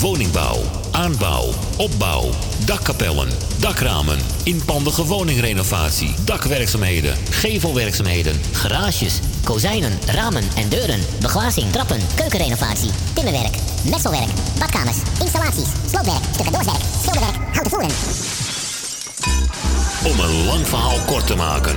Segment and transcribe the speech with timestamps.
[0.00, 2.30] Woningbouw, aanbouw, opbouw,
[2.64, 13.54] dakkapellen, dakramen, inpandige woningrenovatie, dakwerkzaamheden, gevelwerkzaamheden, Garages, kozijnen, ramen en deuren, beglazing, trappen, keukenrenovatie, timmerwerk,
[13.90, 17.90] messelwerk, badkamers, installaties, sloopwerk, tussendoorwerk, schilderwerk, houten voeren.
[20.04, 21.76] Om een lang verhaal kort te maken.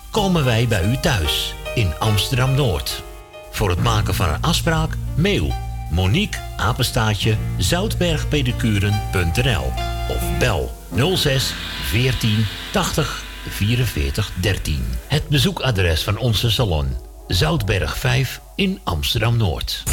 [0.11, 3.03] komen wij bij u thuis in Amsterdam Noord.
[3.51, 5.53] Voor het maken van een afspraak, mail
[5.91, 9.71] Monique Apenstaatje zoutbergpedicuren.nl
[10.09, 10.77] of bel
[11.15, 14.85] 06 14 80 44 13.
[15.07, 19.83] Het bezoekadres van onze salon Zoutberg 5 in Amsterdam Noord.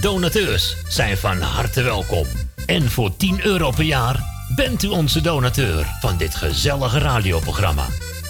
[0.00, 2.26] Donateurs zijn van harte welkom.
[2.66, 4.24] En voor 10 euro per jaar
[4.56, 7.86] bent u onze donateur van dit gezellige radioprogramma.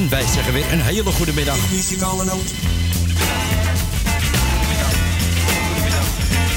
[0.00, 1.70] En wij zeggen weer een hele goede middag.
[1.70, 2.48] Muzikale noot.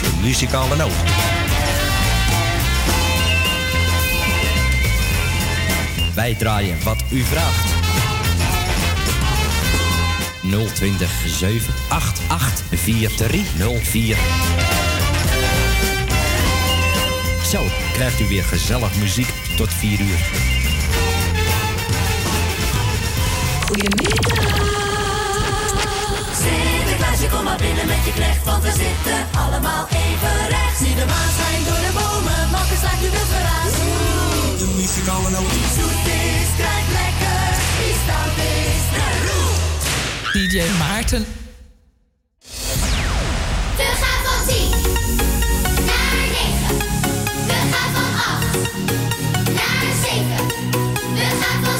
[0.02, 0.92] De muzikale noot.
[6.16, 7.70] Wij draaien wat u vraagt.
[10.74, 14.18] 020 788 4304.
[17.52, 20.53] Zo krijgt u weer gezellig muziek tot 4 uur.
[26.42, 30.78] Sinterklaasje, kom maar binnen met je knecht, want we zitten allemaal even recht.
[30.78, 33.74] Zie de maan schijnt door de bomen, makken slaat je wild geraas.
[34.62, 35.52] De muzikale noot.
[35.56, 37.46] Wie zoet is, krijgt lekker.
[37.80, 39.52] Wie stout is, de roe.
[40.34, 41.26] DJ Maarten.
[43.80, 44.70] We gaan van 10
[45.90, 46.78] naar 9.
[47.50, 48.46] We gaan van 8
[49.60, 50.48] naar 7.
[51.18, 51.73] We gaan van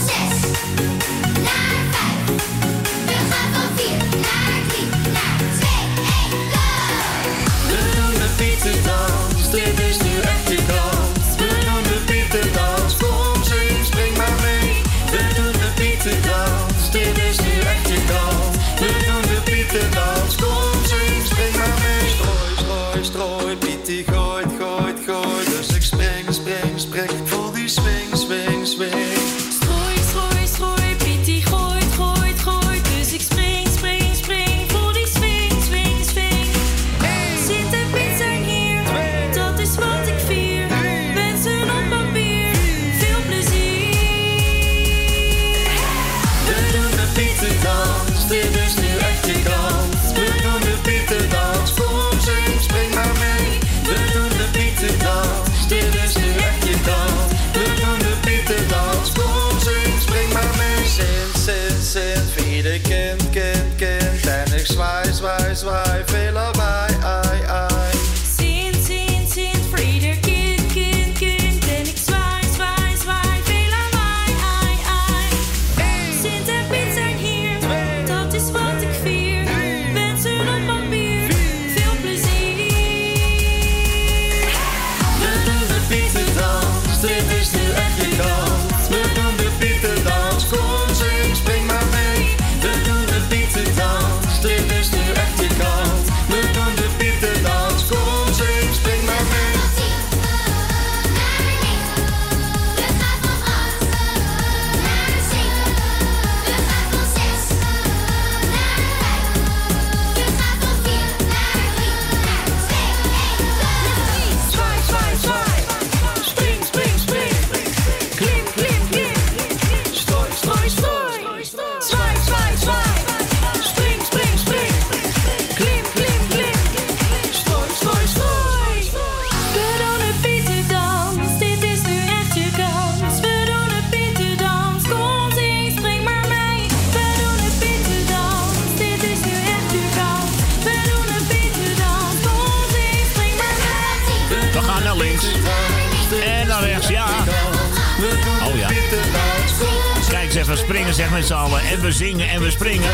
[150.94, 151.62] eens even springen, zeg met z'n allen.
[151.62, 152.92] En we zingen en we springen.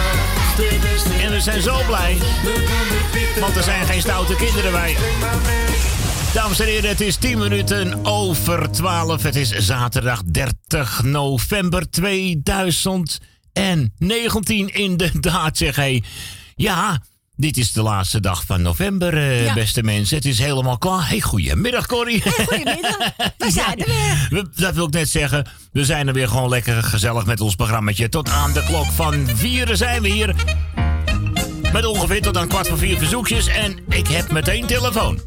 [1.22, 2.18] En we zijn zo blij.
[3.40, 4.96] Want er zijn geen stoute kinderen bij.
[6.34, 9.24] Dames en heren, het is 10 minuten over 12.
[9.24, 14.74] Het is zaterdag 30 november 2019.
[14.74, 16.00] Inderdaad, zeg hé.
[16.56, 17.02] Ja,
[17.40, 19.54] dit is de laatste dag van november, eh, Ja.
[19.54, 20.16] beste mensen.
[20.18, 21.08] Het is helemaal klaar.
[21.10, 22.22] Hey, goedemiddag, Corrie.
[22.32, 22.98] Goedemiddag,
[23.38, 24.28] we zijn er weer.
[24.30, 25.46] We- dat wil ik net zeggen.
[25.72, 28.10] We zijn er weer gewoon lekker gezellig met ons programmaatje.
[28.10, 30.36] Tot aan de klok van vieren zijn we hier.
[31.74, 33.48] Met ongeveer tot aan kwart voor vier verzoekjes.
[33.48, 35.20] En ik heb meteen telefoon.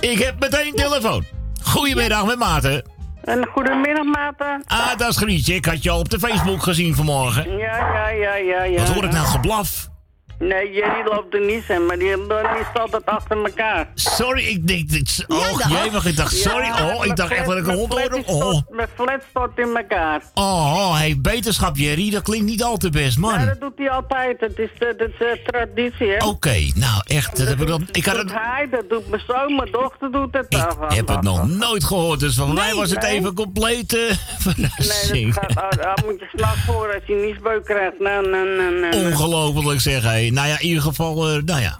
[0.00, 1.24] Ik heb meteen telefoon.
[1.62, 2.84] Goedemiddag met Maarten.
[3.24, 4.62] En goedemiddag, Maarten.
[4.66, 5.54] Ah, dat is Grietje.
[5.54, 7.56] Ik had je al op de Facebook gezien vanmorgen.
[7.56, 8.78] Ja, ja, ja, ja, ja.
[8.78, 9.90] Wat hoor ik nou geblaf?
[10.38, 12.26] Nee, Jerry loopt er niet in, maar die, die
[12.70, 13.88] staat altijd achter elkaar.
[13.94, 14.88] Sorry, ik denk...
[14.88, 16.70] dit- Oh, jee, maar ik dacht, sorry.
[16.70, 18.22] Oh, ik dacht echt dat ik een hond hoorde.
[18.26, 20.22] Oh, Mijn flat stort in elkaar.
[20.34, 22.10] oh, oh hey, beterschap, Jerry.
[22.10, 23.38] Dat klinkt niet al te best, man.
[23.40, 24.40] Ja, dat doet hij altijd.
[24.40, 26.24] Het is, de, dat is eh, traditie, hè.
[26.26, 27.88] Oké, nou echt, dat heb ik dan...
[27.92, 30.46] Ik had dat het, doet hij, dat doet mijn zoon, mijn dochter doet het.
[30.48, 33.10] Ik heb het nog nooit gehoord, dus voor mij was het nee.
[33.18, 33.96] even complete
[34.56, 35.34] Nee, verrassing.
[35.34, 37.98] dat gaat, ah, moet je s'nachts voor als je niesbeuk krijgt.
[37.98, 39.06] Nou, nou, nou, nou, nou.
[39.06, 40.30] Ongelooflijk zeg, hé.
[40.32, 41.78] Nou ja, in ieder geval, eh, nou ja.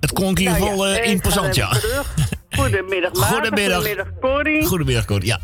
[0.00, 1.68] Het klonk in ieder Nou geval ja, eh, imposant, ja.
[1.68, 2.14] terug.
[2.56, 3.36] Goedemiddag, Maarten.
[3.36, 3.76] Goedemiddag.
[3.76, 4.66] Goedemiddag, Corrie.
[4.66, 5.24] Goedemiddag, Cor.
[5.24, 5.38] Ja.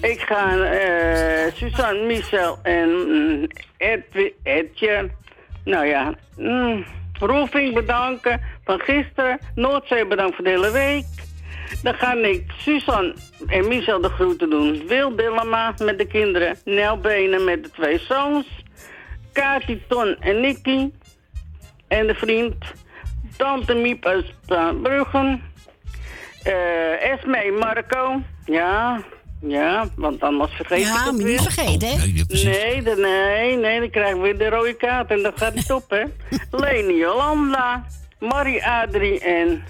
[0.00, 3.46] Ik ga eh Suzanne, Michel en mm,
[3.76, 5.10] Edwi- Edje,
[5.64, 6.84] nou ja, mm,
[7.18, 9.38] Roelvink bedanken van gisteren.
[9.54, 11.04] Noordzee bedankt voor de hele week.
[11.82, 13.14] Dan ga ik Suzanne
[13.46, 14.86] en Michel de groeten doen.
[14.86, 16.56] Wil Dillema met de kinderen.
[16.64, 18.46] Nel Benen met de twee zoons.
[19.32, 20.90] Kati, Ton en Nicky.
[21.88, 22.54] En de vriend.
[23.36, 24.26] Tante Miep uit
[24.82, 25.42] Bruggen.
[26.42, 28.22] Eh Esme, Marco.
[28.44, 29.00] Ja,
[29.40, 31.26] ja, want anders vergeet Ja, ik het weer.
[31.26, 31.94] niet vergeten, hè?
[31.94, 32.44] Oh, Nee.
[32.44, 35.72] Nee, de- nee, nee, dan krijgen we weer de rode kaart en dat gaat niet
[35.72, 36.02] op, hè.
[36.60, 37.86] Leni Jolanda,
[38.18, 39.62] Marie Adrie en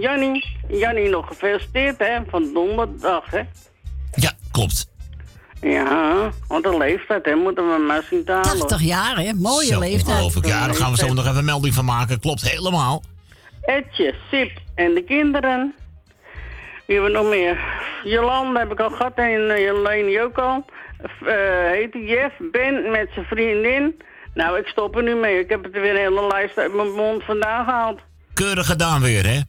[0.00, 0.44] Jannie.
[0.68, 3.40] Jannie nog gefeliciteerd, hè, van donderdag, hè.
[4.14, 4.94] Ja, klopt.
[5.70, 8.58] Ja, want de leeftijd, hè, moeten we maar zien te halen.
[8.58, 9.32] 80 jaar, hè?
[9.32, 10.06] Mooie Zo, leeftijd.
[10.08, 10.46] ongelooflijk.
[10.46, 12.20] Ja, daar gaan we zo nog even een melding van maken.
[12.20, 13.02] Klopt helemaal.
[13.62, 15.74] Etje, Sip en de kinderen.
[16.86, 17.58] Wie hebben we nog meer?
[18.04, 20.64] Jolanda heb ik al gehad en uh, Leni ook al.
[21.22, 21.28] Uh,
[21.70, 24.00] heet die Jeff, Ben met zijn vriendin.
[24.34, 25.38] Nou, ik stop er nu mee.
[25.38, 28.00] Ik heb het er weer een hele lijst uit mijn mond vandaan gehaald.
[28.34, 29.40] Keurig gedaan weer, hè?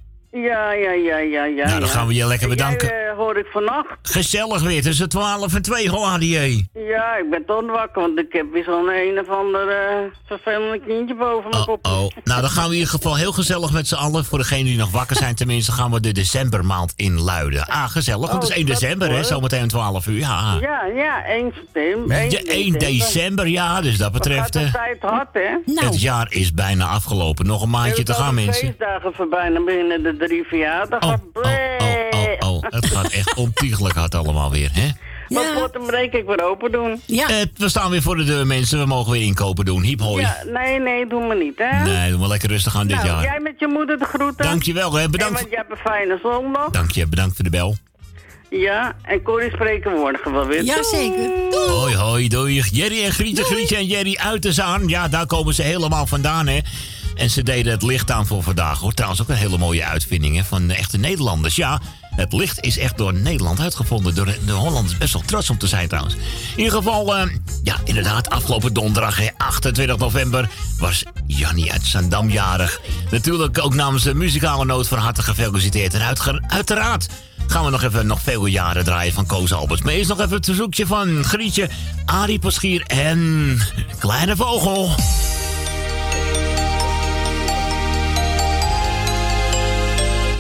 [0.44, 1.66] Ja, ja, ja, ja, ja.
[1.66, 2.88] Nou, dan gaan we je lekker En bedanken.
[2.88, 3.98] Jij, eh, hoor ik vannacht.
[4.02, 6.66] Gezellig weer tussen 12 en 2, hoor, ADJ.
[6.74, 10.80] Ja, ik ben toch wakker, want ik heb weer zo'n een of ander eh, vervelende
[10.88, 11.86] kindje boven mijn kop.
[11.86, 14.26] Oh, nou dan gaan we in ieder geval heel gezellig met z'n allen.
[14.26, 17.66] Voor degenen die nog wakker zijn tenminste, gaan we de decembermaand inluiden.
[17.66, 19.24] Ah, gezellig, want het is Oh, 1 dat december, hè?
[19.24, 20.58] Zometeen om 12 uur, ja.
[20.62, 22.30] Ja, ja, 1 september.
[22.30, 24.54] Ja, 1 december, ja, dus dat betreft...
[24.54, 25.76] de eh, tijd hard, hè?
[25.86, 27.46] Het jaar is bijna afgelopen.
[27.46, 28.68] Nog een maandje te gaan, De mensen.
[28.68, 31.22] feestdagen voorbij, dan beginnen de drie verjaardagen.
[31.34, 34.90] Oh, oh, het gaat echt ontiegelijk hard allemaal weer, hè?
[35.28, 37.02] Wat wordt hem denk ik weer open doen?
[37.06, 37.30] Ja.
[37.30, 38.80] Eh, we staan weer voor de deur, mensen.
[38.80, 39.82] We mogen weer inkopen doen.
[39.82, 40.22] Hiep hoi.
[40.22, 41.84] Ja, nee, nee, doen we niet, hè?
[41.84, 43.24] Nee, doen we lekker rustig aan dit nou, jaar.
[43.24, 44.46] jij met je moeder de groeten.
[44.46, 45.10] Dankjewel, hè.
[45.10, 45.34] Bedankt.
[45.34, 46.70] En want je hebt een fijne zondag.
[46.70, 47.76] Dank je, bedankt voor de bel.
[48.50, 50.64] Ja, en Corrie spreken morgen wel weer.
[50.64, 51.30] Jazeker.
[51.52, 52.64] Hoi, hoi, doei.
[52.72, 54.88] Jerry en Grietje, Grietje en Jerry uit de Zaan.
[54.88, 56.60] Ja, daar komen ze helemaal vandaan, hè.
[57.18, 58.94] En ze deden het licht aan voor vandaag, hoor.
[58.94, 61.56] Trouwens ook een hele mooie uitvinding, hè, van echte Nederlanders.
[61.56, 61.82] Ja,
[62.16, 64.16] het licht is echt door Nederland uitgevonden.
[64.16, 66.16] Door de, de Hollanders best wel trots om te zijn, trouwens.
[66.56, 67.30] In ieder geval, eh,
[67.64, 72.82] ja, inderdaad, afgelopen donderdag, hè, 28 november, was Jannie uit Zandam jarig.
[73.12, 75.94] Natuurlijk ook namens de muzikale noot van harte gefeliciteerd.
[75.94, 77.08] En uiteraard
[77.48, 79.82] gaan we nog even nog veel jaren draaien van Koos Alberts.
[79.82, 81.70] Maar eerst nog even het verzoekje van Grietje,
[82.06, 83.60] Arie Paschier en
[84.00, 84.96] Kleine Vogel.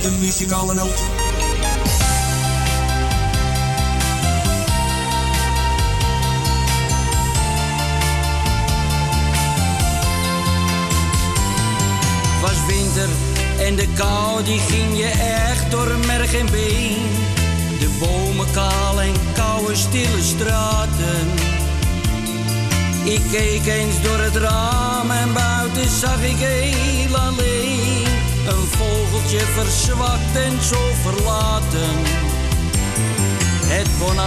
[0.01, 1.00] De muzikale noot.
[12.42, 13.10] Was winter
[13.60, 15.12] en de kou die ging je
[15.46, 16.98] echt door merg en been.
[17.80, 21.27] De bomen kaal en koude stille straten.
[23.04, 27.87] Ik keek eens door het raam en buiten zag ik heel alleen.
[28.48, 31.96] Een vogeltje verzwakt en zo verlaten.
[33.66, 34.20] Het kon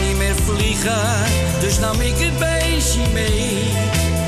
[0.00, 1.24] niet meer vliegen,
[1.60, 3.70] dus nam ik het beestje mee.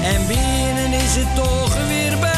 [0.02, 2.37] En binnen is het toch weer bijgekomen.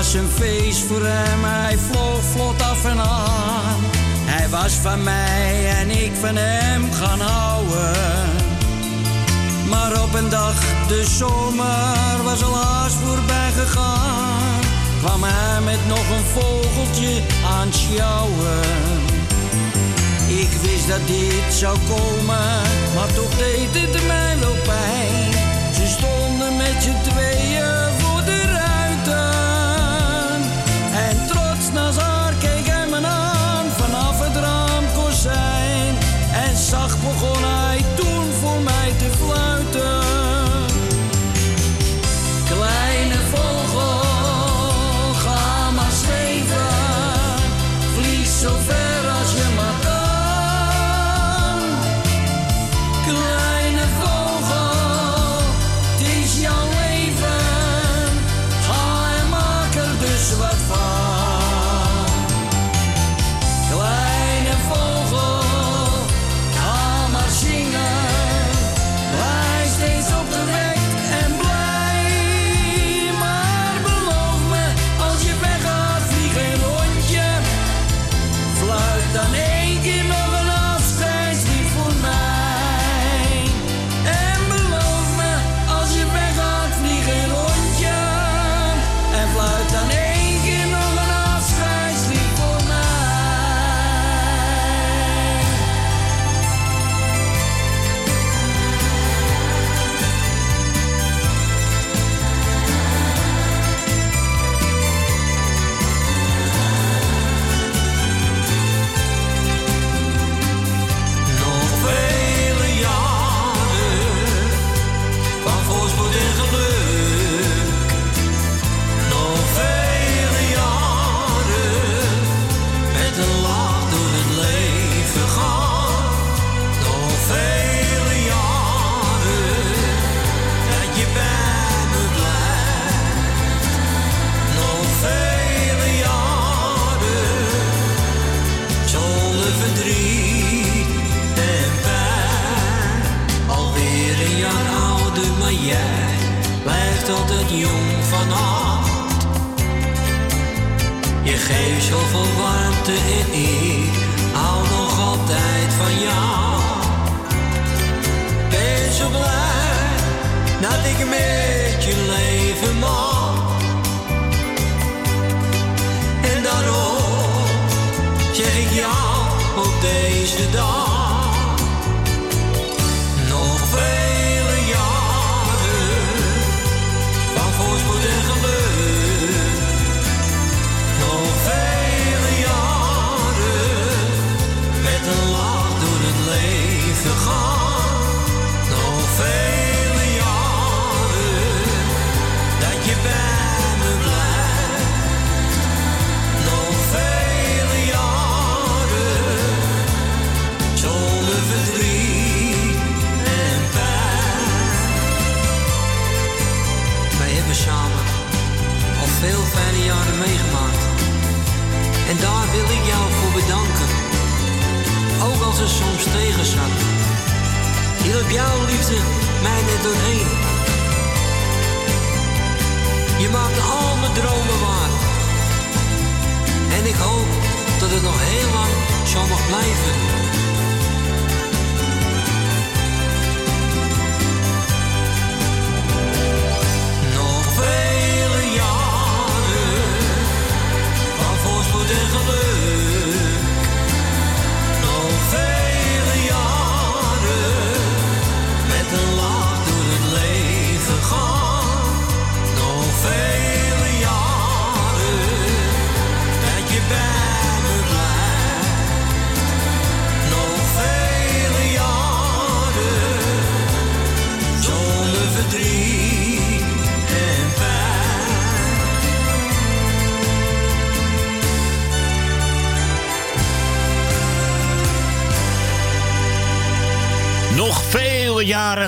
[0.00, 3.80] Was een feest voor hem, hij vloog vlot af en aan.
[4.24, 8.30] Hij was van mij en ik van hem gaan houden.
[9.68, 10.54] Maar op een dag,
[10.88, 14.60] de zomer was al haast voorbij gegaan.
[15.02, 17.22] Kwam hij met nog een vogeltje
[17.58, 18.60] aan sjouwen.
[20.26, 22.62] Ik wist dat dit zou komen,
[22.94, 25.32] maar toch deed het mij wel pijn.
[25.74, 27.79] Ze stonden met z'n tweeën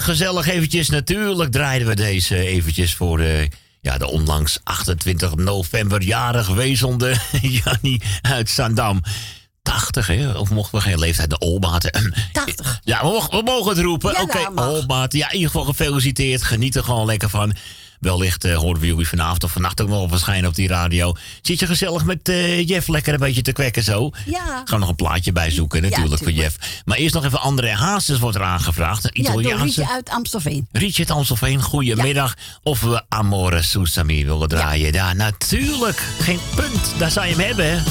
[0.03, 0.91] gezellig eventjes.
[0.91, 3.49] Natuurlijk draaiden we deze eventjes voor de,
[3.81, 7.17] ja, de onlangs 28 november jarig wezelde
[7.65, 9.03] Jannie uit Zandam.
[9.63, 10.31] 80, hè?
[10.33, 11.31] Of mochten we geen leeftijd?
[11.31, 12.15] De Olmaten.
[12.33, 12.81] 80.
[12.85, 14.21] Ja, we mogen, we mogen het roepen.
[14.21, 14.69] Oké, dat mag.
[14.69, 15.19] Olmaten.
[15.19, 16.43] Ja, in ieder geval gefeliciteerd.
[16.43, 17.55] Geniet er gewoon lekker van.
[18.03, 21.15] Wellicht eh, horen we jullie vanavond of vannacht ook nog verschijnen op die radio.
[21.43, 24.11] Zit je gezellig met eh, Jeff lekker een beetje te kwekken zo?
[24.27, 24.45] Ja.
[24.45, 26.57] Gaan we nog een plaatje bij zoeken natuurlijk voor Jeff.
[26.85, 29.05] Maar eerst nog even André Hazes wordt er aangevraagd.
[29.05, 29.65] Een Ja, door Italiaanse...
[29.65, 30.69] Rietje uit Amstelveen.
[30.73, 32.37] Richard Amstelveen, goedemiddag.
[32.63, 34.93] Of we Amore Susami willen draaien.
[34.93, 35.13] Ja.
[35.13, 36.03] natuurlijk.
[36.21, 36.95] Geen punt.
[36.99, 37.83] Daar zou je hem hebben,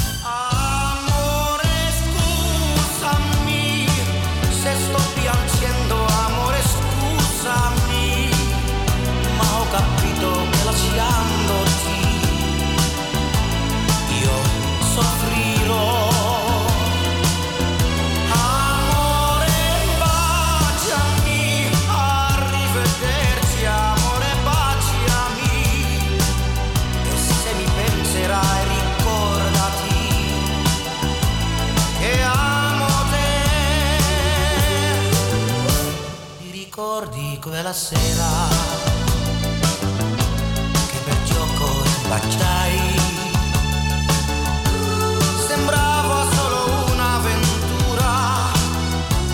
[37.62, 38.48] quella sera
[40.90, 43.00] che per gioco ti baciai?
[45.48, 48.14] Sembrava solo un'avventura,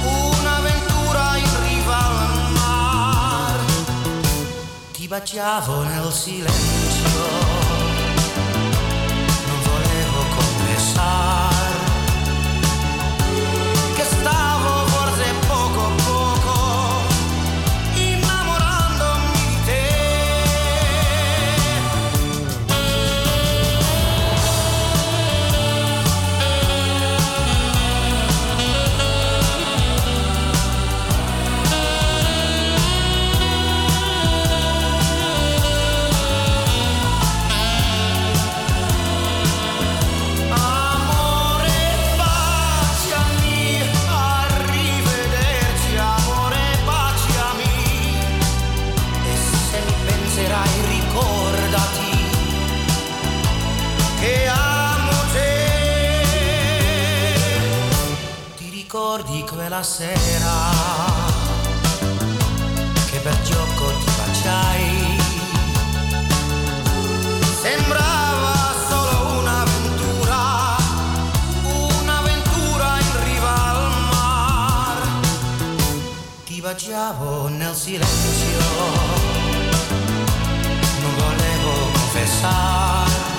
[0.03, 3.59] un'avventura in riva al mar.
[4.91, 6.76] Ti baciavo nel silenzio,
[59.67, 60.71] quella sera
[63.11, 65.19] che per gioco ti baciai?
[67.61, 70.75] Sembrava solo un'avventura,
[71.99, 75.07] un'avventura in riva al mar.
[76.45, 78.59] Ti baciavo nel silenzio,
[81.01, 83.36] non volevo confessare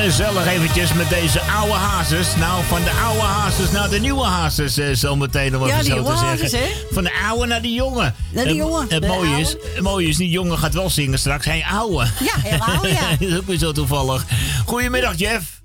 [0.00, 2.36] Gezellig eventjes met deze oude hazes.
[2.36, 5.96] Nou, van de oude hazes naar de nieuwe hazes, eh, zometeen om Ja, even zo
[6.02, 6.26] te zeggen.
[6.26, 6.66] hazes, hè?
[6.90, 8.12] Van de oude naar de jonge.
[8.32, 10.90] Naar die En- jonge, Het de mooie is, het mooie is, die jongen gaat wel
[10.90, 11.44] zingen straks.
[11.44, 12.06] Hij oude.
[12.20, 13.10] Ja, heel oude, ja.
[13.18, 14.24] dat is ook weer zo toevallig.
[14.66, 15.60] Goedemiddag, Jeff.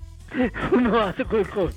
[0.90, 1.72] Maar goed, goed.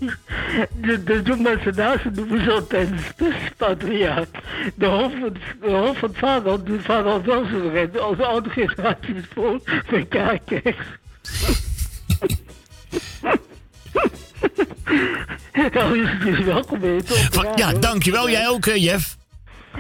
[0.82, 4.28] De, de, de mensen noemen ze altijd een spuspatriarch.
[4.76, 8.00] De hoofd van, de hoofd van het vaderland doet vaderland wel zo.
[8.00, 10.64] Als de oude generatie voor van krijgt.
[16.46, 17.00] Welkom de
[17.32, 18.30] Van- ja, dankjewel.
[18.30, 19.18] Jij ook, eh, Jeff.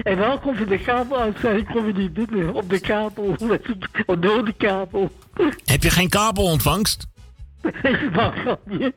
[0.03, 1.65] En welkom van de kabel uit.
[1.71, 3.35] Kom je niet binnen op de kabel.
[4.19, 5.11] Door de kabel.
[5.65, 7.07] Heb je geen kabelontvangst?
[8.79, 8.93] Je.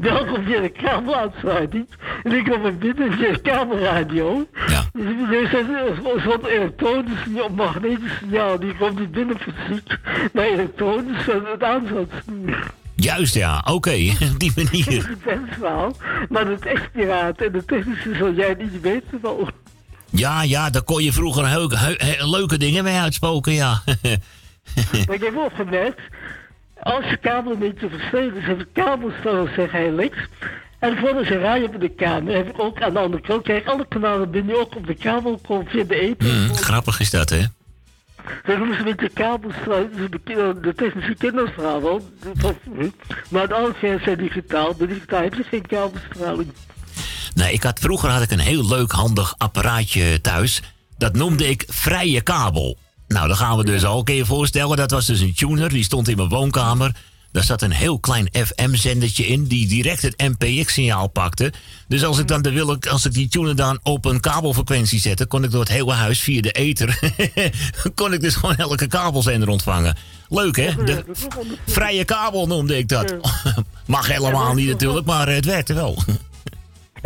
[0.00, 1.88] Welkom via de kabeluitsluiting.
[2.22, 4.46] En ik kom er binnen via de kabelradio.
[4.66, 4.84] Ja.
[4.92, 8.60] Dus er is een soort elektronisch signaal, magnetisch signaal.
[8.60, 9.98] Die komt niet binnen fysiek,
[10.32, 12.84] maar elektronisch en het aan zou sturen.
[12.96, 13.62] Juist, ja.
[13.64, 13.90] Oké,
[14.32, 15.08] op die is manier.
[15.08, 15.96] een testverhaal.
[16.28, 19.48] Maar het expiraat en de technische zal jij niet weten wel.
[20.10, 21.68] Ja, ja, daar kon je vroeger
[22.18, 23.82] leuke dingen mee uitspoken, ja.
[25.06, 26.00] Maar ik heb opgemerkt,
[26.82, 30.16] als je kabel een beetje versleten is, heb ik kabelstellen zeggen heel links.
[30.78, 33.66] En voordat ze rijden op de kamer, heb ik ook aan de andere kant, kijk,
[33.66, 36.28] alle kanalen binnen ook op de kabel komen via de eten.
[36.28, 37.42] Hm, grappig is dat, hè?
[38.44, 40.08] Dat noemen ze met de kabelsluit, dus
[40.60, 42.10] de, technische kinderstraal wel.
[42.34, 42.90] van vroeger.
[43.28, 46.52] Maar oude zijn digitaal, bij digitaal heb je geen kabelstraling.
[47.34, 50.62] Nee, ik had, vroeger had ik een heel leuk, handig apparaatje thuis.
[50.98, 52.78] Dat noemde ik vrije kabel.
[53.08, 54.10] Nou, daar gaan we dus al.
[54.10, 55.68] Je voorstellen, dat was dus een tuner.
[55.68, 56.96] Die stond in mijn woonkamer.
[57.36, 59.44] Daar zat een heel klein FM-zendertje in...
[59.44, 61.52] die direct het MPX-signaal pakte.
[61.88, 65.26] Dus als ik dan de wil, als ik die tuner dan op een kabelfrequentie zette...
[65.26, 66.98] kon ik door het hele huis via de ether...
[67.94, 69.96] kon ik dus gewoon elke kabelzender ontvangen.
[70.28, 70.84] Leuk, hè?
[70.84, 71.04] De
[71.66, 73.14] vrije kabel noemde ik dat.
[73.86, 76.02] Mag helemaal niet natuurlijk, maar het werkte wel.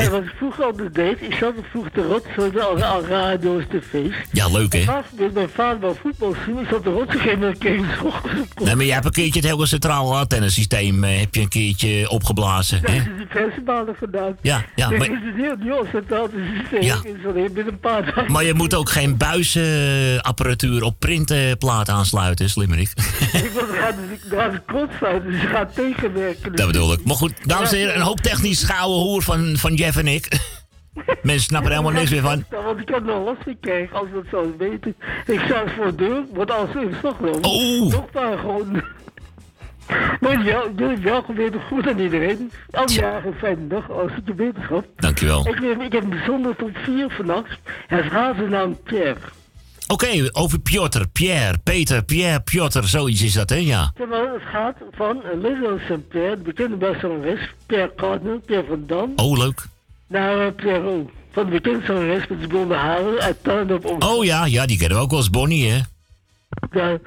[0.04, 4.16] En wat ik vroeger altijd deed, ik zat vroeger te rotsen al, al radio's, tv's.
[4.32, 4.78] Ja, leuk, hè?
[4.78, 7.78] En vaak met mijn vader wel voetbal zien, ik zat te rotsen, geen moment keek
[7.78, 8.12] ik zo.
[8.64, 12.08] Nee, maar jij hebt een keertje het hele centraal antennesysteem eh, heb je een keertje
[12.10, 12.82] opgeblazen.
[12.82, 12.96] Dat Hè?
[12.96, 14.36] is versenbalen gedaan.
[14.42, 14.98] Ja, ja, maar...
[14.98, 16.82] maar- is het heel nieuw centraal systeem.
[16.82, 16.96] Ja.
[17.66, 18.32] een paar dagen.
[18.32, 22.90] Maar je moet ook geen buizenapparatuur op printplaat aansluiten, slimmerik.
[23.32, 26.56] ik wil gaan, dus ik de zijn, dus je gaat tegenwerken.
[26.56, 27.04] Dat bedoel ik.
[27.04, 30.28] Maar goed, dames en heren, een hoop technisch gouden hoer van, van Jeff en ik.
[31.22, 32.44] Mensen snappen er helemaal niks meer van.
[32.64, 34.94] Want ik had nog last gekregen als dat zou weten.
[35.26, 36.94] Ik sta voor de deur, wordt alles in.
[37.42, 37.92] Oh.
[37.92, 38.82] Nog maar gewoon.
[40.20, 42.50] Maar ja, jullie welkom weer goed aan iedereen.
[42.70, 44.84] Alle jaren fijne dag, als ik je wetenschap.
[44.96, 45.46] Dankjewel.
[45.48, 47.58] Ik, heb- ik heb een bijzonder top 4 vannacht.
[47.88, 49.16] Zijn naam Pierre.
[49.88, 53.56] Oké, over Piotr, Pierre, Peter, Pierre, Piotr, zoiets is dat, hè?
[53.56, 53.92] Ja.
[53.98, 59.62] Het gaat van Lizzo Saint-Pierre, de bekende bassongeres, Pierre Cardin, Pierre van Dam, Oh, leuk.
[60.10, 61.10] Naar uh, Pierre O.
[61.32, 64.02] Van de zangeres met de blonde haren uit op Om.
[64.02, 65.80] Oh ja, ja, die kennen we ook wel als Bonnie, hè?
[66.72, 66.98] Ja,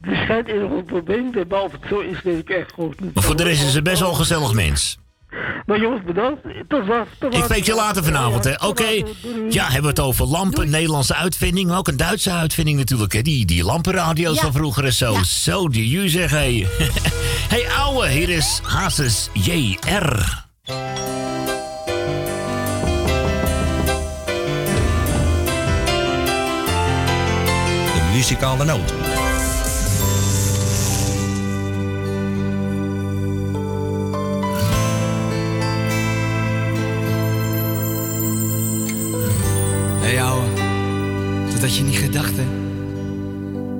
[0.00, 1.62] die schijnt in een probleem te hebben.
[1.62, 3.14] Of het zo is, weet ik echt goed niet.
[3.14, 4.98] Maar voor de rest is ze best wel een gezellig mens.
[5.66, 6.40] Maar jongens, bedankt.
[6.68, 7.06] Tot was.
[7.18, 8.66] Tot Ik spreek je later vanavond, hè?
[8.66, 9.02] Oké.
[9.48, 13.22] Ja, hebben we het over lampen, Nederlandse uitvinding, maar ook een Duitse uitvinding natuurlijk, hè?
[13.22, 14.42] Die, die lampenradio's Ja.
[14.42, 15.16] van vroeger en zo.
[15.22, 16.66] Zo, die ju zeg, hé.
[17.48, 20.48] hey, ouwe, hier is Hazes JR.
[28.12, 28.92] muzikale noot.
[40.00, 40.44] Hey, ouwe,
[41.52, 42.44] dat had je niet gedacht hè?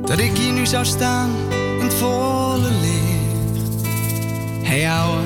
[0.05, 3.85] Dat ik hier nu zou staan in het volle licht.
[4.63, 5.21] Hey, ouwe,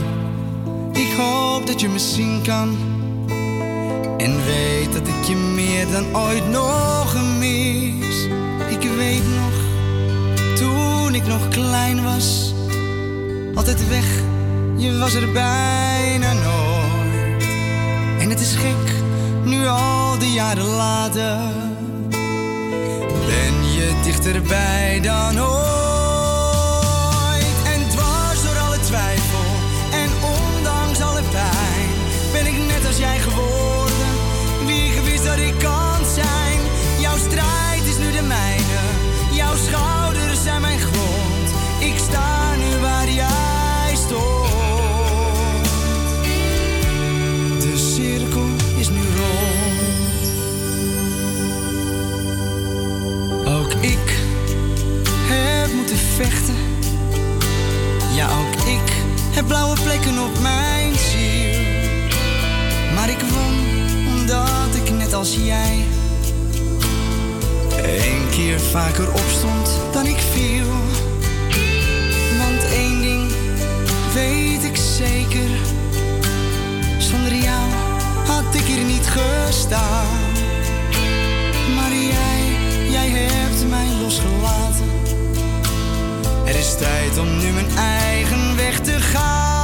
[0.92, 2.76] ik hoop dat je me zien kan.
[4.18, 8.28] En weet dat ik je meer dan ooit nog mis.
[8.96, 9.52] Weet nog,
[10.56, 12.54] toen ik nog klein was.
[13.54, 14.04] Altijd weg,
[14.76, 17.42] je was er bijna nooit.
[18.18, 18.92] En het is gek,
[19.44, 21.38] nu al die jaren later.
[23.26, 25.73] Ben je dichterbij dan ooit.
[59.34, 61.60] Heb blauwe plekken op mijn ziel.
[62.94, 63.54] Maar ik won
[64.16, 65.84] omdat ik net als jij
[67.86, 70.66] Eén keer vaker opstond dan ik viel.
[72.38, 73.32] Want één ding
[74.14, 75.50] weet ik zeker.
[76.98, 77.70] Zonder jou
[78.26, 80.32] had ik hier niet gestaan.
[81.74, 82.42] Maar jij,
[82.90, 84.93] jij hebt mij losgelaten.
[86.44, 89.63] Er is tijd om nu mijn eigen weg te gaan.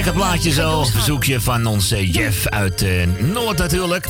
[0.00, 0.84] Lekker plaatje zo.
[0.84, 4.06] Verzoekje van onze Jeff uit eh, Noord natuurlijk.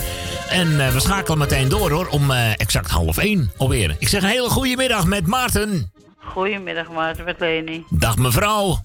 [0.48, 3.96] En eh, we schakelen meteen door hoor, om eh, exact half één alweer.
[3.98, 5.92] Ik zeg een hele goede middag met Maarten.
[6.16, 7.84] Goedemiddag Maarten met Leni.
[7.88, 8.78] Dag mevrouw.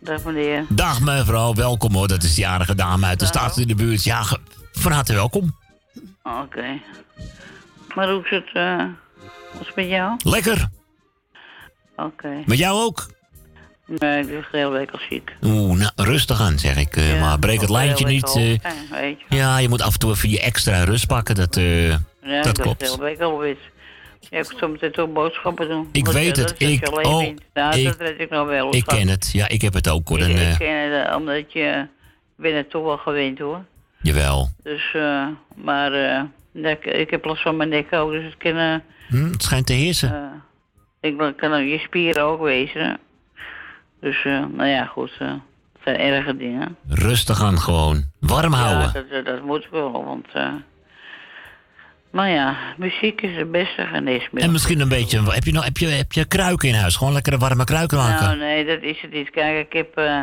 [0.00, 0.64] Dag meneer.
[0.68, 2.08] Dag mevrouw, welkom hoor.
[2.08, 4.04] Dat is de jarige dame uit de stad in de buurt.
[4.04, 4.24] Ja,
[4.72, 5.58] van harte welkom.
[6.22, 6.80] Oké.
[7.94, 8.84] Maar hoe is het, eh,
[9.58, 10.16] het met jou?
[10.24, 10.68] Lekker.
[11.96, 12.42] Oké.
[12.46, 13.06] Met jou ook?
[13.86, 15.32] Nee, ik ben de hele week al ziek.
[15.42, 16.96] Oeh, nou, rustig aan zeg ik.
[16.96, 18.36] eh, maar breek het lijntje niet.
[18.36, 18.50] eh.
[18.52, 18.58] Ja,
[18.90, 19.36] weet je.
[19.36, 21.34] ja, je moet af en toe even je extra rust pakken.
[21.34, 22.80] Dat, eh, Ja, dat ik klopt.
[22.80, 23.38] de hele week al
[24.50, 25.88] ik zo meteen toch boodschappen doen.
[25.92, 26.54] Ik Want, weet het.
[26.58, 27.26] Ik- je oh.
[27.54, 28.74] Nou, ik- dat weet ik nog wel.
[28.74, 28.96] Ik schat.
[28.98, 29.30] ken het.
[29.32, 30.18] Ja, ik heb het ook hoor.
[30.18, 31.86] Ik, En, ik ken het, omdat je...
[32.36, 33.64] Ik ben het toch wel gewend hoor.
[34.02, 34.48] jawel.
[34.62, 35.90] Dus, eh, maar...
[36.52, 38.82] nek, ik heb last van mijn nek ook, dus het kan...
[39.08, 40.42] Hm, het schijnt te heersen.
[41.00, 42.98] ik kan je spieren ook wezen.
[44.02, 45.12] Dus, eh, nou ja, goed.
[45.18, 46.76] eh, het zijn erge dingen.
[46.88, 48.02] Rustig aan gewoon.
[48.20, 48.82] Warm houden.
[48.86, 50.26] Ja, dat, dat, dat moet wel, want...
[50.32, 50.52] eh
[52.10, 54.42] maar ja, muziek is het beste geneesmiddel.
[54.42, 55.22] En misschien een beetje.
[55.30, 56.96] Heb je, nog, heb, je, heb je kruiken in huis?
[56.96, 58.26] Gewoon lekkere warme kruiken maken.
[58.26, 59.30] Nou, nee, dat is het niet.
[59.30, 59.96] Kijk, ik heb...
[59.96, 60.22] eh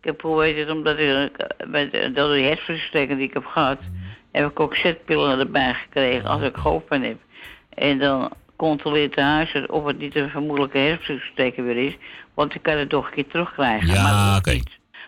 [0.00, 1.08] ik heb, hoe weet het, omdat ik...
[1.36, 3.78] eh, Met, eh, door die hersenversteking die ik heb gehad...
[4.32, 7.16] heb ik ook zetpillen erbij gekregen als ik hoofdpijn heb.
[7.74, 11.96] En dan controleert de huis het of het niet een vermoedelijke hersenversteking weer is.
[12.34, 13.86] Want ik kan het toch een keer terugkrijgen.
[13.86, 14.60] maar, Ja, dat oké.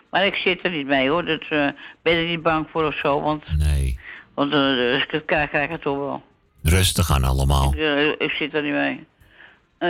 [0.09, 1.25] maar ik zit er niet mee hoor.
[1.25, 1.67] Dus eh
[2.01, 3.21] ben er niet bang voor of zo.
[3.21, 3.99] Want, nee.
[4.33, 4.59] Want eh,
[4.93, 6.23] als ik het krijg, krijg ik het toch wel.
[6.63, 7.73] Rustig aan allemaal.
[7.73, 9.05] Ik, eh, ik zit er niet mee.
[9.77, 9.89] Eh,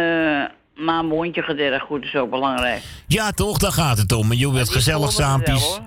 [0.86, 2.82] maar een mondje gaat erg goed is ook belangrijk.
[3.08, 3.58] Ja, toch?
[3.58, 4.32] Daar gaat het om.
[4.32, 5.80] En je wilt gezellig saampjes.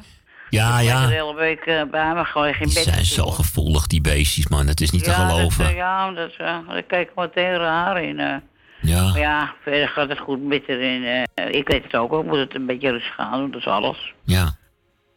[0.50, 1.08] Ja, Ik ben de ja.
[1.08, 2.82] hele week bij me gewoon geen bed.
[2.82, 4.66] zijn zo gevoelig, die beestjes, man.
[4.66, 5.64] Het is niet te ja, geloven.
[5.64, 8.42] Dat, ja, dat, uh, daar kijk ik meteen raar in.
[8.88, 8.96] Eh.
[8.96, 9.11] Ja.
[9.11, 11.05] Maar ja, verder gaat het goed met erin.
[11.35, 11.55] eh.
[11.55, 14.12] ik weet het ook ik moet het een beetje rustig gaan doen, dat is alles.
[14.24, 14.55] Ja.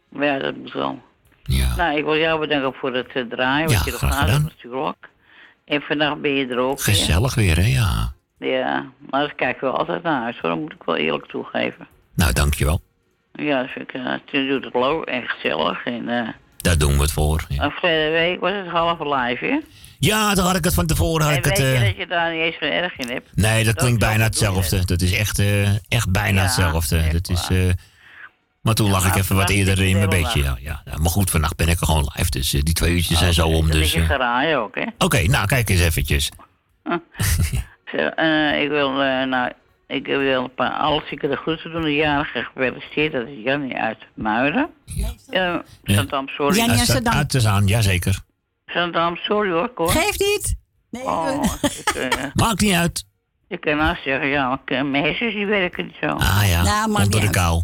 [0.08, 1.02] Maar ja, dat moet wel.
[1.42, 1.76] Ja.
[1.76, 4.42] Nou, ik wil jou bedanken voor het eh, draaien, wat Ja, je graag gaat gedaan.
[4.42, 5.08] natuurlijk.
[5.64, 6.80] En vannacht ben je er ook.
[6.80, 7.66] Gezellig weer, hè?
[7.66, 8.12] Ja.
[8.38, 10.50] Ja, maar daar kijk ik wel altijd naar hoor.
[10.50, 11.86] dat moet ik wel eerlijk toegeven.
[12.14, 12.80] Nou, dankjewel.
[13.32, 15.84] Ja, dat vind ik, uh, toen doet het leuk en gezellig.
[15.84, 17.44] En, eh Daar doen we het voor.
[17.48, 19.58] Ja, en verleden week was het half live, hè?
[20.08, 21.26] Ja daar had ik het van tevoren.
[21.26, 23.28] Had ik het, weet je eh, dat je daar niet eens zo erg in hebt?
[23.34, 24.84] Nee, dat klinkt is bijna hetzelfde.
[24.84, 27.08] Dat is echt, eh, echt bijna Ja, hetzelfde.
[27.12, 27.72] Dat is, eh,
[28.62, 30.42] maar toen lag ik even wat eerder is in mijn het bedje.
[30.42, 30.82] heel Ja, ja.
[30.84, 32.30] Ja, Maar goed, vannacht ben ik er gewoon live.
[32.30, 33.62] Dus die twee uurtjes zijn zo om.
[33.66, 34.84] Dat Dus, is je eh, geraai ook, hè?
[34.98, 36.30] Oké, nou kijk eens eventjes.
[37.92, 39.52] Zo, eh, ik wil, eh, nou,
[39.86, 41.82] ik wil een paar alleszieken de groeten doen.
[41.82, 44.68] De jarige gefeliciteerd, dat is Jannie uit Muiden.
[45.30, 45.62] Ja.
[45.82, 46.56] Zandam, sorry.
[46.56, 47.14] Jannie uit Zandam.
[47.14, 48.18] Uit de aan, jazeker.
[48.72, 49.90] Zandam, sorry hoor, Cor.
[49.90, 50.56] Geeft niet.
[50.90, 53.04] Nee, Oh, ik, eh, Maakt niet uit.
[53.48, 56.06] ik kan nou zeggen, ja, eh, mijn hersens die werken niet zo.
[56.06, 57.62] Ah ja, Nou, de kou.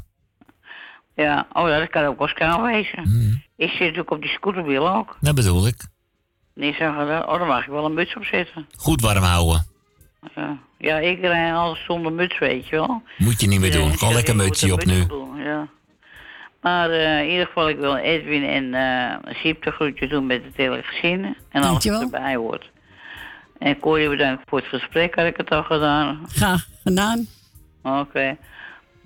[1.15, 3.03] Ja, oh ja, dat kan ook wel schaal wezen.
[3.03, 3.43] Hmm.
[3.57, 5.17] Ik zit natuurlijk op die scooterwiel ook.
[5.21, 5.87] Dat bedoel ik.
[6.55, 7.29] Nee, zeggen.
[7.29, 8.67] Oh, daar mag ik wel een muts op zetten.
[8.77, 9.67] Goed warm houden.
[10.35, 13.03] Ja, ja ik rijd alles zonder muts, weet je wel.
[13.19, 13.99] Moet je niet meer doen.
[13.99, 15.07] Gewoon lekker mutsje op nu.
[15.07, 15.69] doen, ja.
[16.61, 20.45] Maar eh, in ieder geval, ik wil Edwin en eh Siep de groetjes doen met
[20.45, 21.25] het hele gezin.
[21.25, 22.01] En alles wat Dankjewel.
[22.01, 22.71] erbij hoort.
[23.59, 26.21] En Corrie bedankt voor het gesprek, had ik het al gedaan.
[26.29, 27.27] Graag gedaan.
[27.83, 28.37] Oké.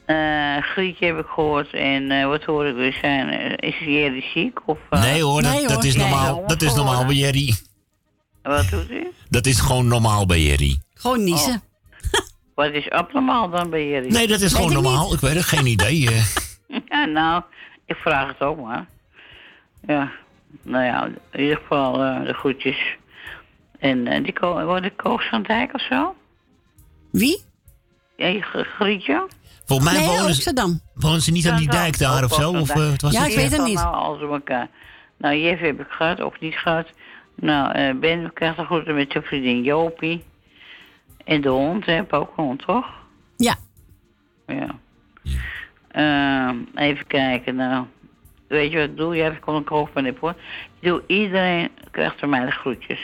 [0.05, 1.73] Eh Grietje heb ik gehoord.
[1.75, 3.57] En eh, wat hoor ik weer zijn?
[3.57, 4.69] is Jerry ziek?
[4.69, 4.79] Of?
[4.91, 6.45] Nee hoor, dat, dat is normaal.
[6.47, 7.55] Dat is normaal bij Jerry.
[8.43, 9.07] Wat doet u?
[9.29, 10.81] Dat is gewoon normaal bij Jerry.
[10.95, 11.63] Gewoon niezen.
[12.55, 14.09] Wat is abnormaal dan bij Jerry?
[14.11, 15.15] Nee, dat is gewoon normaal.
[15.15, 16.09] Ik weet het, geen idee.
[16.73, 16.79] Eh.
[16.89, 17.43] Ja, nou,
[17.87, 18.87] ik vraag het ook maar.
[19.87, 20.11] Ja,
[20.63, 22.97] nou ja, in ieder geval eh, de groetjes.
[23.79, 26.15] En eh, die ko wordt de Koos van Dijk of zo?
[27.11, 27.43] Wie?
[28.17, 29.29] Ja, Grietje?
[29.65, 30.81] Volgens mij Nee, wonen, ze, Amsterdam.
[30.95, 32.51] wonen ze niet aan die dijk daar of zo?
[32.51, 33.31] Of, eh, wat was Ja, het?
[33.31, 33.75] ik weet het niet.
[33.75, 34.69] Nou, alles door elkaar.
[35.17, 36.87] Nou, Jeff heb ik gehad, of niet gehad.
[37.35, 40.25] Nou, eh Ben krijgt een groeten met zijn vriendin Jopie.
[41.25, 42.87] En de hond, hè, heb ook een hond, toch?
[43.37, 43.55] Ja.
[44.47, 44.67] Ja.
[45.93, 47.85] Ehm, even kijken, nou.
[48.49, 49.17] Weet je wat ik doe?
[49.17, 50.35] Ja, ik kon een kroog van hoor.
[50.81, 53.01] Ik doe, iedereen krijgt van mij de groetjes.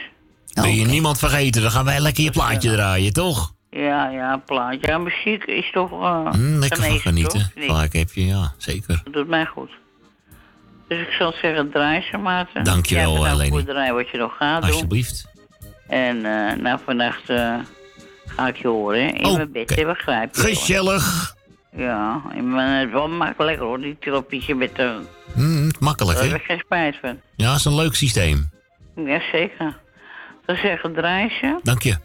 [0.55, 1.62] Ben je niemand vergeten?
[1.62, 3.55] Dan gaan wij lekker je plaatje draaien, toch?
[3.70, 4.87] Ja, ja, plaatje.
[4.87, 7.53] Ja, muziek is toch uh, Mm, lekker van genieten.
[7.57, 9.01] Vaak heb je, ja, zeker.
[9.05, 9.70] dat doet mij goed.
[10.88, 12.64] Dus ik zal zeggen, draai ze, Maarten.
[12.64, 13.48] Dankjewel, Jij Leni.
[13.48, 14.70] voor het draaien wat je nog gaat doen.
[14.70, 15.24] Alsjeblieft.
[15.88, 17.55] En uh, nou, vannacht uh,
[18.27, 19.09] ga ik je horen, hè.
[19.09, 20.40] In mijn bed, begrijp je.
[20.40, 21.37] Gezellig.
[21.76, 25.00] Ja, mijn, het is wel makkelijk hoor, die televisie met de...
[25.35, 26.33] Mm, makkelijk, Daar hè?
[26.33, 27.20] heb ik geen spijt van.
[27.37, 28.50] Ja, dat is een leuk systeem.
[28.94, 29.78] Ja, zeker.
[30.46, 31.59] Dan zeggen, draai ze.
[31.62, 31.96] Dank je.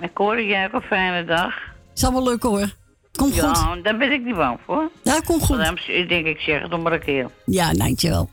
[0.00, 1.54] En Corrie, jij ook een fijne dag.
[1.92, 2.70] Zal wel lukken hoor.
[3.12, 3.84] Komt ja, goed.
[3.84, 4.90] daar ben ik niet bang voor.
[5.02, 5.56] Ja, komt goed.
[5.56, 7.30] Daarom ik denk ik zeg het nog maar een keer.
[7.44, 8.30] Ja, dankjewel.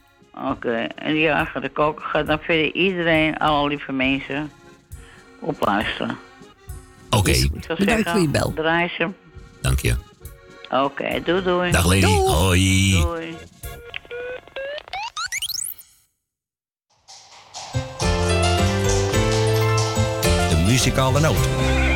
[0.52, 4.52] Oké, en ja, gaat de koken gaat dan verder iedereen, alle lieve mensen,
[5.40, 6.18] op luisteren.
[7.10, 7.30] Oké.
[7.30, 8.54] Ik zou Bedankt zeggen, voor je bel.
[9.62, 9.96] Dank je.
[10.72, 11.72] Oké, doei doei.
[11.72, 12.06] Dag Leni.
[12.06, 13.02] Hoi.
[13.02, 13.38] Doei.
[20.50, 21.89] De muzikale noot.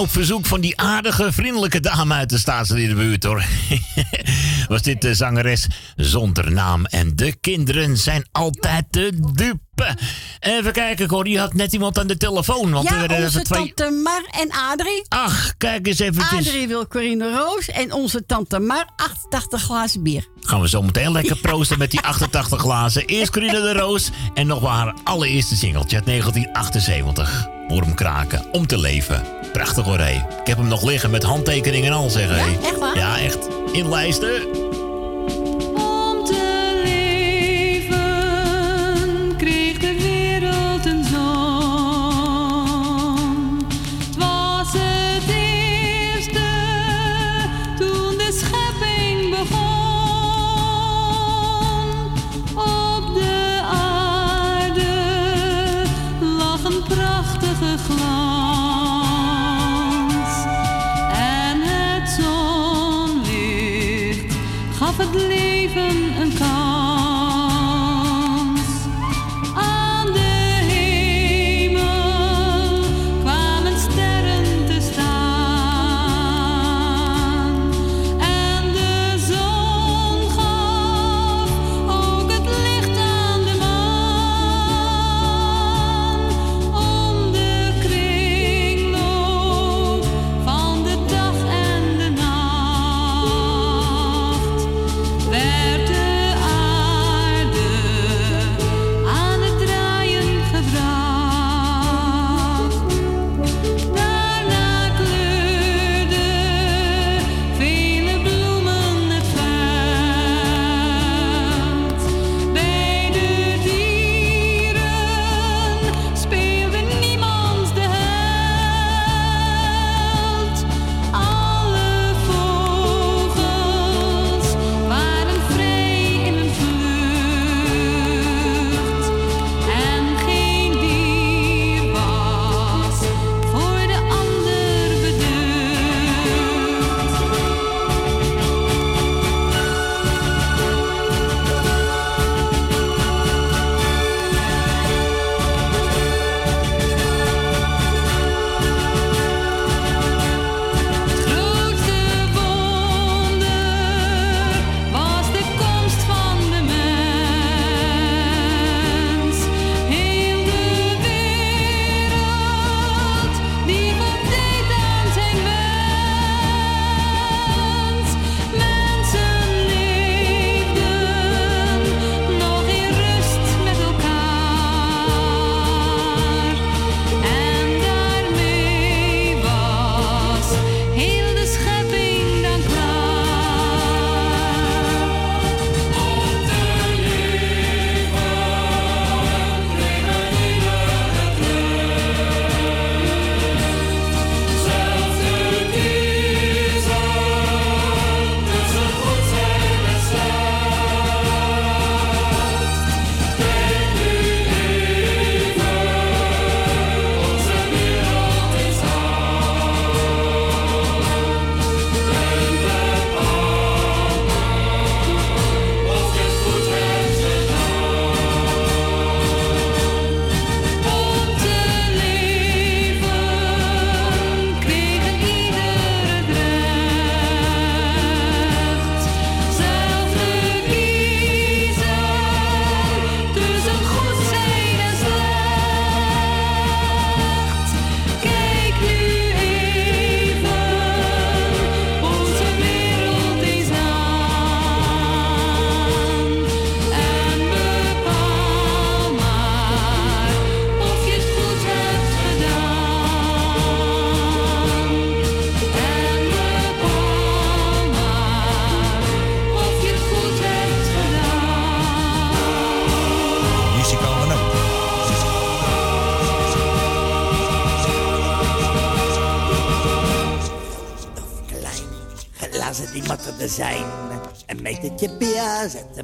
[0.00, 3.44] Op verzoek van die aardige, vriendelijke dame uit de staatsliedenbuurt hoor.
[4.68, 6.84] Was dit de zangeres zonder naam.
[6.84, 9.96] En de kinderen zijn altijd de dupe.
[10.40, 12.70] Even kijken, Corrie, je had net iemand aan de telefoon.
[12.70, 13.72] Want er ja, werden onze even twee...
[13.74, 15.04] tante Mar en Adrie.
[15.08, 16.46] Ach, kijk eens eventjes.
[16.46, 20.28] Adrie wil Corine Roos en onze tante Mar 88 glazen bier.
[20.40, 23.06] Gaan we zo meteen lekker proosten met die 88 glazen.
[23.06, 27.48] Eerst Corine de Roos en nog maar haar allereerste singeltje uit 1978.
[27.68, 29.39] Hoor hem kraken, om te leven.
[29.52, 30.14] Prachtig hoor, hé.
[30.40, 32.36] Ik heb hem nog liggen met handtekeningen en al, zeg hé.
[32.36, 32.96] Ja, echt waar?
[32.96, 33.48] Ja, echt.
[33.72, 34.59] In lijsten.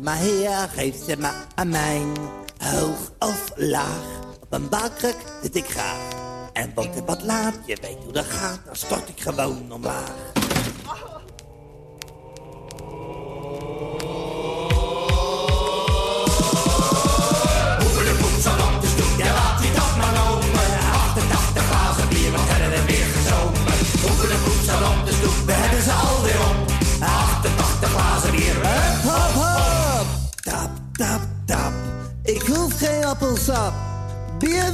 [0.07, 2.13] Maar hier, geef ze maar aan mijn.
[2.59, 6.09] Hoog of laag, op een balkruk zit ik graag.
[6.53, 10.36] En wordt het wat laat, je weet hoe dat gaat, dan stort ik gewoon omlaag.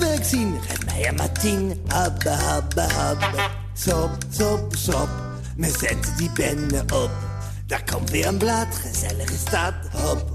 [0.03, 0.61] Wil zien.
[0.61, 1.81] Geef mij maar tien.
[1.87, 3.49] Habbe, habbe, habbe.
[3.73, 5.09] Sop, sop, sop.
[5.57, 7.11] Me zet die bende op.
[7.67, 8.67] Daar komt weer een blad.
[8.71, 9.75] Gezellige stad.
[9.93, 10.32] Hop.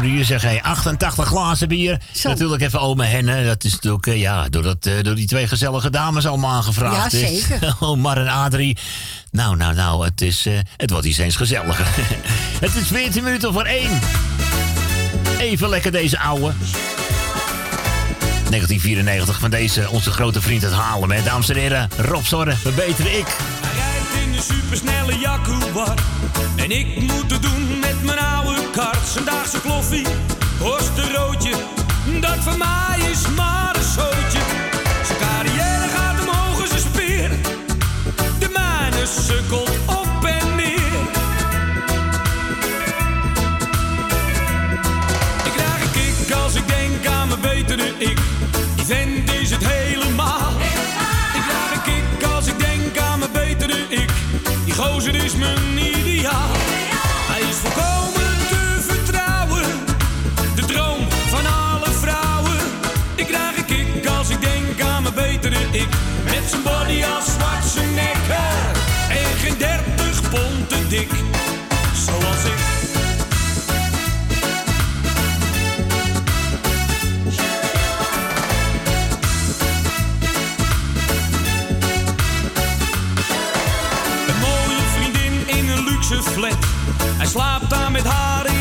[0.00, 2.00] Nu zeg hij 88 glazen bier.
[2.22, 3.44] Natuurlijk even ome Henne.
[3.44, 7.12] Dat is natuurlijk eh, ja, door, dat, eh, door die twee gezellige dames allemaal aangevraagd.
[7.12, 7.46] Ja, is.
[7.46, 7.76] zeker.
[7.80, 8.78] Omar en Adrie.
[9.30, 11.86] Nou, nou, nou, het, is, eh, het wordt iets eens gezelliger.
[12.66, 14.00] het is 14 minuten voor één.
[15.38, 16.52] Even lekker deze ouwe.
[18.50, 21.10] 1994 van deze, onze grote vriend uit Haarlem.
[21.10, 21.22] Hè.
[21.22, 23.36] Dames en heren, Rob Zorre, verbeteren ik.
[23.60, 25.98] Hij rijdt in een supersnelle Jaguar.
[26.56, 29.06] En ik moet het doen met mijn oude kart.
[29.12, 30.06] Zijn daagse kloffie,
[31.12, 31.54] roodje.
[32.20, 34.40] Dat van mij is maar een zootje.
[35.06, 37.30] Zijn carrière gaat omhoog een speer.
[38.38, 41.00] De mijne sukkelt op en neer.
[45.44, 48.18] Ik krijg een kick als ik denk aan mijn betere ik.
[71.00, 72.58] Zoals ik.
[84.28, 86.56] Een mooie vriendin in een luxe flat.
[87.16, 88.59] Hij slaapt daar met haar in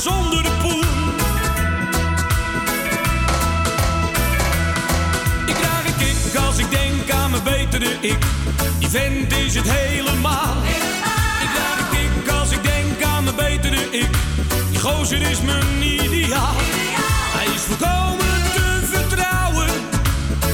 [0.00, 0.84] zonder de poen.
[5.46, 8.18] Ik krijg een kick als ik denk aan mijn betere ik.
[8.78, 10.56] Die vent is het helemaal.
[11.42, 14.10] Ik krijg een kick als ik denk aan mijn betere ik.
[14.70, 16.54] Die gozer is mijn ideaal.
[17.36, 19.70] Hij is volkomen te vertrouwen.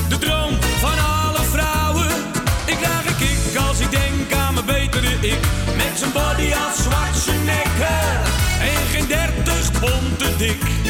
[0.08, 2.10] De droom van alle vrouwen.
[2.64, 5.38] Ik krijg een kick als ik denk aan mijn betere ik.
[5.76, 8.25] Met zijn body als Schwarzenegger.
[9.08, 10.85] 30 pond te dik.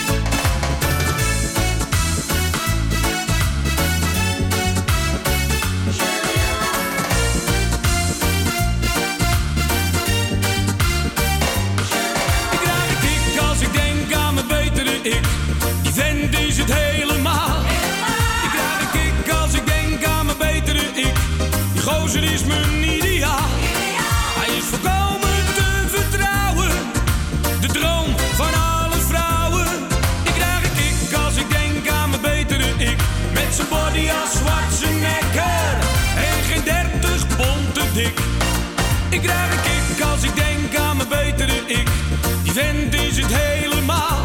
[42.57, 44.19] Vent is het helemaal.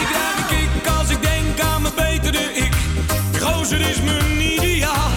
[0.00, 2.72] Ik krijg een kick als ik denk aan mijn betere ik.
[3.30, 5.10] Die gozer is mijn ideaal.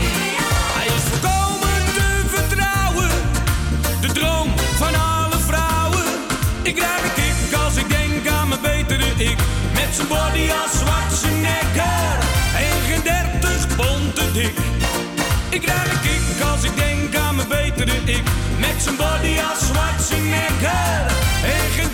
[0.78, 3.10] Hij is volkomen te vertrouwen.
[4.02, 6.06] De droom van alle vrouwen.
[6.62, 9.38] Ik krijg een kick als ik denk aan mijn betere ik.
[9.74, 12.18] Met zijn body als Schwarzenegger.
[12.66, 14.58] En geen dertig pond te dik.
[15.50, 18.24] Ik krijg een kick als ik denk aan mijn betere ik.
[18.60, 21.02] Met zijn body als Schwarzenegger.
[21.44, 21.92] En geen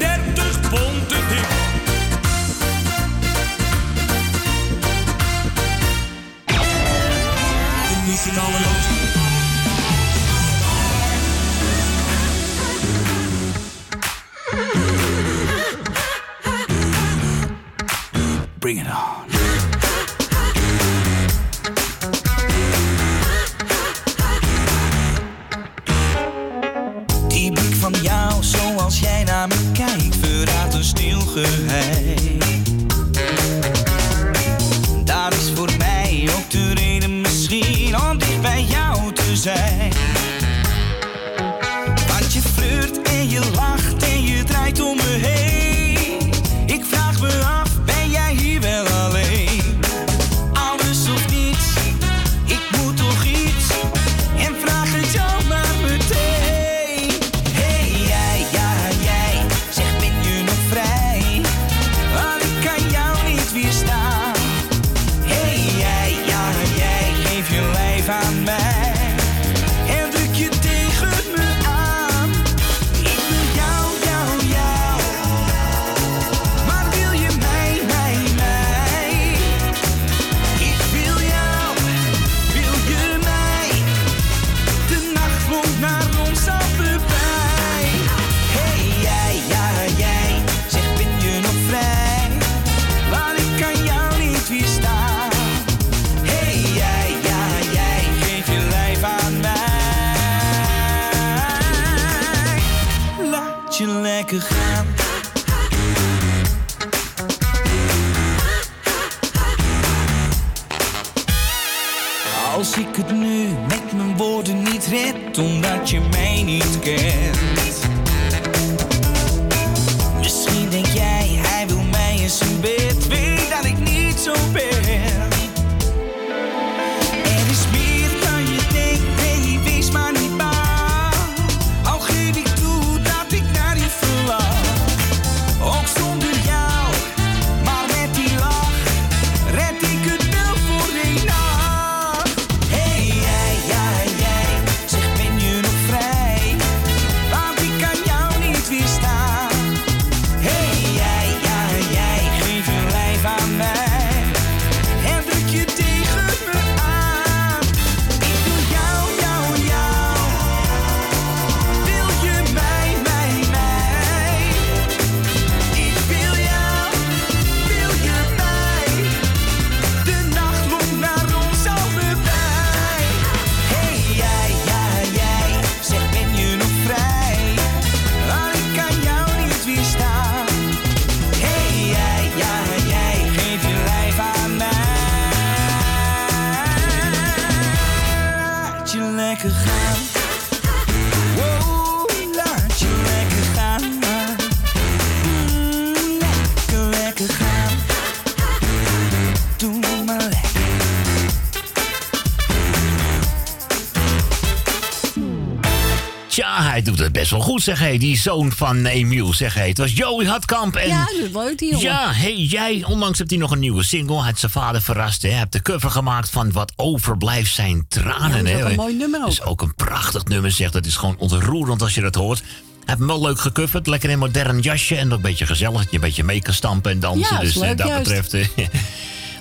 [207.30, 207.98] best wel goed, zeg hij.
[207.98, 209.68] Die zoon van Emiel, zeg hij.
[209.68, 210.76] Het was Joey Hartkamp.
[210.76, 211.86] En Ja, dat leuk die jongen.
[211.86, 214.16] Ja, hey, jij, onlangs hebt hij nog een nieuwe single.
[214.18, 215.22] Hij heeft zijn vader verrast.
[215.22, 218.30] Hij hebt de cover gemaakt van Wat overblijft zijn tranen.
[218.30, 218.70] Ja, dat is hè.
[218.70, 219.26] een mooi nummer ook.
[219.26, 220.74] Dat is ook een prachtig nummer, zegt.
[220.74, 222.40] Dat is gewoon ontroerend als je dat hoort.
[222.40, 222.48] Hij
[222.86, 223.88] heeft hem wel leuk gecoverd.
[223.88, 224.96] Lekker in een modern jasje.
[224.96, 225.82] En ook een beetje gezellig.
[225.82, 227.36] Je een beetje mee kan stampen en dansen.
[227.36, 228.04] Ja, dus eh, leuk, dat juist.
[228.04, 228.34] betreft...
[228.34, 228.66] eh,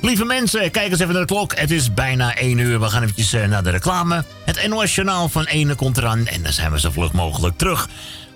[0.01, 1.59] Lieve mensen, kijk eens even naar de klok.
[1.59, 2.81] Het is bijna 1 uur.
[2.81, 4.25] We gaan eventjes eh, naar de reclame.
[4.59, 6.27] Het NOS Journaal van 1 komt eraan.
[6.27, 7.89] En dan zijn we zo vlug mogelijk terug.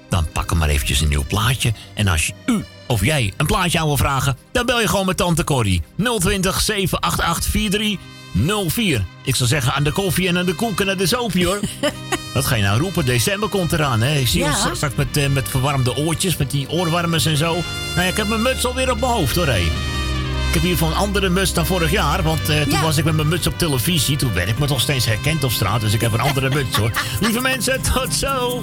[0.09, 1.73] Dan pakken we maar eventjes een nieuw plaatje.
[1.95, 4.37] En als je u of jij een plaatje aan wil vragen...
[4.53, 5.83] dan bel je gewoon met Tante Corrie.
[6.19, 9.05] 020 788 4304.
[9.25, 11.61] Ik zou zeggen aan de koffie en aan de koek en aan de soepje, hoor.
[12.35, 13.05] Wat ga je nou roepen?
[13.05, 14.15] December komt eraan, hè?
[14.19, 14.49] Ik zie Ja.
[14.67, 17.53] ons straks met, eh, met verwarmde oortjes, met die oorwarmers en zo.
[17.53, 17.63] Nou
[17.97, 19.63] ja, ik heb mijn muts alweer op mijn hoofd, hoor, hé.
[20.53, 22.23] Ik heb hier van een andere muts dan vorig jaar.
[22.23, 22.83] Want eh, toen Ja.
[22.83, 24.17] was ik met mijn muts op televisie.
[24.17, 25.81] Toen werd ik me toch steeds herkend op straat.
[25.81, 26.91] Dus ik heb een andere muts hoor.
[27.21, 28.63] Lieve mensen, tot zo.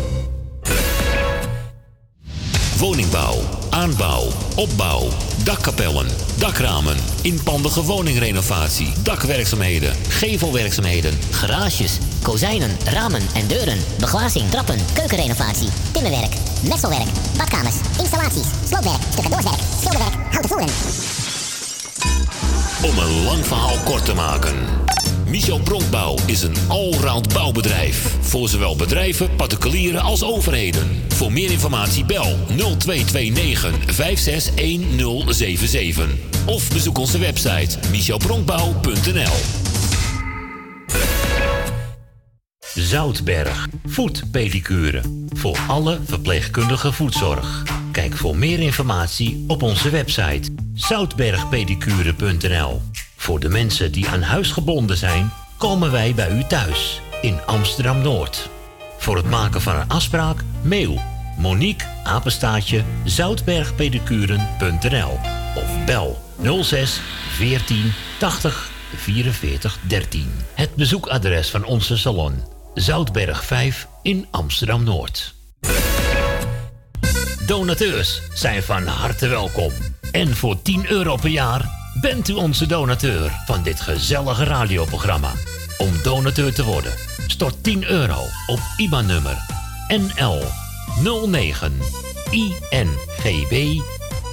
[2.81, 5.07] Woningbouw, aanbouw, opbouw,
[5.43, 6.07] dakkapellen,
[6.37, 16.33] dakramen, inpandige woningrenovatie, dakwerkzaamheden, gevelwerkzaamheden, Garages, kozijnen, ramen en deuren, beglazing, trappen, keukenrenovatie, timmerwerk,
[16.69, 17.07] messelwerk,
[17.37, 20.69] badkamers, installaties, sloopwerk, stucadoorswerk, schilderwerk, houten voeren.
[22.83, 24.55] Om een lang verhaal kort te maken.
[25.25, 28.15] Michel Bronkbouw is een allround bouwbedrijf.
[28.21, 31.00] Voor zowel bedrijven, particulieren als overheden.
[31.21, 36.09] Voor meer informatie bel 0229 561077.
[36.45, 39.33] Of bezoek onze website michelbronkbouw.nl
[42.73, 45.01] Zoutberg, voetpedicure.
[45.29, 47.63] Voor alle verpleegkundige voetzorg.
[47.91, 52.81] Kijk voor meer informatie op onze website zoutbergpedicure.nl.
[53.15, 58.01] Voor de mensen die aan huis gebonden zijn, komen wij bij u thuis in Amsterdam
[58.01, 58.49] Noord.
[58.97, 61.10] Voor het maken van een afspraak, mail
[61.41, 65.19] Monique Apenstaatje zoutbergpedicuren.nl
[65.55, 66.21] of bel
[66.61, 70.31] 06 14 80 44 13.
[70.53, 75.33] Het bezoekadres van onze salon Zoutberg 5 in Amsterdam Noord.
[77.45, 79.71] Donateurs zijn van harte welkom.
[80.11, 81.69] En voor 10 euro per jaar
[82.01, 85.31] bent u onze donateur van dit gezellige radioprogramma.
[85.77, 86.93] Om donateur te worden,
[87.27, 89.37] stort 10 euro op IBAN-nummer
[89.87, 90.60] NL
[91.03, 91.79] 09
[92.29, 93.81] INGB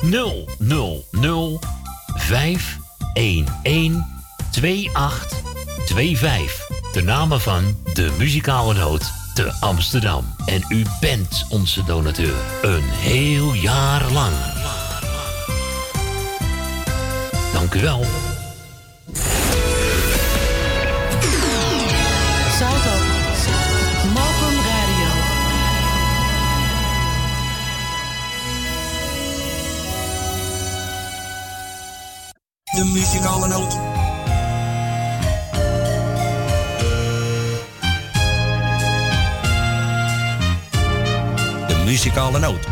[0.00, 1.58] 000
[2.16, 4.04] 511
[4.50, 6.66] 2825.
[6.92, 10.34] De namen van de muzikale noot te Amsterdam.
[10.46, 12.34] En u bent onze donateur.
[12.62, 14.34] Een heel jaar lang.
[17.52, 18.04] Dank u wel.
[32.78, 33.70] De muzikale noot.
[41.68, 42.66] De muzikale noot.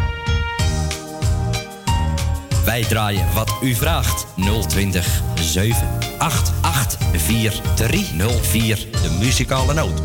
[2.65, 4.27] Wij draaien wat u vraagt.
[4.69, 8.91] 020 788 4304.
[8.91, 10.03] De muzikale noot.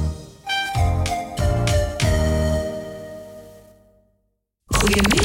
[4.67, 5.20] Sinterklaasje,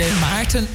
[0.00, 0.68] DJ Maarten.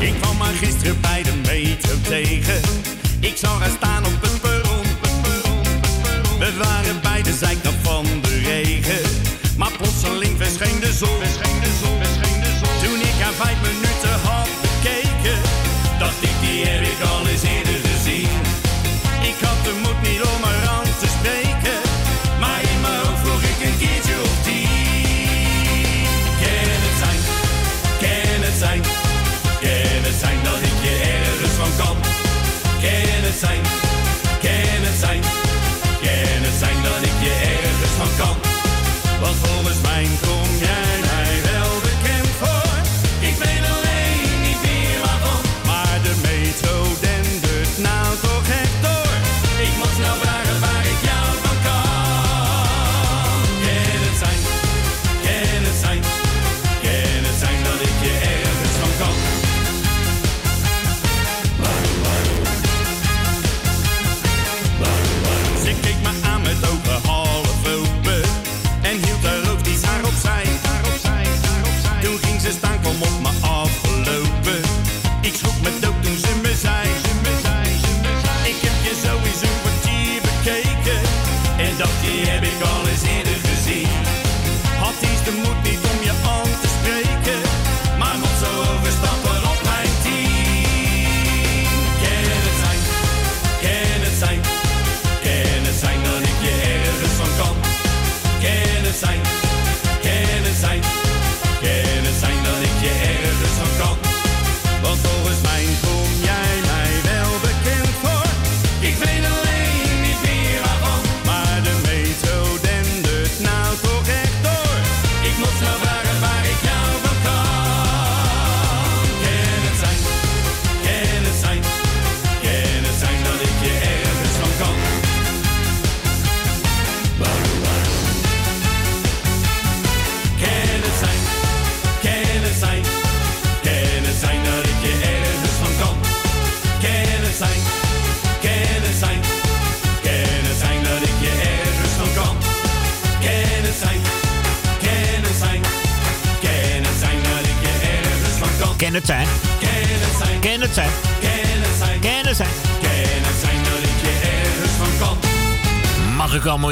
[0.00, 2.60] Ik kwam maar gisteren bij de metro tegen.
[3.20, 4.82] Ik zag haar staan op het perron.
[6.38, 9.10] We waren bij de zijkant van de regen.
[9.56, 11.37] Maar plotseling verscheen de zon.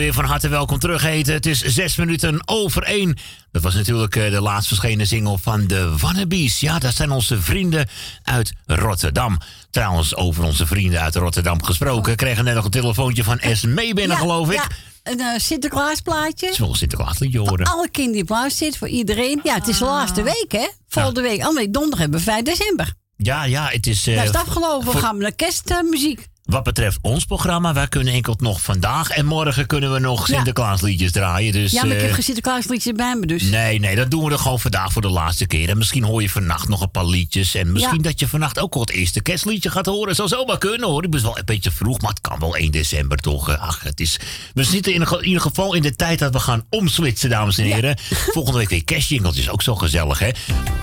[0.07, 1.35] Weer van harte welkom terug heten.
[1.35, 3.17] Het is zes minuten over één.
[3.53, 6.61] Dat was natuurlijk eh, de laatst verschenen single van de Wannabes.
[6.61, 7.89] Ja, dat zijn onze vrienden
[8.23, 9.39] uit Rotterdam.
[9.71, 12.13] Trouwens, over onze vrienden uit Rotterdam gesproken.
[12.13, 14.55] Ik kreeg net nog een telefoontje van Esmee binnen, Ja, geloof ik.
[14.55, 14.67] ja,
[15.03, 16.47] een eh, Sinterklaasplaatje.
[16.47, 17.67] Het is wel een Sinterklaasliedje Voor horen.
[17.67, 19.41] alle kinderen die zitten, voor iedereen.
[19.45, 20.69] Ja, het is de laatste week, hè?
[20.89, 21.41] Volgende week.
[21.43, 22.95] Andere week donderdag hebben we 5 december.
[23.17, 24.07] Ja, ja, het is...
[24.07, 24.85] eh, dat is het afgelopen.
[24.85, 26.27] voor- We gaan naar kerstmuziek.
[26.47, 30.27] Wat betreft ons programma, wij kunnen enkel nog vandaag en morgen kunnen we nog.
[30.27, 31.53] Sinterklaasliedjes draaien.
[31.53, 33.43] Dus, ja, maar ik heb eh, geen Sinterklaasliedjes bij me, dus.
[33.43, 35.69] Nee, nee, dat doen we er gewoon vandaag voor de laatste keer.
[35.69, 37.55] En misschien hoor je vannacht nog een paar liedjes.
[37.55, 38.03] En misschien Ja.
[38.03, 40.15] dat je vannacht ook wel het eerste kerstliedje gaat horen.
[40.15, 41.05] Zou zomaar kunnen hoor.
[41.05, 43.49] Ik ben wel een beetje vroeg, maar het kan wel 1 december toch.
[43.51, 44.19] Eh, Ach, het is...
[44.55, 47.65] We zitten in, in ieder geval in de tijd dat we gaan omswitchen, dames en
[47.65, 47.99] heren.
[48.35, 50.31] Volgende week weer kerstjingeltjes, ook zo gezellig hè.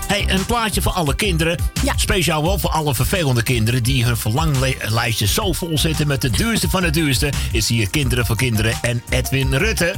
[0.06, 1.58] Hey, een plaatje voor alle kinderen.
[1.96, 6.68] Speciaal wel voor alle vervelende kinderen die hun verlanglijstje zo vol zitten met de duurste
[6.68, 7.32] van de duurste.
[7.52, 9.94] Is hier Kinderen voor Kinderen en Edwin Rutte.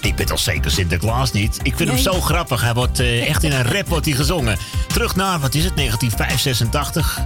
[0.00, 1.58] Ik ben toch zeker Sinterklaas niet?
[1.62, 2.60] Ik vind hem zo grappig.
[2.60, 4.58] Hij wordt eh, echt in een rap wordt hij gezongen.
[4.86, 7.20] Terug naar, wat is het, 1985?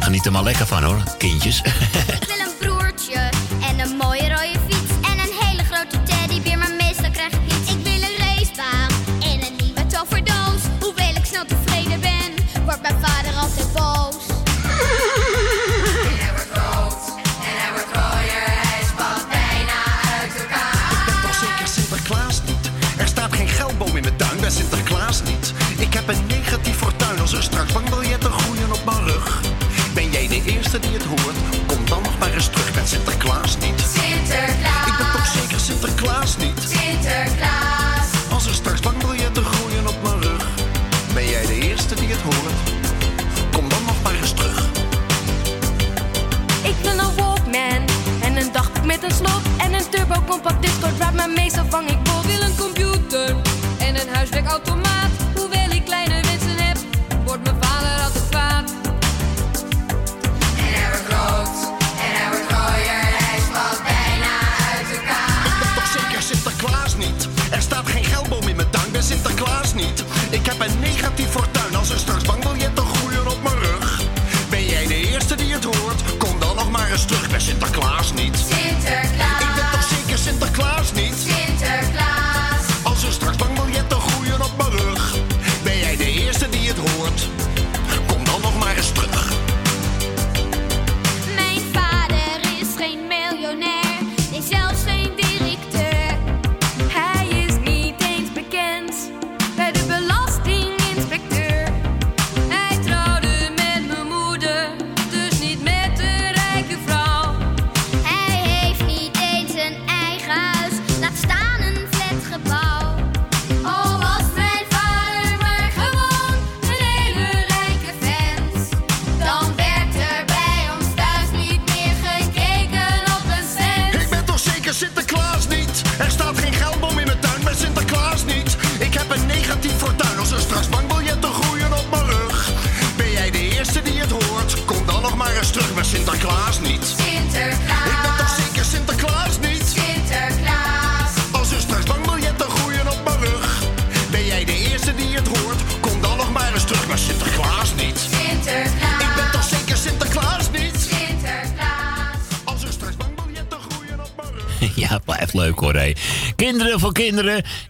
[0.00, 1.58] Geniet er maar lekker van hoor, kindjes.
[1.60, 2.58] Ik wil een
[49.10, 52.22] slot en een turbo compact discord waar mijn meestal vang ik vol.
[52.22, 53.36] Wil een computer
[53.78, 55.10] en een huiswerkautomaat.
[55.34, 56.76] Hoewel ik kleine wensen heb,
[57.24, 58.70] wordt mijn vader altijd kwaad.
[60.56, 61.56] En hij wordt groot
[62.04, 63.02] en hij wordt gooier.
[63.26, 64.32] Hij spat bijna
[64.76, 65.46] uit elkaar.
[65.46, 67.28] Ik ben toch zeker Sinterklaas niet?
[67.50, 70.04] Er staat geen geldboom in mijn tuin, ben Sinterklaas niet.
[70.30, 70.78] Ik heb een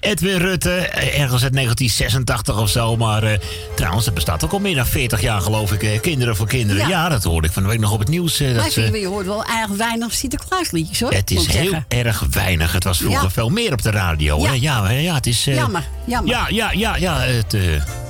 [0.01, 0.71] Edwin Rutte.
[0.71, 2.97] eh, Ergens uit 1986 of zo.
[2.97, 3.39] Maar eh,
[3.77, 5.83] trouwens, het bestaat ook al meer dan 40 jaar geloof ik.
[5.83, 6.83] eh, Kinderen voor kinderen.
[6.83, 7.09] Ja, Ja.
[7.09, 8.37] dat hoorde ik van de week nog op het nieuws.
[8.37, 11.13] dat vind, je hoort wel erg weinig Sinterklaasliedjes hoor.
[11.13, 11.85] het is heel zeggen.
[11.89, 12.73] erg weinig.
[12.73, 13.31] Het was vroeger Ja.
[13.31, 14.39] veel meer op de radio.
[14.39, 14.47] Ja.
[14.51, 14.55] hè?
[14.55, 15.45] Ja, ja, het is...
[15.45, 16.35] Jammer, jammer.
[16.35, 17.57] Ja, ja, ja, ja het,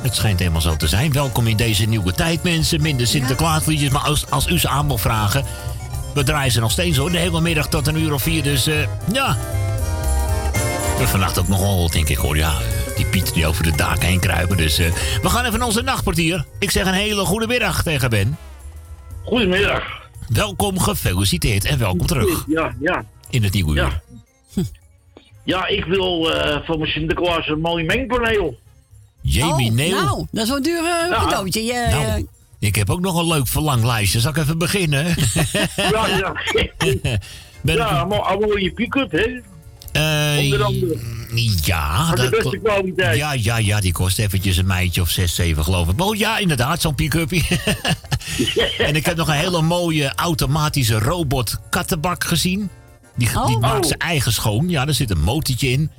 [0.02, 1.12] het schijnt helemaal zo te zijn.
[1.12, 2.80] Welkom in deze nieuwe tijd, mensen.
[2.82, 3.90] Minder Sinterklaasliedjes.
[3.90, 5.44] Maar als, als u ze aan wil vragen...
[6.14, 7.10] We draaien ze nog steeds hoor.
[7.10, 8.42] De hele middag tot een uur of vier.
[8.42, 8.68] Dus
[9.12, 9.36] ja...
[11.02, 12.36] En vannacht ook nog wel, denk ik hoor.
[12.36, 12.58] Ja,
[12.96, 14.56] die Piet die over de daken heen kruipen.
[14.56, 14.92] Dus eh,
[15.22, 16.44] we gaan even naar onze nachtportier.
[16.58, 18.36] Ik zeg een hele goede middag tegen Ben.
[19.24, 19.82] Goedemiddag.
[20.28, 23.04] Welkom, gefeliciteerd en welkom terug Ja, ja.
[23.30, 24.00] in het nieuwe uur.
[24.54, 24.62] Ja.
[25.44, 28.58] Ja, ik wil eh van mijn Sinterklaas een mooi mengpaneel.
[29.20, 30.02] Jamie oh, Neil.
[30.04, 31.22] Nou, dat is wel een duur eh, Ja.
[31.24, 31.62] cadeautje.
[31.64, 32.26] Je, Nou,
[32.58, 34.20] ik heb ook nog een leuk verlanglijstje.
[34.20, 35.14] Zal ik even beginnen?
[35.76, 36.32] Ja, ja.
[37.62, 39.40] Ben ja, maar een mooie pick-up, hè?
[39.92, 40.98] Eh, Onder andere.
[41.64, 43.16] ja, Van de dat beste ko- kwaliteit.
[43.16, 46.00] Ja, ja, ja, die kost eventjes een meidje of 6, 7 geloof ik.
[46.00, 47.46] Oh ja, inderdaad, zo'n pick-upie.
[48.78, 52.70] en ik heb nog een hele mooie automatische robot kattenbak gezien.
[53.16, 54.68] Die, die maakt zijn eigen schoon.
[54.68, 55.90] Ja, er zit een motortje in.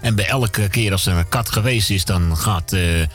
[0.00, 3.08] En bij elke keer als er een kat geweest is, dan gaat eh, een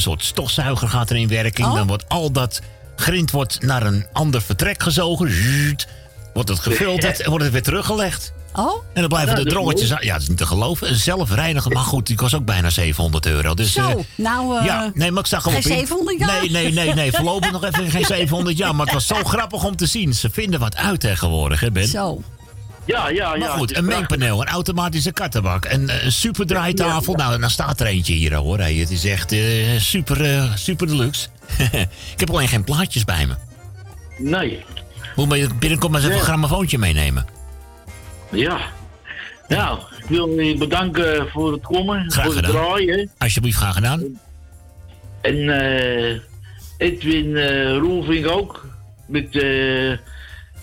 [0.00, 1.74] soort stofzuiger gaat er in werking.
[1.74, 2.60] Dan wordt al dat
[2.96, 5.32] grind wordt naar een ander vertrek gezogen.
[6.34, 8.32] Wordt het gefilterd en wordt het weer teruggelegd.
[8.56, 8.84] Oh?
[8.92, 9.88] En dan blijven Ja, de drongetjes...
[9.88, 10.88] Ja, dat is niet te geloven.
[10.88, 13.54] Een zelfreiniger, maar goed, die kost ook bijna 700 euro.
[13.54, 16.18] Dus, Zo, eh, nou, eh, ja, nee, maar ik zag hem geen op in- 700
[16.18, 16.40] jaar?
[16.40, 17.12] Nee, nee, nee, nee.
[17.12, 18.74] Voorlopig nog even geen 700 jaar.
[18.74, 20.14] Maar het was zo grappig om te zien.
[20.14, 21.88] Ze vinden wat uit tegenwoordig, hè, Ben?
[21.88, 22.22] Zo.
[22.84, 23.38] Ja, ja, ja.
[23.38, 27.14] Maar goed, een mengpaneel, een automatische kattenbak, een, eh, een super draaitafel.
[27.14, 28.58] Nou, dan staat er eentje hier, hoor.
[28.58, 29.34] Hey, het is echt
[29.76, 31.28] super, super deluxe.
[32.12, 33.34] ik heb alleen geen plaatjes bij me.
[34.18, 34.64] Nee.
[35.16, 37.26] Moet je binnenkomen maar eens even een grammofoontje meenemen?
[38.36, 38.58] Ja.
[39.48, 43.10] Nou, ik wil je bedanken voor het komen, Graag voor het draaien.
[43.18, 44.20] Alsjeblieft, graag gedaan.
[45.20, 46.20] En eh
[46.78, 47.38] Edwin
[47.78, 48.66] Roelvink ook.
[49.06, 49.98] Met eh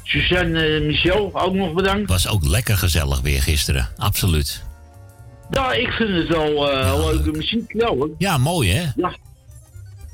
[0.04, 2.10] Suzanne Michel ook nog bedankt.
[2.10, 3.90] Was ook lekker gezellig weer gisteren.
[3.98, 4.64] Absoluut.
[5.50, 6.66] Ja, ik vind het wel
[7.06, 7.74] leuke muziek.
[7.74, 8.10] Ja, hoor.
[8.18, 8.90] Ja, mooi hè?
[8.96, 9.16] Ja.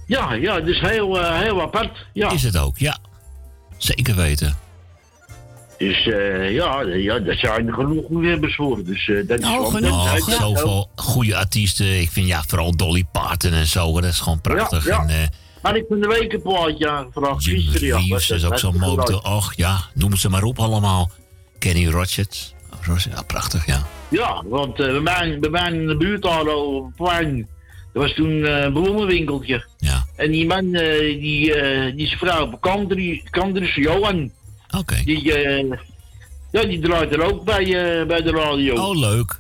[0.08, 2.06] Ja, ja, dus heel, heel apart.
[2.14, 2.32] Ja.
[2.32, 2.98] Is het ook, ja.
[3.78, 4.58] Zeker weten.
[5.80, 8.84] Dus eh, ja, ja, daar zijn er genoeg liefhebbers voor.
[8.84, 9.72] Dus eh, dat is wel...
[9.72, 12.00] dat is Oh, uit- zoveel goede artiesten.
[12.02, 13.94] Ik vind ja, vooral Dolly Parton en zo.
[14.02, 14.86] Dat is gewoon prachtig.
[14.86, 15.02] Ja, ja.
[15.02, 15.28] En, eh,
[15.62, 17.44] Maar ik ben de week een plaatje aangevraagd.
[17.44, 17.98] Ja.
[17.98, 19.22] Reeves is dat ook zo'n geluid.
[19.24, 21.12] Och ja, noem ze maar op allemaal.
[21.60, 22.54] Kenny Rogers.
[22.82, 23.86] Rogers, Ja, prachtig, ja.
[24.10, 27.48] Ja, want eh, bij, mij, bij mij in de buurt hadden we op het plein.
[27.94, 29.66] Er was toen eh, een bloemenwinkeltje.
[29.78, 30.06] Ja.
[30.16, 34.32] En die man, eh, die, eh, die is vrouw op country, country Johan.
[34.78, 35.02] Oké.
[35.04, 35.78] Die, eh,
[36.52, 38.76] ja, die draait er ook bij, eh, bij de radio.
[38.76, 39.40] Oh, leuk.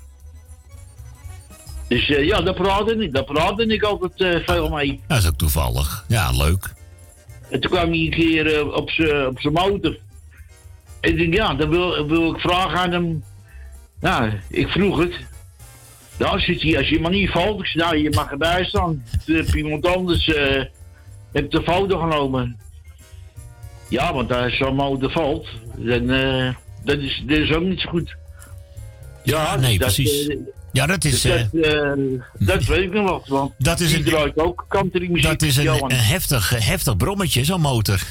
[1.88, 5.01] Dus eh, ja, daar praatte ik, daar praatte ik altijd veel mee.
[5.07, 6.05] Dat is ook toevallig.
[6.07, 6.73] Ja, leuk.
[7.49, 9.99] En toen kwam hij een keer op zijn motor.
[10.99, 13.23] En ik denk, ja, dan wil, wil ik vragen aan hem.
[13.99, 15.13] Nou, ik vroeg het.
[16.17, 19.03] Nou, zit hij, als je maar niet valt, ik zei, nou, je mag erbij staan.
[19.25, 20.63] Toen heb iemand anders eh
[21.32, 22.59] heb de foto genomen.
[23.89, 27.89] Ja, want als zo'n motor valt, dan eh, dat is, dat is ook niet zo
[27.89, 28.15] goed.
[29.23, 30.27] Ja, nee, dat, precies.
[30.27, 30.37] eh,
[30.71, 31.21] Ja, dat is...
[31.21, 31.91] dus dat, eh,
[32.39, 35.23] dat weet ik nog wat, want Dat is die een- draait ook countrymuziek.
[35.29, 37.99] dat is een, een heftig, heftig brommetje, zo'n motor.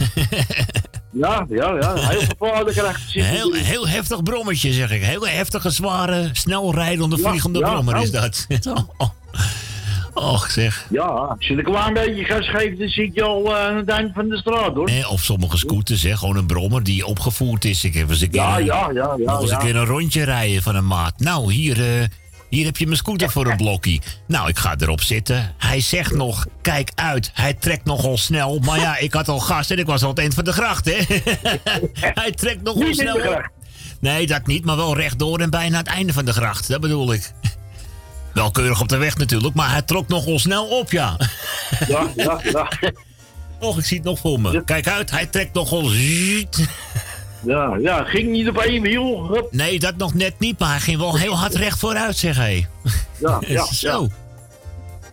[1.12, 1.94] Ja, ja, ja.
[2.08, 5.02] Heel gevaarlijk krijgt Een heel, heel heftig brommetje, zeg ik.
[5.02, 8.46] Heel heftige, zware, snel rijdende, Ja, vliegende ja, brommer is dat.
[10.22, 10.86] Och, zeg.
[10.90, 13.88] Ja, als je een klein beetje gas geeft, dan zit je al eh, aan het
[13.88, 14.88] eind van de straat, hoor.
[14.88, 17.84] Eh, of sommige scooters, hè, gewoon een brommer die opgevoerd is.
[17.84, 19.84] Ik heb eens een keer, Ja, een- ja, ja, ja, nog eens een keer een
[19.84, 21.20] rondje rijden van een maat.
[21.20, 22.04] Nou, hier, eh,
[22.48, 24.00] hier heb je mijn scooter voor een blokkie.
[24.26, 25.54] Nou, ik ga erop zitten.
[25.58, 28.58] Hij zegt nog, kijk uit, hij trekt nogal snel.
[28.58, 30.84] Maar ja, ik had al gas en ik was al het eind van de gracht,
[30.84, 30.98] hè.
[32.22, 33.18] hij trekt nogal snel.
[34.00, 36.68] Nee, dat niet, maar wel rechtdoor en bijna het einde van de gracht.
[36.68, 37.30] Dat bedoel ik.
[38.38, 41.16] Wel keurig op de weg natuurlijk, maar hij trok nogal snel op, ja.
[41.88, 42.68] Ja, ja, ja.
[43.60, 44.64] Och, ik zie het nog voor me.
[44.64, 45.90] Kijk uit, hij trekt nogal...
[47.44, 49.32] Ja, ja, ging niet op één wiel.
[49.32, 49.48] Hup.
[49.50, 52.68] Nee, dat nog net niet, maar hij ging wel heel hard recht vooruit, zeg hij.
[53.20, 54.08] Ja, ja, Zo.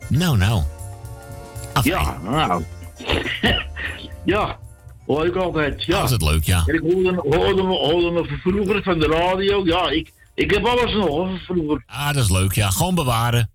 [0.08, 0.64] Nou, nou.
[1.84, 2.64] Ja, nou.
[4.26, 4.58] ja,
[5.08, 5.84] ik altijd.
[5.84, 6.00] Ja.
[6.00, 6.64] Altijd leuk, ja.
[6.66, 9.66] En ik hoorde, hoorde, hoorde me vroeger van de radio.
[9.66, 11.84] Ja, ik, ik heb alles nog vroeger.
[11.88, 12.70] Ah, dat is leuk, ja.
[12.70, 13.50] Gewoon bewaren.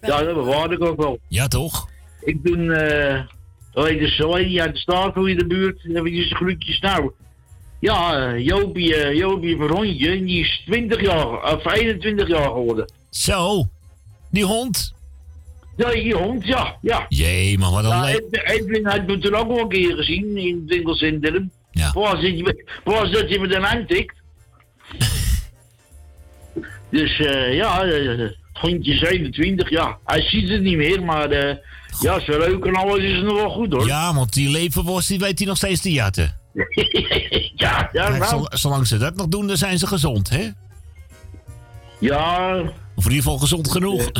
[0.00, 1.18] Ja, dat bewaarde ik ook wel.
[1.28, 1.88] Ja, toch?
[2.20, 3.20] Ik doe, eh,
[3.72, 7.12] hoe heet het zo, uit de hoe je de buurt, eventjes groetjes nou.
[7.80, 12.92] Ja, eh, Jopie, eh, Jopie Verhondje, die is 20 jaar, of 21 jaar geworden.
[13.10, 13.68] Zo,
[14.30, 14.94] die hond.
[15.76, 17.06] Ja, die hond, ja, ja.
[17.08, 18.14] Jee, man, wat een Ja, leuk.
[18.14, 21.50] Edwin, Edwin had me toen ook wel een keer gezien in het winkelcentrum.
[21.70, 21.92] Ja.
[21.92, 22.16] Waar
[23.06, 24.14] zit je met een aantikt?
[26.90, 29.98] Dus eh, ja, het hondje 27, ja.
[30.04, 31.56] Hij ziet het niet meer, maar eh,
[32.00, 33.86] ja, zijn leuk en alles is nog wel goed hoor.
[33.86, 36.36] Ja, want die leverworst, die weet hij nog steeds te jatten.
[37.54, 38.24] ja, ja, Kijk, nou.
[38.24, 40.48] zol- zolang ze dat nog doen, dan zijn ze gezond, hè?
[42.00, 42.56] Ja.
[42.94, 44.10] Of in ieder geval gezond genoeg.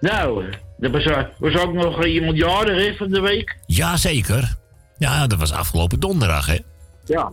[0.00, 0.44] Nou,
[0.80, 3.58] er was, eh, was ook nog iemand jarig hè, van de week.
[3.66, 4.56] Jazeker.
[4.98, 6.58] Ja, dat was afgelopen donderdag, hè?
[7.04, 7.32] Ja.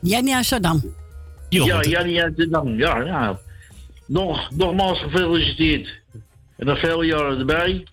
[0.00, 0.84] Jenny Amsterdam.
[1.50, 2.78] Ja, Jannie uit Dam.
[2.78, 3.38] Ja, ja.
[4.06, 6.00] Nog, nogmaals gefeliciteerd.
[6.56, 7.84] En nog veel jaren erbij.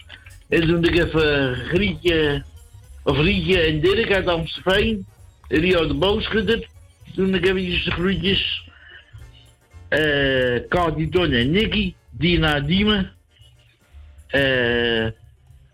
[0.50, 2.44] En toen ik even Grietje,
[3.04, 5.06] of Rietje en Dirk uit Amstelveen.
[5.48, 6.68] En die uit de boogschutter.
[7.16, 8.70] Toen ik eventjes de groetjes.
[9.88, 11.94] Eh Kati Ton en Nicky.
[12.10, 13.12] Dina Diemen.
[14.28, 15.08] Eh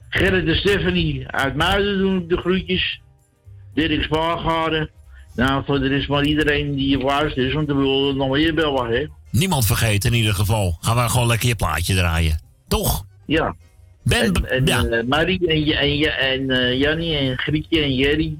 [0.09, 3.01] Gerrit en Stephanie uit Muiden doen ik de groetjes.
[3.73, 4.89] Dirk Spaargade.
[5.35, 8.53] Nou, voor de rest maar iedereen die je is, want dan wil je nog meer
[8.53, 9.05] bellen, hè?
[9.31, 10.77] Niemand vergeten in ieder geval.
[10.81, 12.41] Gaan we gewoon lekker je plaatje draaien.
[12.67, 13.05] Toch?
[13.25, 13.55] Ja.
[14.03, 14.83] Ben, en en ja.
[14.83, 18.35] eh, Marie en, en, eh, Jannie en Grietje en Jerry.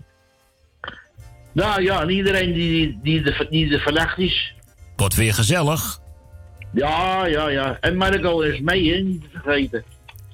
[1.51, 4.53] Nou ja, en iedereen die, die, de, die vannacht is.
[4.95, 5.99] Wordt weer gezellig.
[6.73, 7.77] Ja, ja, ja.
[7.81, 8.99] En Marco is mee, hè?
[8.99, 9.83] Niet te vergeten.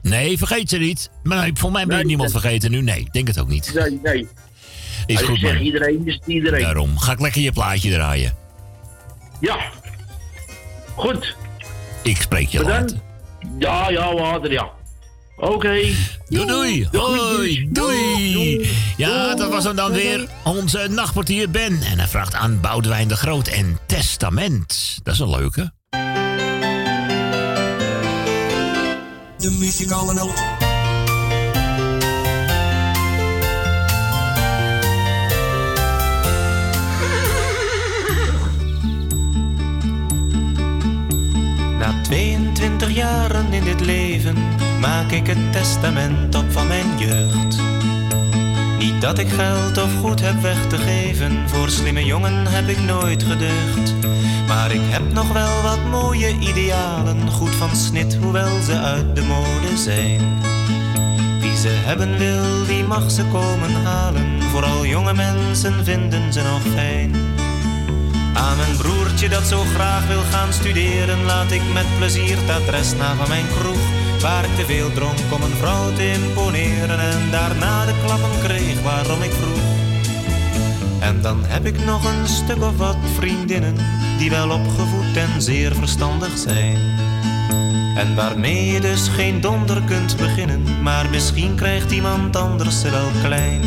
[0.01, 1.09] Nee, vergeet ze niet.
[1.23, 2.81] Maar voor mij ben je Nee, niemand vergeten nu.
[2.81, 3.71] Nee, ik denk het ook niet.
[3.73, 4.27] Nee, nee.
[5.09, 5.61] Is Als goed, ik zeg man.
[5.63, 6.61] iedereen is het iedereen.
[6.61, 6.97] Daarom.
[6.97, 8.35] Ga ik lekker je plaatje draaien.
[9.39, 9.57] Ja.
[10.95, 11.35] Goed.
[12.03, 12.97] Ik spreek je Maar later.
[13.59, 14.69] Ja, ja, later, ja.
[15.37, 15.79] Oké.
[16.27, 16.87] Doei, doei.
[16.91, 18.69] Hoi, doei.
[18.97, 20.27] Ja, dat was hem dan weer.
[20.43, 21.81] Onze nachtportier Ben.
[21.81, 24.99] En hij vraagt aan Boudewijn de Groot en Testament.
[25.03, 25.71] Dat is een leuke.
[29.37, 30.43] De muzikale noot.
[41.89, 44.35] Na 22 jaren in dit leven
[44.79, 47.57] maak ik het testament op van mijn jeugd.
[48.79, 52.79] Niet dat ik geld of goed heb weg te geven, voor slimme jongen heb ik
[52.79, 53.93] nooit geducht.
[54.47, 59.23] Maar ik heb nog wel wat mooie idealen, goed van snit, hoewel ze uit de
[59.23, 60.21] mode zijn.
[61.39, 66.61] Wie ze hebben wil, die mag ze komen halen, vooral jonge mensen vinden ze nog
[66.75, 67.38] fijn.
[68.39, 72.93] Aan mijn broertje dat zo graag wil gaan studeren, laat ik met plezier het adres
[72.95, 73.79] na van mijn kroeg.
[74.21, 78.81] Waar ik te veel dronk om een vrouw te imponeren en daarna de klappen kreeg
[78.81, 79.79] waarom ik vroeg.
[80.99, 83.75] En dan heb ik nog een stuk of wat vriendinnen
[84.17, 86.77] die wel opgevoed en zeer verstandig zijn.
[87.95, 93.09] En waarmee je dus geen donder kunt beginnen, maar misschien krijgt iemand anders ze wel
[93.23, 93.61] klein.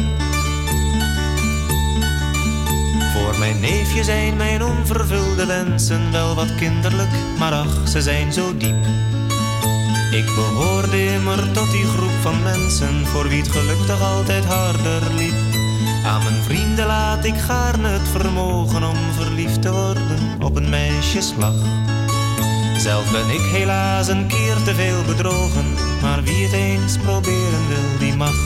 [3.13, 8.57] Voor mijn neefje zijn mijn onvervulde wensen wel wat kinderlijk, maar ach, ze zijn zo
[8.57, 8.85] diep.
[10.11, 15.15] Ik behoorde immer tot die groep van mensen voor wie het geluk toch altijd harder
[15.17, 15.35] liep.
[16.05, 21.55] Aan mijn vrienden laat ik gaarne het vermogen om verliefd te worden op een meisjeslag.
[22.77, 27.99] Zelf ben ik helaas een keer te veel bedrogen, maar wie het eens proberen wil,
[27.99, 28.37] die mag.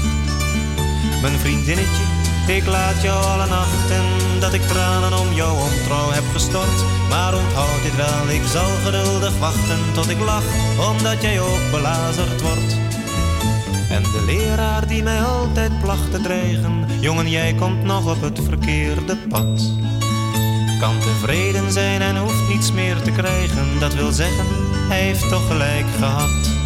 [1.23, 2.05] Mijn vriendinnetje,
[2.47, 6.85] ik laat jou alle nachten dat ik tranen om jouw ontrouw heb gestort.
[7.09, 10.45] Maar onthoud dit wel, ik zal geduldig wachten tot ik lach,
[10.91, 12.77] omdat jij ook belazerd wordt.
[13.91, 18.41] En de leraar die mij altijd placht te dreigen, jongen jij komt nog op het
[18.45, 19.73] verkeerde pad.
[20.81, 24.47] Kan tevreden zijn en hoeft niets meer te krijgen, dat wil zeggen,
[24.89, 26.66] hij heeft toch gelijk gehad.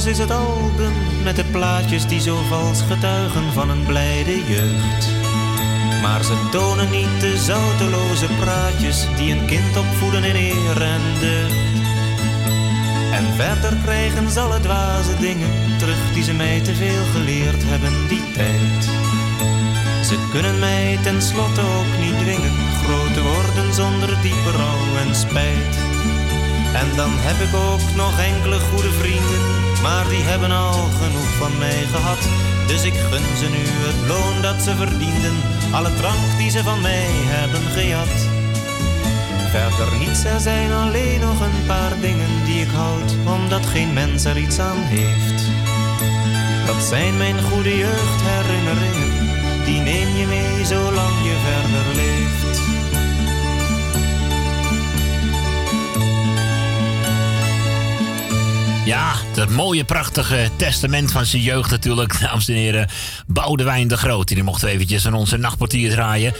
[0.00, 5.06] Ouders is het album met de plaatjes die zo vals getuigen van een blijde jeugd.
[6.02, 11.54] Maar ze tonen niet de zouteloze praatjes die een kind opvoeden in eer en deugd.
[13.12, 18.08] En verder krijgen ze alle dwaze dingen terug die ze mij te veel geleerd hebben
[18.08, 18.84] die tijd.
[20.06, 25.74] Ze kunnen mij tenslotte ook niet dwingen groot te worden zonder diepe rouw en spijt.
[26.74, 31.58] En dan heb ik ook nog enkele goede vrienden, maar die hebben al genoeg van
[31.58, 32.22] mij gehad.
[32.66, 35.36] Dus ik gun ze nu het loon dat ze verdienden,
[35.70, 38.16] alle drank die ze van mij hebben gejat.
[39.50, 44.24] Verder niets, er zijn alleen nog een paar dingen die ik houd, omdat geen mens
[44.24, 45.42] er iets aan heeft.
[46.66, 49.10] Dat zijn mijn goede jeugdherinneringen,
[49.64, 52.39] die neem je mee zolang je verder leeft.
[58.90, 62.88] Ja, dat mooie, prachtige testament van zijn jeugd natuurlijk, dames en heren.
[63.26, 64.28] Boudewijn de Groot.
[64.28, 66.34] Die mochten we eventjes aan onze nachtportier draaien.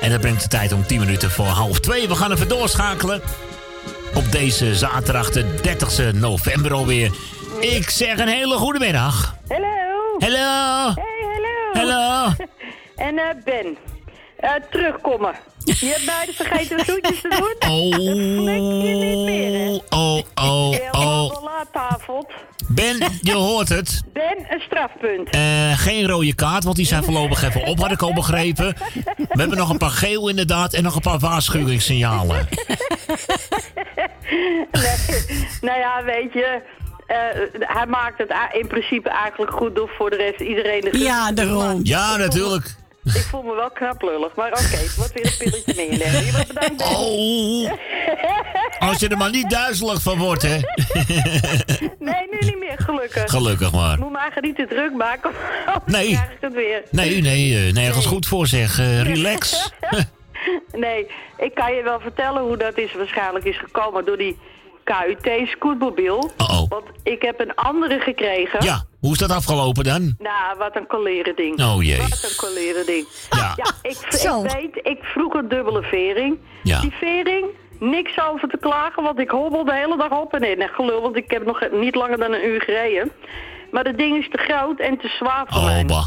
[0.00, 2.08] En dat brengt de tijd om 10 minuten voor half 2.
[2.08, 3.22] We gaan even doorschakelen.
[4.14, 7.10] Op deze zaterdag, de 30 november alweer.
[7.60, 9.36] Ik zeg een hele goede middag.
[9.48, 9.66] Hallo.
[10.18, 10.94] Hallo.
[10.94, 11.92] Hey, hallo.
[11.92, 12.32] Hallo.
[12.96, 13.76] En eh, Ben,
[14.36, 15.34] eh, terugkomen.
[15.64, 17.70] Je hebt beide vergeten de groetjes te doen.
[17.70, 17.98] Oh.
[19.90, 21.60] Oh, oh, oh.
[21.72, 22.30] tafel.
[22.68, 24.02] Ben, je hoort het.
[24.12, 25.30] Ben, een strafpunt.
[25.30, 28.76] Eh, geen rode kaart, want die zijn voorlopig even op, had ik al begrepen.
[29.16, 32.48] We hebben nog een paar geel inderdaad en nog een paar waarschuwingssignalen.
[34.70, 35.20] nee,
[35.60, 36.62] nou ja, weet je...
[37.06, 37.16] eh,
[37.60, 41.80] hij maakt het in principe eigenlijk goed door voor de rest iedereen de Ja, daarom.
[41.82, 42.74] Ja, natuurlijk.
[43.04, 46.24] Ik voel me wel knap lullig, maar oké, het wordt weer een pilletje neerleggen.
[46.24, 46.82] Je wordt bedankt.
[46.82, 47.72] Oh.
[48.88, 50.56] Als je er maar niet duizelig van wordt, hè.
[51.98, 53.30] Nee, nu niet meer, gelukkig.
[53.30, 53.98] Gelukkig maar.
[53.98, 55.30] Moet eigenlijk niet te druk maken,
[55.86, 56.06] Nee.
[56.12, 56.82] krijg ik het weer.
[56.90, 58.78] Nee, nee, eh, nergens goed voor zeg.
[58.78, 59.70] Eh, relax.
[60.72, 61.06] Nee,
[61.38, 64.38] ik kan je wel vertellen hoe dat is waarschijnlijk is gekomen door die
[64.84, 66.30] KUT scootmobiel.
[66.68, 68.64] Want ik heb een andere gekregen.
[68.64, 70.14] Ja, hoe is dat afgelopen dan?
[70.18, 71.62] Nou, wat een koleren ding.
[71.62, 72.00] Oh, jee.
[72.00, 73.06] Wat een koleren ding.
[73.30, 73.54] Ja.
[73.82, 76.38] ik, ik weet, ik vroeg een dubbele vering.
[76.62, 76.80] Ja.
[76.80, 77.46] Die vering,
[77.78, 80.58] niks over te klagen, want ik hobbel de hele dag op en neer.
[80.58, 83.12] En gelul, want ik heb nog niet langer dan een uur gereden.
[83.70, 85.80] Maar dat ding is te groot en te zwaar voor mij.
[85.80, 86.06] Oh, bah.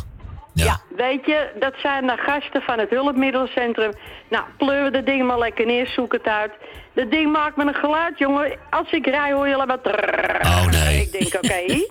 [0.63, 0.79] Ja.
[0.95, 3.91] weet je, dat zijn de gasten van het hulpmiddelencentrum.
[4.29, 6.51] Nou, pleur dat ding maar lekker neer, zoek het uit.
[6.95, 8.57] Dat ding maakt me een geluid, jongen.
[8.69, 9.81] Als ik rij hoor je alleen maar...
[9.81, 10.39] trrrr.
[10.41, 11.01] Oh, nee.
[11.01, 11.83] Ik denk, oké.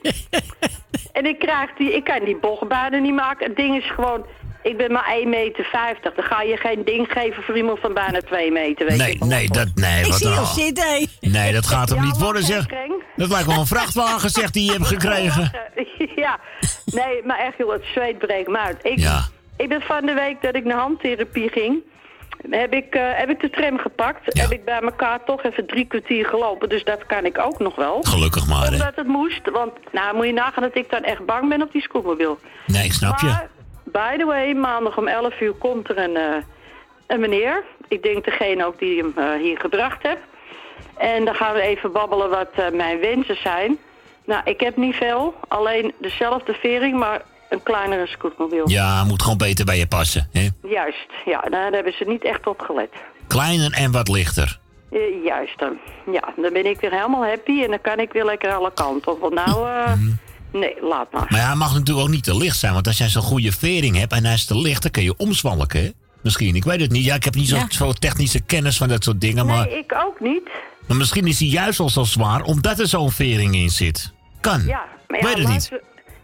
[1.19, 3.47] en ik krijg die, ik kan die bocht bijna niet maken.
[3.47, 4.27] Het ding is gewoon...
[4.63, 5.67] Ik ben maar 1,50 meter.
[6.15, 9.25] Dan ga je geen ding geven voor iemand van bijna 2 meter, weet Nee, je.
[9.25, 10.85] nee, dat, nee, Ik wat zie hem zitten.
[10.89, 11.05] hé.
[11.21, 12.67] Nee, dat gaat hem Ja, niet worden, zeg.
[13.17, 15.51] Dat lijkt wel een vrachtwagen, zegt die je hebt gekregen.
[16.17, 16.39] ja,
[16.85, 18.77] nee, maar echt joh, het zweet breekt me uit.
[18.83, 19.21] Ik, Ja.
[19.57, 21.83] ik ben van de week dat ik naar handtherapie ging,
[22.51, 24.39] heb ik, eh, heb ik de tram gepakt.
[24.39, 27.75] Heb ik bij elkaar toch even drie kwartier gelopen, dus dat kan ik ook nog
[27.75, 28.03] wel.
[28.03, 28.73] Gelukkig maar, hè.
[28.73, 31.73] Omdat het moest, want nou moet je nagaan dat ik dan echt bang ben op
[31.73, 32.39] die scootmobiel.
[32.67, 33.27] Nee, ik snap je.
[33.27, 33.49] Maar,
[33.85, 36.43] by the way, maandag om 11 uur komt er een, eh,
[37.07, 37.65] een meneer.
[37.89, 40.23] Ik denk degene ook die hem eh, hier gebracht heeft.
[40.97, 43.79] En dan gaan we even babbelen wat mijn wensen zijn.
[44.25, 45.35] Nou, ik heb niet veel.
[45.49, 47.23] Alleen dezelfde vering, maar
[47.55, 48.69] een kleinere scootmobiel.
[48.71, 50.49] Ja, moet gewoon beter bij je passen, hè.
[50.69, 52.91] Juist, ja, daar hebben ze niet echt op gelet.
[53.27, 54.59] Kleiner en wat lichter.
[54.91, 55.69] Eh, juist, eh,
[56.13, 59.13] ja, dan ben ik weer helemaal happy en dan kan ik weer lekker alle kanten
[59.13, 59.21] op.
[59.21, 59.93] Want nou, eh,
[60.53, 61.27] nee, laat maar.
[61.29, 62.73] Maar ja, hij mag natuurlijk ook niet te licht zijn.
[62.73, 65.17] Want als jij zo'n goede vering hebt en hij is te licht, dan kun je
[65.17, 65.91] omzwalken, hè?
[66.23, 67.05] Misschien, ik weet het niet.
[67.05, 67.67] Ja, ik heb niet zo'n Ja.
[67.69, 69.47] zo technische kennis van dat soort dingen.
[69.47, 70.49] Maar, Nee, ik ook niet.
[70.87, 74.13] maar misschien is hij juist al zo zwaar omdat er zo'n vering in zit.
[74.41, 74.63] Kan.
[74.67, 75.71] Ja, maar Weet ja, het niet.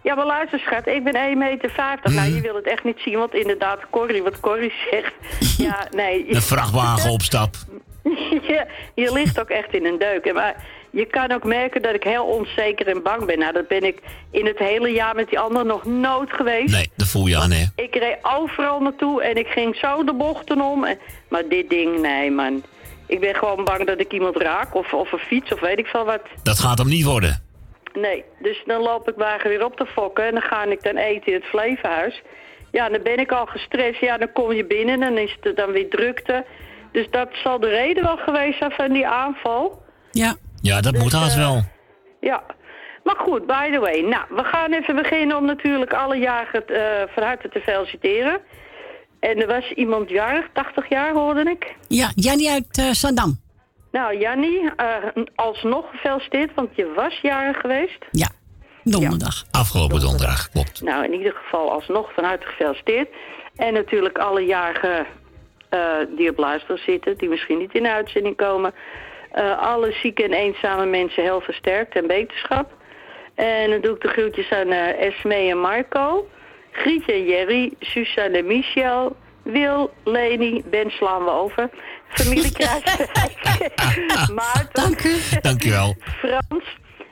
[0.03, 1.73] Ja, maar luister schat, ik ben 1,50 meter.
[2.03, 2.35] Nou, Mhm.
[2.35, 5.13] je wil het echt niet zien, want inderdaad, Corrie, wat Corrie zegt.
[5.59, 6.25] Ja, nee.
[6.35, 7.55] Een vrachtwagen opstap.
[8.49, 10.33] je, je ligt ook echt in een deuk.
[10.35, 13.39] Maar je kan ook merken dat ik heel onzeker en bang ben.
[13.39, 13.99] Nou, dat ben ik
[14.31, 16.73] in het hele jaar met die anderen nog nooit geweest.
[16.73, 17.65] Nee, dat voel je aan, hè.
[17.77, 20.85] Ik reed overal naartoe en ik ging zo de bochten om.
[20.85, 20.99] En,
[21.29, 22.63] maar dit ding, nee man.
[23.07, 25.87] Ik ben gewoon bang dat ik iemand raak of, of een fiets of weet ik
[25.87, 26.21] veel wat.
[26.43, 27.43] Dat gaat hem niet worden.
[27.93, 30.97] Nee, dus dan loop ik wagen weer op te fokken en dan ga ik dan
[30.97, 32.23] eten in het Flevenhuis.
[32.71, 34.01] Ja, dan ben ik al gestrest.
[34.01, 36.45] Ja, dan kom je binnen en dan is het dan weer drukte.
[36.93, 39.83] Dus dat zal de reden wel geweest zijn van die aanval.
[40.11, 40.37] Ja.
[40.63, 41.63] Ja, dat moet haast eh, wel.
[42.21, 42.43] Ja.
[43.05, 44.01] Maar goed, by the way.
[44.01, 48.41] Nou, we gaan even beginnen om natuurlijk alle jaren eh van harte te feliciteren.
[49.21, 51.75] En er was iemand jarig, 80 jaar hoorde ik.
[51.89, 53.39] Ja, Jannie uit eh Zandam.
[53.91, 54.97] Nou, Jannie, eh,
[55.35, 58.07] alsnog gefeliciteerd, want je was jarig geweest.
[58.11, 58.29] Ja,
[58.85, 59.45] donderdag.
[59.51, 60.83] Afgelopen donderdag, klopt.
[60.83, 63.09] Nou, in ieder geval alsnog van harte gefeliciteerd.
[63.57, 65.07] En natuurlijk alle jarigen
[65.69, 68.75] eh, die op luisteren zitten, die misschien niet in de uitzending komen.
[69.33, 72.73] Eh, alle zieke en eenzame mensen heel versterkt en beterschap.
[73.35, 76.29] En dan doe ik de groetjes aan eh Esme en Marco.
[76.71, 81.71] Grietje en Jerry, Suzanne en Michel, Wil, Leni, Ben slaan we over.
[82.11, 83.39] Familie Kruiswijk.
[84.35, 84.69] Maarten.
[84.73, 85.17] Dank u.
[85.41, 85.97] Dankjewel.
[86.19, 86.65] Frans.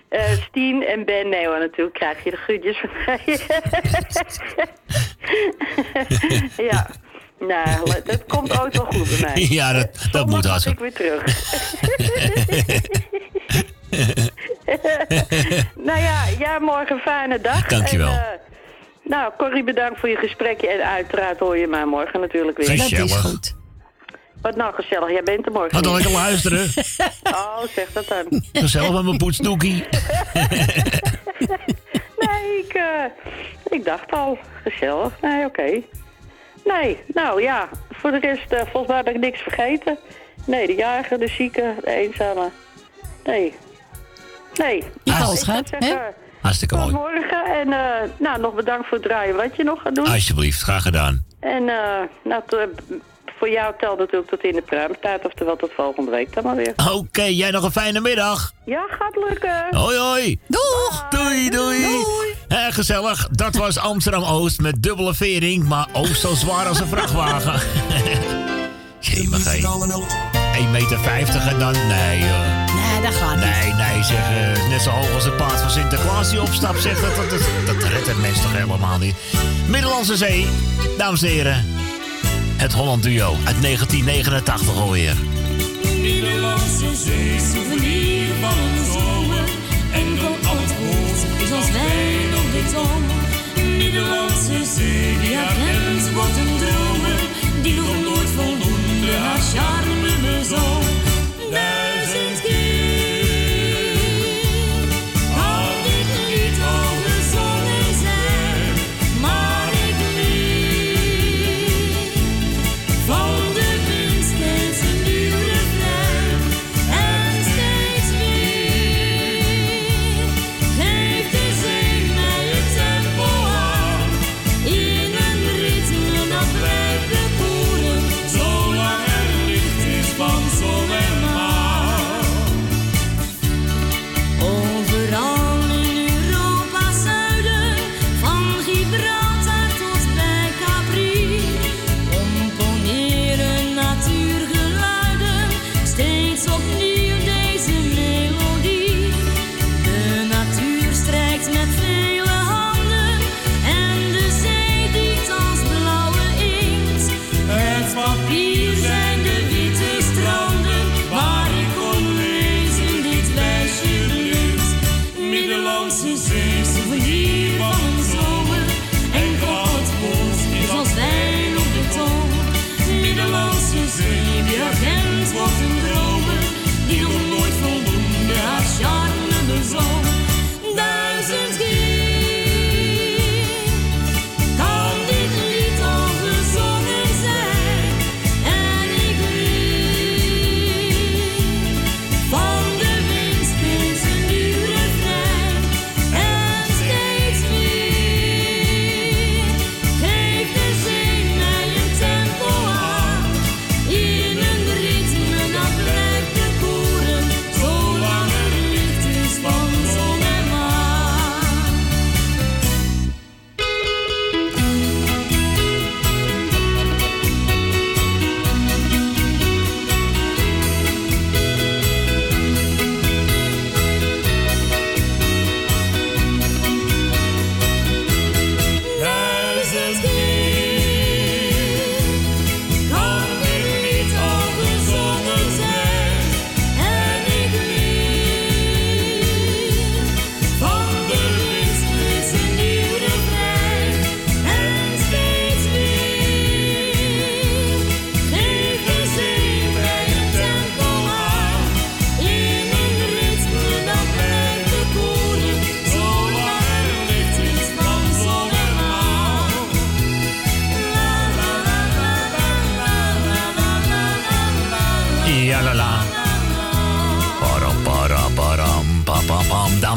[0.08, 1.28] eh Stien en Ben.
[1.28, 3.38] Nee hoor, natuurlijk krijg je de groetjes van mij.
[6.70, 6.90] ja.
[7.38, 9.46] Nou, dat komt ooit wel goed bij mij.
[9.50, 11.24] Ja, dat, dat moet als ik weer terug.
[15.88, 17.66] nou ja, ja, morgen fijne dag.
[17.66, 18.08] Dankjewel.
[18.08, 18.22] En, eh,
[19.04, 20.68] nou, Corrie, bedankt voor je gesprekje.
[20.68, 22.76] En uiteraard hoor je mij morgen natuurlijk weer.
[22.76, 23.56] Dat is goed.
[24.42, 25.70] Wat nou gezellig, jij bent er morgen.
[25.70, 26.02] Ga dan niet.
[26.04, 26.70] lekker luisteren.
[27.24, 28.42] Oh, zeg dat dan.
[28.52, 29.84] Gezellig met mijn poetsdoekie.
[32.18, 33.04] nee, ik, eh,
[33.70, 34.38] ik dacht al.
[34.62, 35.12] Gezellig.
[35.20, 35.80] Nee, oké.
[36.64, 37.68] Nee, nou ja.
[37.90, 39.98] Voor de rest, eh, volgens mij heb ik niks vergeten.
[40.46, 42.50] Nee, de jarige, de zieke, de eenzame.
[43.24, 43.54] Nee.
[44.54, 44.76] Nee.
[44.76, 45.96] Je Nou, valt ik zeggen, hè?
[46.40, 46.94] Hartstikke Tot mooi.
[47.14, 47.44] morgen.
[47.44, 50.06] En eh, nou, nog bedankt voor het draaien wat je nog gaat doen.
[50.06, 51.24] Alsjeblieft, graag gedaan.
[51.40, 52.42] En eh, nou,
[53.38, 55.24] voor jou telt natuurlijk tot in de pruimstaat.
[55.24, 56.74] Oftewel tot volgende week dan maar weer.
[56.92, 58.52] Oké, jij nog een fijne middag.
[58.64, 59.66] Ja, gaat lukken.
[59.70, 60.38] Hoi hoi.
[60.46, 61.06] Doeg.
[61.10, 61.84] Doei doei.
[62.48, 66.86] Eh, gezellig, dat was Amsterdam Oost met dubbele vering, maar oost zo zwaar als een
[66.86, 67.60] vrachtwagen.
[69.00, 69.60] Jemig hé.
[70.58, 72.66] 1,50 meter en dan, nee joh.
[72.74, 73.44] Nee, dat gaat niet.
[73.44, 77.00] Nee, nee, zeg, eh, net zo hoog als het paard van Sinterklaas die opstapt, zeg,
[77.00, 79.14] dat, dat, dat, dat redt het mens toch helemaal niet.
[79.68, 80.46] Middellandse Zee,
[80.96, 81.64] dames en heren,
[82.58, 85.16] het Holland Duo uit 1989 alweer.
[85.96, 89.46] Nederlandse zee, souvenir van een zomer.
[89.92, 93.04] En van al het hoofd is als wijn op de tong.
[93.78, 97.20] Nederlandse zee, die herkent wordt een dromer.
[97.62, 99.87] Die nog nooit voldoende haar charme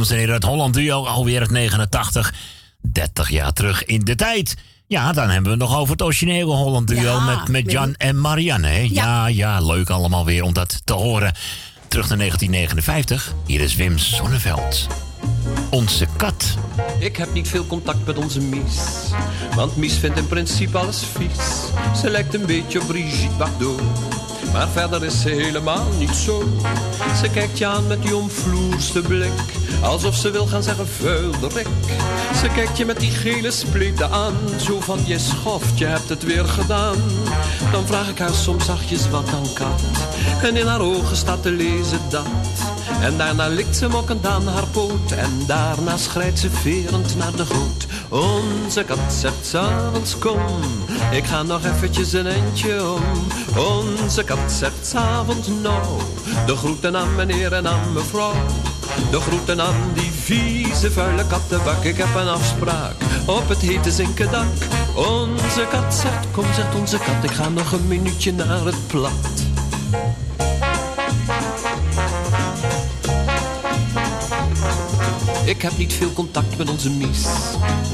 [0.01, 2.33] Dames en heren, het Holland Duo, alweer het 89.
[2.81, 4.55] 30 jaar terug in de tijd.
[4.87, 7.95] Ja, dan hebben we het nog over het originele Holland Duo Ja, met, met Jan
[7.95, 8.67] en Marianne.
[8.67, 8.87] Hè?
[8.91, 9.27] Ja.
[9.27, 11.33] ja, leuk allemaal weer om dat te horen.
[11.87, 13.33] Terug naar 1959.
[13.45, 14.87] Hier is Wim Sonneveld.
[15.69, 16.55] Onze kat.
[16.99, 18.81] Ik heb niet veel contact met onze Mies.
[19.55, 21.45] Want Mies vindt in principe alles vies.
[22.01, 23.81] Ze lijkt een beetje op Brigitte Bardot.
[24.51, 26.43] Maar verder is ze helemaal niet zo.
[27.21, 29.31] Ze kijkt je aan met die omvloerste blik.
[29.83, 31.67] Alsof ze wil gaan zeggen vuilderik.
[32.41, 34.33] Ze kijkt je met die gele spleten aan.
[34.59, 36.97] Zo van je schoft, je hebt het weer gedaan.
[37.71, 39.81] Dan vraag ik haar soms zachtjes wat dan kat.
[40.43, 42.27] En in haar ogen staat te lezen dat.
[43.01, 45.11] En daarna likt ze mokkend aan haar poot.
[45.11, 47.87] En daarna schrijdt ze verend naar de goot.
[48.09, 50.61] Onze kat zegt s'avonds kom,
[51.11, 53.01] ik ga nog eventjes een eindje om.
[53.57, 56.01] Onze kat zegt s'avonds nou,
[56.45, 58.33] de groeten aan meneer en aan mevrouw.
[59.11, 61.83] De groeten aan die vieze vuile kattenbak.
[61.83, 62.95] Ik heb een afspraak
[63.25, 64.45] op het hete zinken dak.
[64.95, 69.43] Onze kat zegt, kom zegt onze kat, ik ga nog een minuutje naar het plat.
[75.51, 77.23] Ik heb niet veel contact met onze Mies.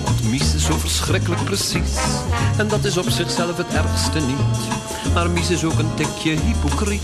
[0.04, 1.96] Want Mies is zo verschrikkelijk precies.
[2.58, 5.14] En dat is op zichzelf het ergste niet.
[5.14, 7.02] Maar Mies is ook een tikje hypocriet.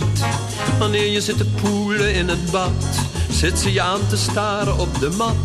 [0.80, 2.72] Wanneer je zit te poelen in het bad,
[3.30, 5.36] zit ze je aan te staren op de mat.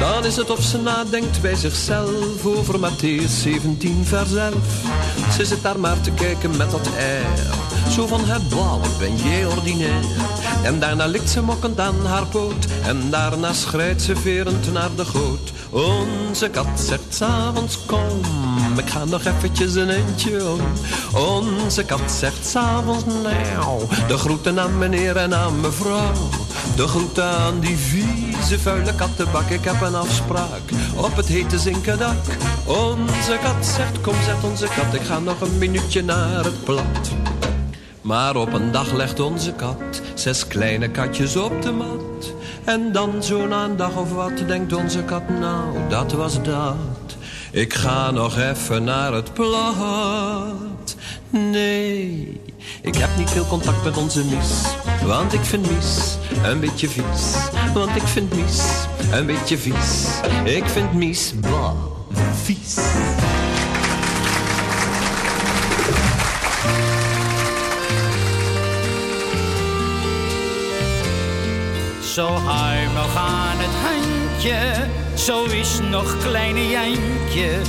[0.00, 4.54] Dan is het of ze nadenkt bij zichzelf over Matthäus 17 vers 11.
[5.36, 7.58] Ze zit daar maar te kijken met dat air.
[7.90, 10.04] Zo van het blauw ben jij ordinair.
[10.62, 12.66] En daarna likt ze mokkend aan haar poot.
[12.86, 15.52] En daarna schrijdt ze naar de goot.
[15.70, 20.60] Onze kat zegt s'avonds kom, ik ga nog eventjes een eindje om.
[21.14, 26.12] Onze kat zegt s'avonds nou, de groeten aan meneer en aan mevrouw.
[26.76, 30.62] De groeten aan die vieze vuile kattenbak, ik heb een afspraak
[30.96, 32.24] op het hete zinken dak.
[32.64, 37.10] Onze kat zegt kom zegt onze kat, ik ga nog een minuutje naar het plat.
[38.08, 42.32] Maar op een dag legt onze kat zes kleine katjes op de mat.
[42.64, 47.16] En dan zo na een dag of wat denkt onze kat, nou dat was dat.
[47.52, 50.96] Ik ga nog even naar het plat.
[51.30, 52.40] Nee,
[52.82, 54.62] ik heb niet veel contact met onze Mies.
[55.04, 57.34] Want ik vind Mies een beetje vies.
[57.74, 58.62] Want ik vind Mies
[59.12, 60.06] een beetje vies.
[60.44, 61.74] Ik vind Mies, bah,
[62.42, 62.76] vies.
[72.18, 77.60] Zo huimig aan het handje, zo is nog kleine Jantje.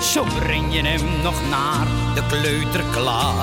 [0.00, 3.34] Zo breng je hem nog naar de kleuterklas.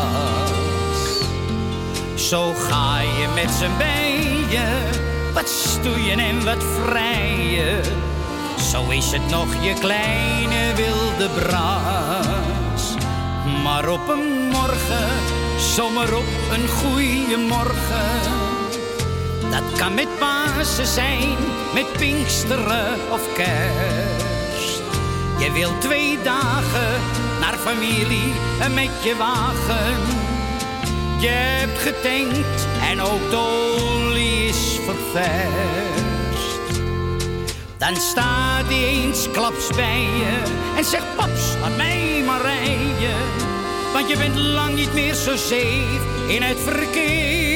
[2.15, 4.89] Zo ga je met z'n bijen,
[5.33, 7.83] wat stoeien en wat vrijen.
[8.71, 12.93] Zo is het nog je kleine wilde braas.
[13.63, 15.09] Maar op een morgen,
[15.75, 18.44] zomaar op een goeie morgen.
[19.55, 21.37] Dat kan met Pasen zijn,
[21.73, 24.81] met Pinksteren of Kerst.
[25.39, 27.01] Je wilt twee dagen
[27.39, 29.97] naar familie en met je wagen.
[31.19, 35.39] Je hebt getankt en ook de olie is ververst.
[37.77, 40.41] Dan staat hij eens klaps bij je
[40.77, 43.15] en zegt paps, laat mij maar rijden.
[43.93, 47.54] Want je bent lang niet meer zo safe in het verkeer.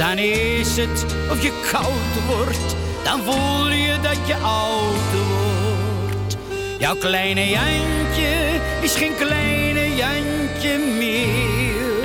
[0.00, 6.36] Dan is het of je koud wordt, dan voel je dat je oud wordt.
[6.78, 12.04] Jouw kleine Jantje is geen kleine Jantje meer.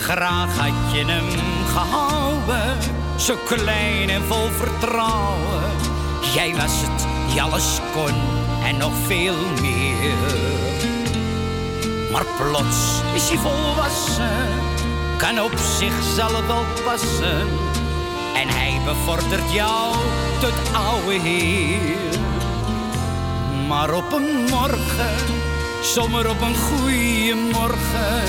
[0.00, 1.28] Graag had je hem
[1.66, 2.78] gehouden,
[3.18, 5.70] zo klein en vol vertrouwen.
[6.34, 10.58] Jij was het die alles kon en nog veel meer.
[12.12, 14.48] Maar plots is hij volwassen,
[15.16, 17.48] kan op zichzelf wel passen.
[18.34, 19.94] En hij bevordert jou
[20.40, 22.18] tot oude heer.
[23.68, 25.16] Maar op een morgen,
[25.82, 28.22] zomaar op een goeie morgen.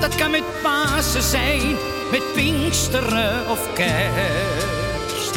[0.00, 1.76] Dat kan met Pasen zijn,
[2.10, 5.34] met Pinksteren of Kerst.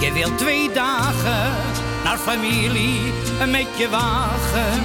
[0.00, 1.52] Je wilt twee dagen
[2.04, 3.12] naar familie
[3.48, 4.82] met je wagen.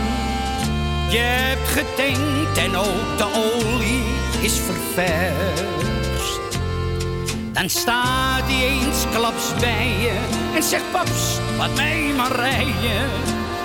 [1.10, 4.04] Je hebt getankt en ook de olie
[4.42, 6.40] is ververst.
[7.54, 10.20] Dan staat hij eensklaps bij je
[10.56, 13.10] en zegt paps, laat mij maar rijden.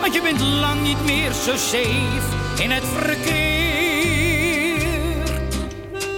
[0.00, 3.68] Want je bent lang niet meer zo safe in het verkeer.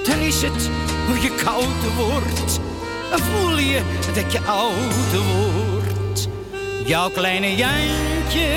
[0.05, 0.71] Dan is het
[1.07, 2.61] hoe je kouder wordt,
[3.11, 3.81] dan voel je
[4.15, 5.52] dat je ouder wordt.
[6.87, 8.49] Jouw kleine Jantje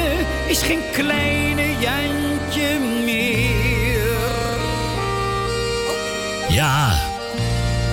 [0.48, 4.04] is geen kleine Jantje meer.
[6.50, 7.00] Ja,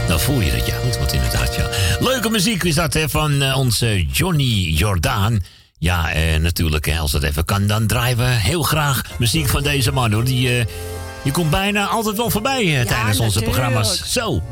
[0.08, 0.66] dan voel je dat.
[0.66, 1.54] Ja, goed wat inderdaad.
[1.54, 1.68] Ja.
[2.00, 5.42] Leuke muziek is dat hè, van eh, onze Johnny Jordaan.
[5.82, 9.62] Ja, eh, natuurlijk, hè, als dat even kan, dan draaien we heel graag muziek van
[9.62, 10.24] deze man hoor.
[10.24, 10.66] Die, eh,
[11.22, 14.12] die komt bijna altijd wel voorbij eh, tijdens onze programma's.
[14.12, 14.42] Zo.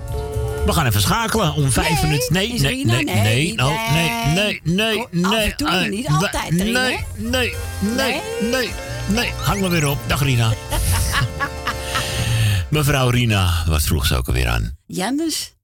[0.67, 2.33] We gaan even schakelen om vijf minuten.
[2.33, 5.51] Nee, nee, nee, Nee, nee, oh, nee, nee, nee, af nee.
[5.51, 6.83] en toe, eh, niet nee, altijd, Rina.
[6.83, 8.21] Nee, nee, nee,
[8.51, 8.71] nee,
[9.09, 9.33] nee.
[9.43, 9.99] Hang maar weer op.
[10.07, 10.53] Dag Rina.
[12.71, 14.77] Mevrouw Rina, wat vroeg ze ook alweer aan?
[14.87, 15.55] Jannes,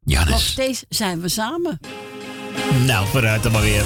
[0.00, 0.46] nog Jannes.
[0.46, 1.80] steeds zijn we samen.
[2.84, 3.84] Nou, vooruit dan maar weer.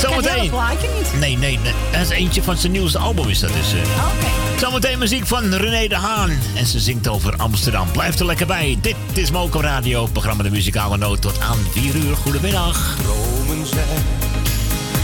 [0.00, 0.50] Zometeen.
[0.50, 1.20] plaatje niet.
[1.20, 1.72] Nee, nee, nee.
[1.92, 3.72] Dat is eentje van zijn nieuwste album is dat dus.
[3.72, 3.78] eh.
[3.80, 4.58] Oké.
[4.60, 6.30] Zometeen muziek van René de Haan.
[6.54, 7.90] En ze zingt over Amsterdam.
[7.92, 8.78] Blijf er lekker bij.
[8.80, 10.06] Dit is Moco Radio.
[10.12, 12.16] Programma De Muzikale Noot tot aan 4 uur.
[12.16, 12.96] Goedemiddag.
[13.02, 14.04] Dromen zijn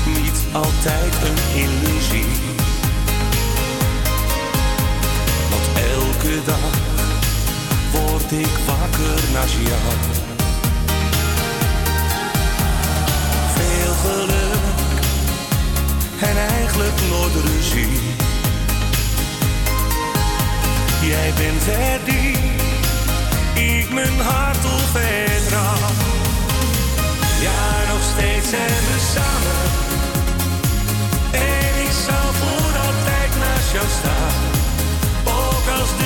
[0.07, 2.25] niet altijd een illusie.
[5.51, 5.63] Want
[5.95, 6.71] elke dag
[7.93, 9.81] word ik wakker naast jou.
[13.55, 14.76] Veel geluk
[16.21, 17.99] en eigenlijk nooit ruzie.
[21.03, 22.37] Jij bent er die
[23.79, 25.89] ik mijn hart op vertrouw.
[27.41, 29.63] Ja, nog steeds zijn we samen.
[31.33, 34.35] En ik zal voor altijd naast jou staan.
[35.25, 36.06] Ook als de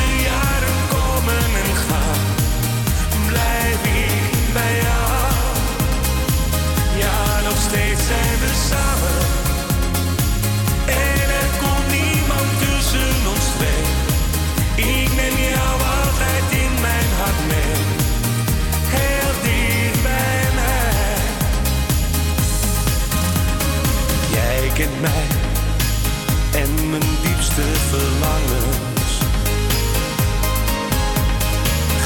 [27.91, 29.13] verlangens.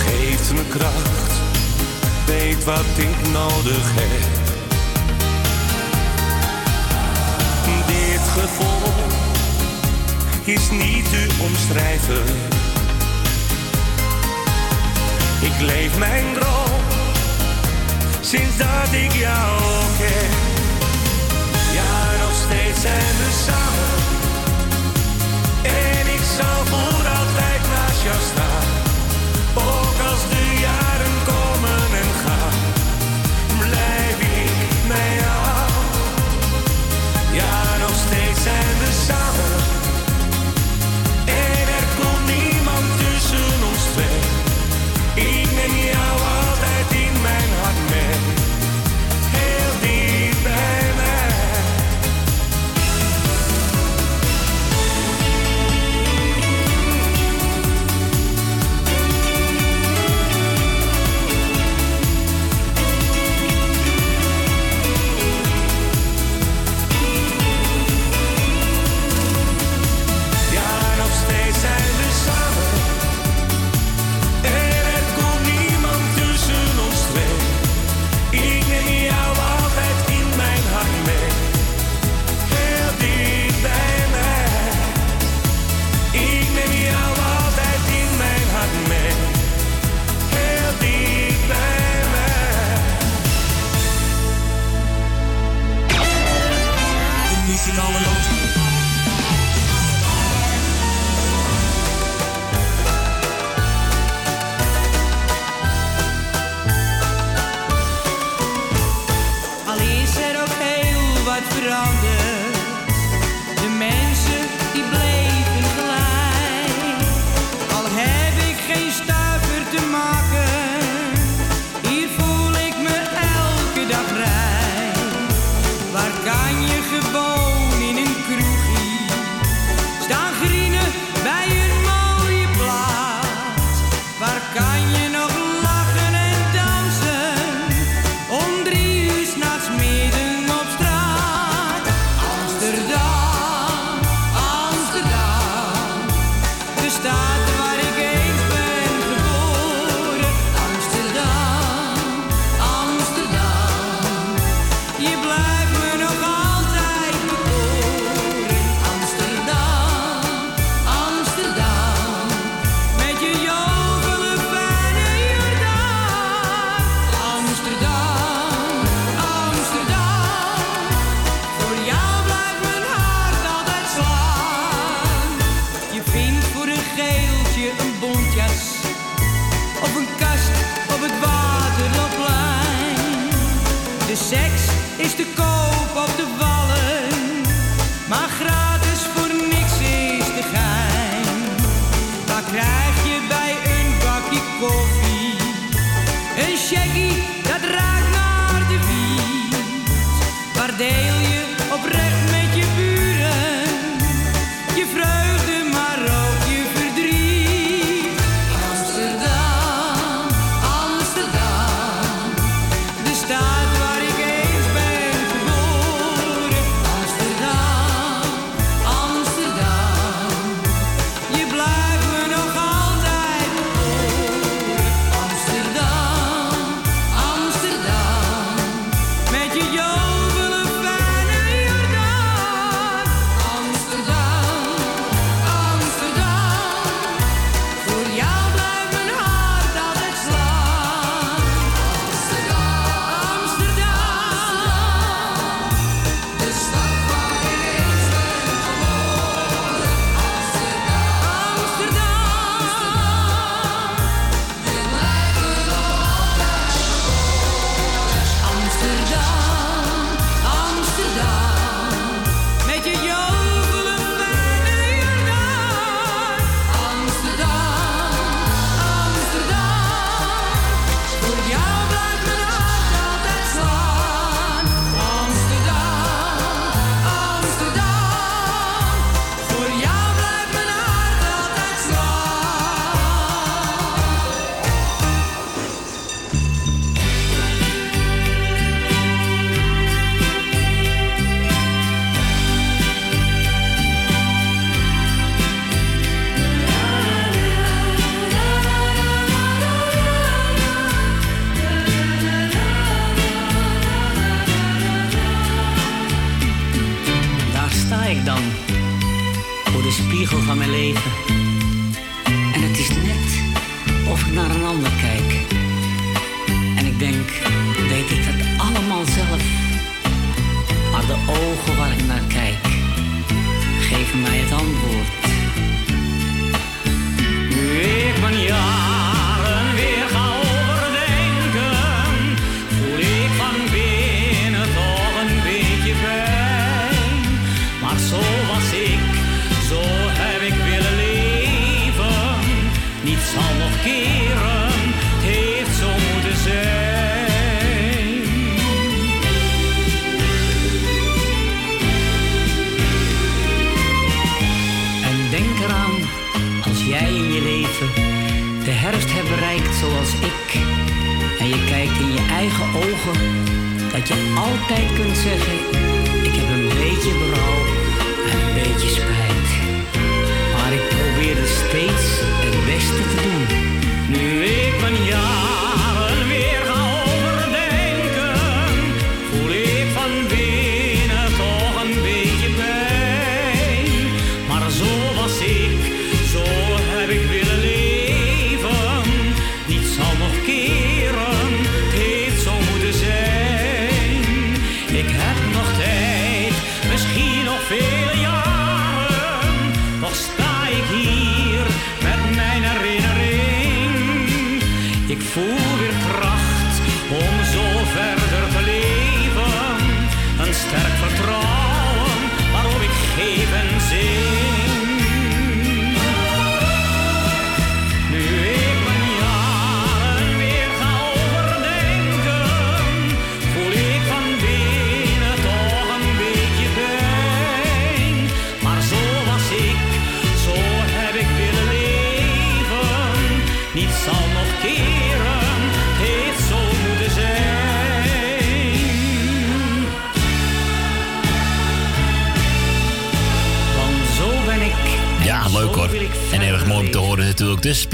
[0.07, 1.33] Geeft me kracht,
[2.27, 4.43] weet wat ik nodig heb.
[7.87, 8.93] Dit gevoel
[10.45, 12.25] is niet te omschrijven.
[15.41, 16.81] Ik leef mijn droom
[18.21, 19.61] sinds dat ik jou
[19.99, 20.31] ken.
[21.75, 23.74] Ja, nog steeds zijn we samen.
[26.37, 28.67] Zal voor altijd naast jou staan.
[29.55, 32.59] Ook als de jaren komen en gaan,
[33.59, 35.71] blijf ik bij jou.
[37.33, 39.34] Ja, nog steeds zijn we samen.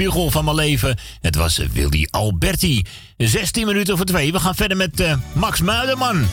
[0.01, 0.97] spiegel van mijn leven.
[1.21, 2.85] Het was Willy Alberti.
[3.17, 4.31] 16 minuten voor twee.
[4.31, 6.27] We gaan verder met eh, Max Muiderman.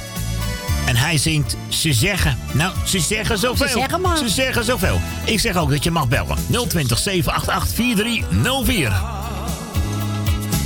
[0.86, 2.38] En hij zingt Ze zeggen.
[2.52, 3.68] Nou, ze zeggen zoveel.
[3.68, 4.16] Ze zeggen man.
[4.16, 5.00] Ze zeggen zoveel.
[5.24, 6.36] Ik zeg ook dat je mag bellen.
[6.68, 8.92] 020 788 4304.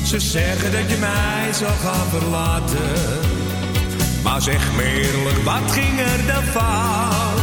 [0.06, 2.90] Ze zeggen dat je mij zal gaan verlaten.
[4.22, 7.40] Maar zeg me eerlijk, wat ging er dan fout?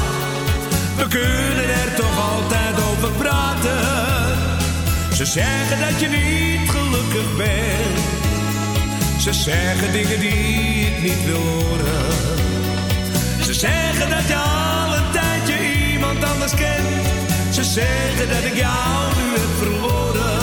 [0.97, 4.08] We kunnen er toch altijd over praten
[5.19, 7.99] ze zeggen dat je niet gelukkig bent.
[9.21, 12.11] Ze zeggen dingen die ik niet wil horen.
[13.43, 17.05] Ze zeggen dat je al een tijdje iemand anders kent.
[17.53, 20.39] Ze zeggen dat ik jou nu heb verloren.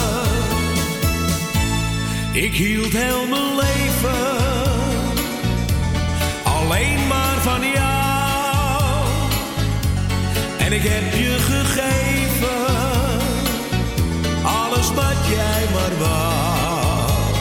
[2.31, 4.37] Ik hield heel mijn leven
[6.43, 9.07] alleen maar van jou.
[10.57, 12.36] En ik heb je gegeven
[15.29, 17.35] jij maar wou.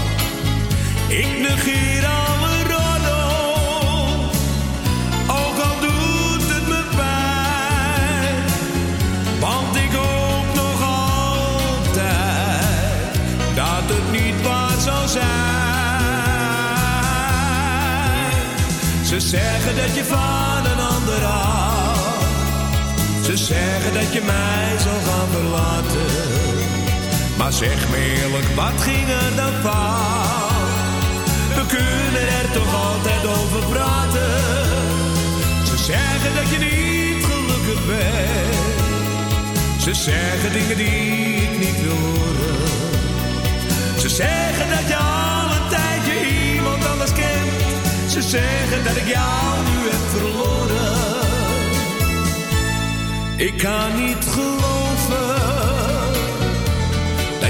[1.09, 2.57] Ik negeer alle
[5.29, 8.45] ook al doet het me pijn.
[9.41, 11.55] Want ik hoop nog altijd
[13.55, 15.27] dat het niet waar zal zijn.
[19.05, 21.65] Ze zeggen dat je van een ander houdt.
[23.25, 26.46] Ze zeggen dat je mij zal gaan verlaten.
[27.37, 30.27] Maar zeg me eerlijk, wat ging er dan fout?
[31.55, 34.35] We kunnen er toch altijd over praten.
[35.65, 38.77] Ze zeggen dat je niet gelukkig bent.
[39.83, 42.57] Ze zeggen dingen die ik niet wil horen.
[43.99, 46.17] Ze zeggen dat je al een tijdje
[46.55, 48.11] iemand anders kent.
[48.11, 50.95] Ze zeggen dat ik jou nu heb verloren.
[53.37, 54.66] Ik kan niet geloven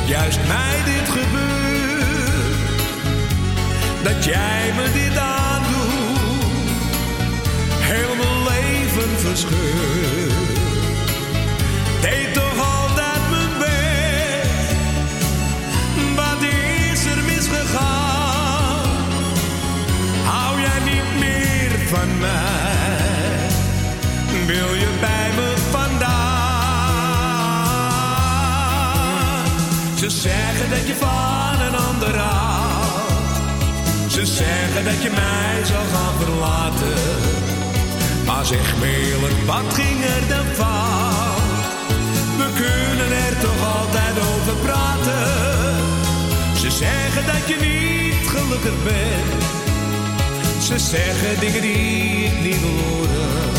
[0.07, 2.57] juist mij dit gebeurt.
[4.03, 6.41] Dat jij me dit aandoet,
[7.81, 10.35] heel mijn leven verscheurt.
[12.01, 14.77] Deed toch altijd mijn best,
[16.17, 18.89] wat is er misgegaan?
[20.25, 22.35] Hou jij niet meer van mij?
[24.47, 25.16] Wil je bij
[30.07, 34.13] Ze zeggen dat je van een ander houdt.
[34.13, 36.99] Ze zeggen dat je mij zal gaan verlaten.
[38.27, 41.67] Maar zeg me eerlijk, wat ging er dan fout?
[42.39, 45.27] We kunnen er toch altijd over praten.
[46.57, 49.43] Ze zeggen dat je niet gelukkig bent.
[50.63, 53.55] Ze zeggen dingen die ik niet horen.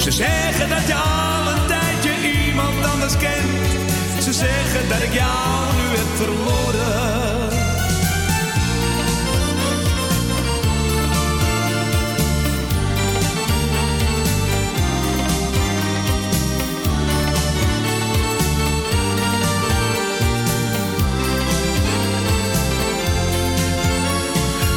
[0.00, 2.12] Ze zeggen dat je al een tijdje
[2.46, 3.91] iemand anders kent.
[4.22, 7.50] Ze zeggen dat ik jou nu heb verloren.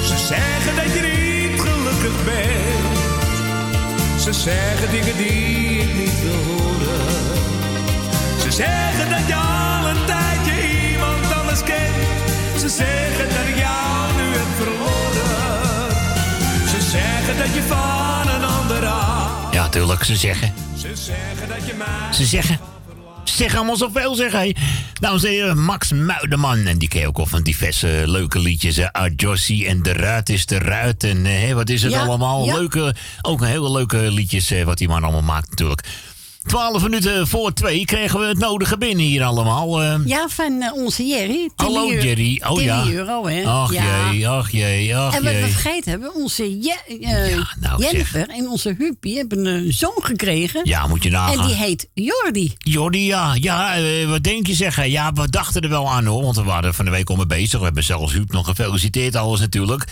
[0.04, 4.22] Ze zeggen dat je niet gelukkig bent.
[4.22, 7.45] Ze zeggen dingen die ik niet wil horen.
[8.56, 11.96] Ze zeggen dat je al een tijdje iemand anders kent.
[12.60, 15.92] Ze zeggen dat ik jou nu heb verloren.
[16.70, 19.54] Ze zeggen dat je van een ander houdt.
[19.54, 20.54] Ja, tuurlijk, ze zeggen.
[20.78, 22.14] Ze zeggen dat je mij...
[22.14, 22.60] Ze zeggen.
[23.24, 24.52] Ze zeggen allemaal zoveel, zeg hé.
[25.00, 26.66] Nou, heren, Max Muiderman.
[26.66, 28.78] En die ken je ook al van diverse leuke liedjes.
[28.78, 31.04] Uh, Jossie en De Ruit is de Ruit.
[31.04, 32.46] En eh, wat is het Ja, allemaal?
[32.46, 32.54] ja.
[32.54, 35.88] Leuke, ook een hele leuke liedjes wat die man allemaal maakt natuurlijk.
[36.48, 39.82] Twaalf minuten voor twee kregen we het nodige binnen hier allemaal.
[39.84, 39.96] eh.
[40.06, 41.50] Ja, van eh, onze Jerry.
[41.56, 42.42] Hallo Jerry.
[42.48, 42.86] Oh ja.
[42.88, 43.44] Euro, hè?
[43.46, 44.12] Ach ja.
[44.12, 47.92] jee, ach jee, ach En wat we vergeten hebben, onze Je- eh, nou, zeg.
[47.92, 50.62] Jennifer en onze Huppie hebben een zoon gekregen.
[50.64, 51.40] Ja, moet je nagaan.
[51.40, 52.54] En die heet Jordi.
[52.58, 53.36] Jordi, ja.
[53.40, 53.76] Ja,
[54.08, 54.92] wat denk je zeggen?
[54.92, 57.26] Ja, we dachten er wel aan hoor, want we waren van de week al mee
[57.26, 57.60] bezig.
[57.60, 59.86] We hebben zelfs Huub nog gefeliciteerd, alles natuurlijk.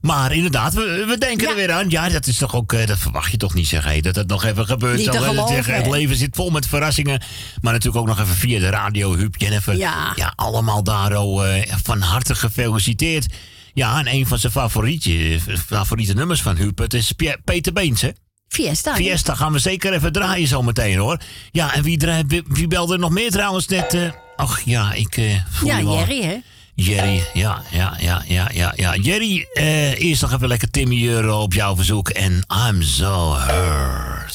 [0.00, 1.90] Maar inderdaad, we, we denken er weer aan.
[1.90, 3.92] Ja, dat is toch ook, eh, dat verwacht je toch niet zeggen.
[3.92, 5.04] hé, Dat het nog even gebeurt.
[5.04, 7.22] Dat geloven, zeggen, het leven zit vol met verrassingen.
[7.60, 9.76] Maar natuurlijk ook nog even via de radio, Huub, Jennifer.
[9.76, 10.12] Ja.
[10.16, 13.26] ja allemaal daar al eh, van harte gefeliciteerd.
[13.74, 17.12] Ja, en een van zijn favorietje, favoriete nummers van Huub, het is
[17.44, 18.10] Peter Beens, hè?
[18.48, 18.94] Fiesta.
[18.94, 21.20] Fiesta gaan we zeker even draaien zo meteen hoor.
[21.52, 23.94] Ja, en wie, draait- wie, belde er nog meer trouwens net?
[23.94, 25.78] eh, ach ja, ik eh voel Ja.
[25.80, 26.36] Jerry, hè?
[26.80, 28.94] Jerry, ja, ja, ja, ja, ja, ja.
[28.94, 32.08] Jerry, eh, eerst nog even lekker Timmy Euro op jouw verzoek.
[32.08, 34.32] En I'm so hurt.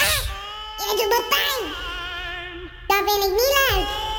[2.88, 4.13] Daar ben ik niet leuk.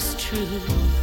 [0.00, 0.99] Was true.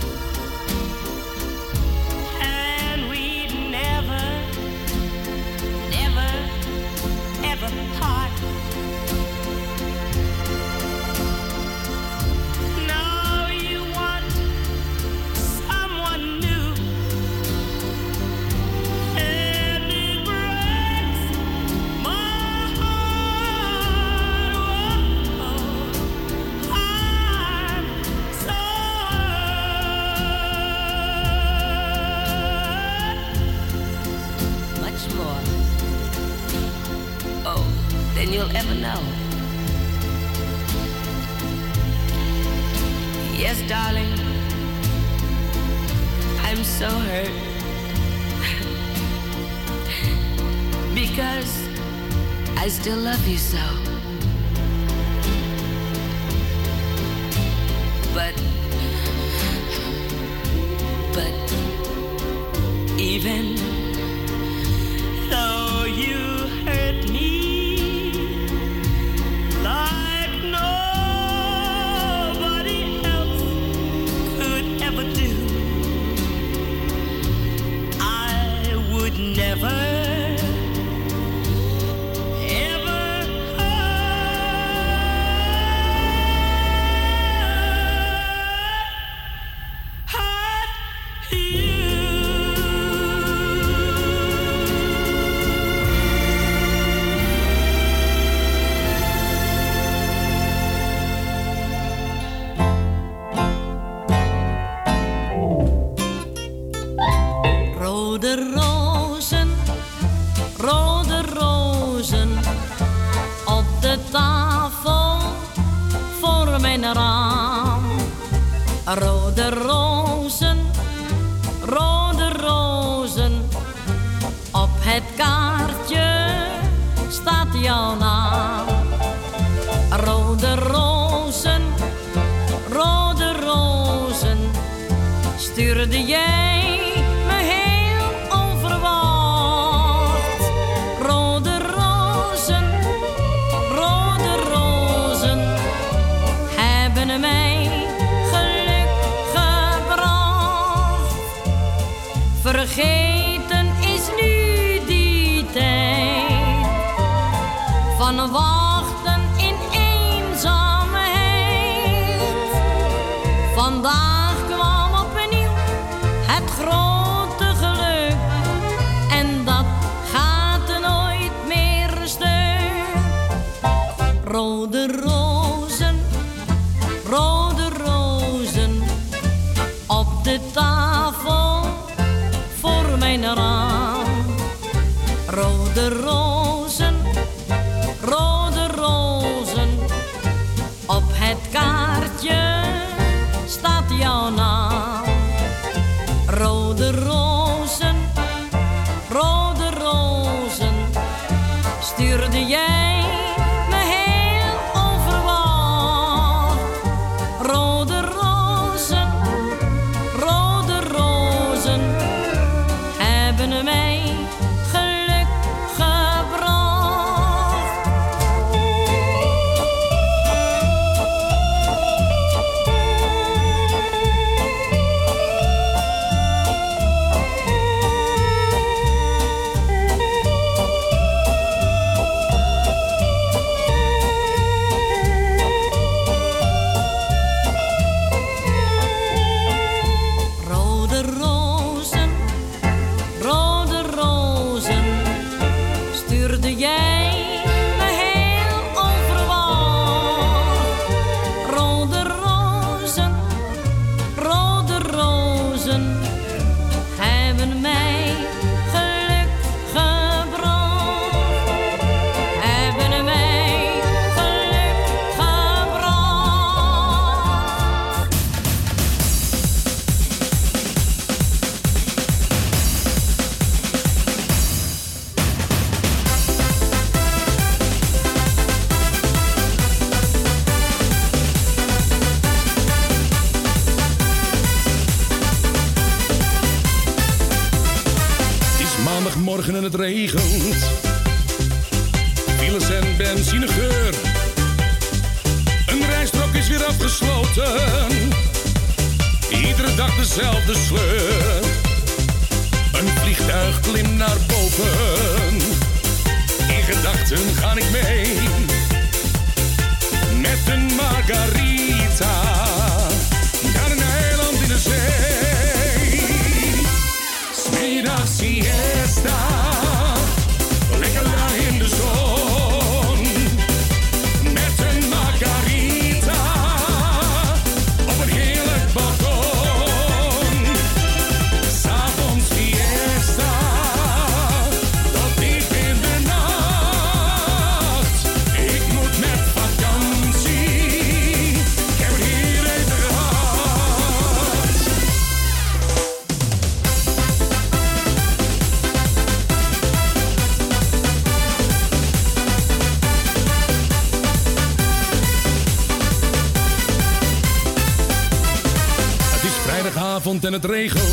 [360.38, 360.87] Het regent.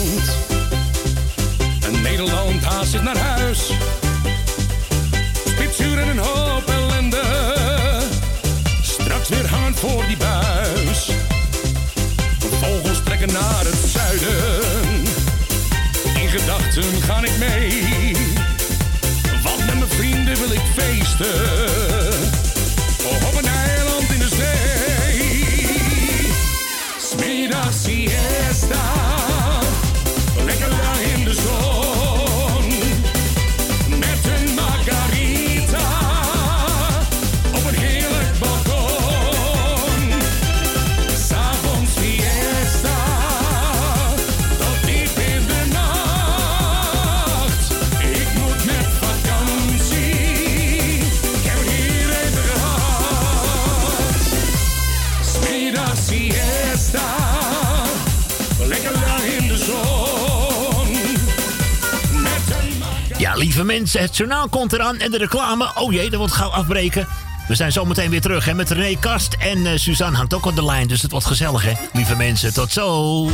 [63.99, 65.71] Het journaal komt eraan en de reclame.
[65.75, 67.07] Oh jee, dat wordt gauw afbreken.
[67.49, 69.35] We zijn zometeen weer terug hè, met René Kast.
[69.39, 71.73] En eh, Suzanne hangt ook op de lijn, dus het wordt gezellig hè.
[71.93, 73.25] Lieve mensen, tot zo.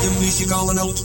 [0.00, 1.04] De muzikale noot.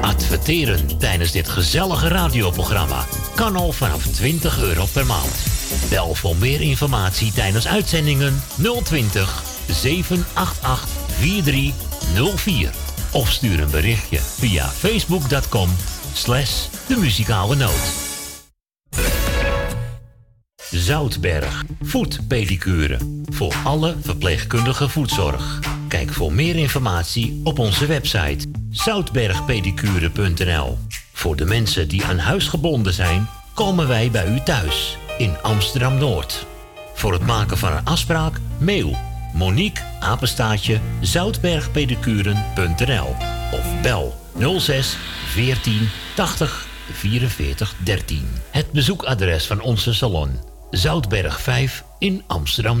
[0.00, 3.04] Adverteren tijdens dit gezellige radioprogramma
[3.34, 5.57] kan al vanaf 20 euro per maand.
[5.88, 8.42] Bel voor meer informatie tijdens uitzendingen
[8.84, 10.88] 020 788
[11.18, 12.70] 4304
[13.12, 15.70] of stuur een berichtje via facebook.com
[16.12, 18.06] slash de muzikale noot.
[20.70, 22.98] Zoutberg, voetpedicure.
[23.24, 25.58] Voor alle verpleegkundige voetzorg.
[25.88, 30.78] Kijk voor meer informatie op onze website zoutbergpedicure.nl.
[31.12, 35.98] Voor de mensen die aan huis gebonden zijn, komen wij bij u thuis in Amsterdam
[35.98, 36.46] Noord.
[36.94, 38.96] Voor het maken van een afspraak, mail
[39.32, 43.16] Monique apenstaatje zoutbergpedicuren.nl
[43.52, 44.14] of bel
[44.58, 44.96] 06
[45.26, 48.28] 14 80 44 13.
[48.50, 50.40] Het bezoekadres van onze salon
[50.70, 52.80] Zoutberg 5 in Amsterdam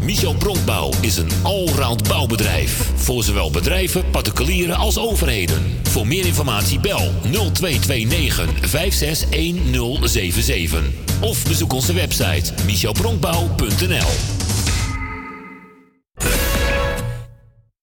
[0.00, 2.90] Michel Bronkbouw is een allround bouwbedrijf.
[2.94, 5.80] Voor zowel bedrijven, particulieren als overheden.
[5.82, 10.82] Voor meer informatie bel 0229 561077.
[11.20, 14.10] Of bezoek onze website michelbronkbouw.nl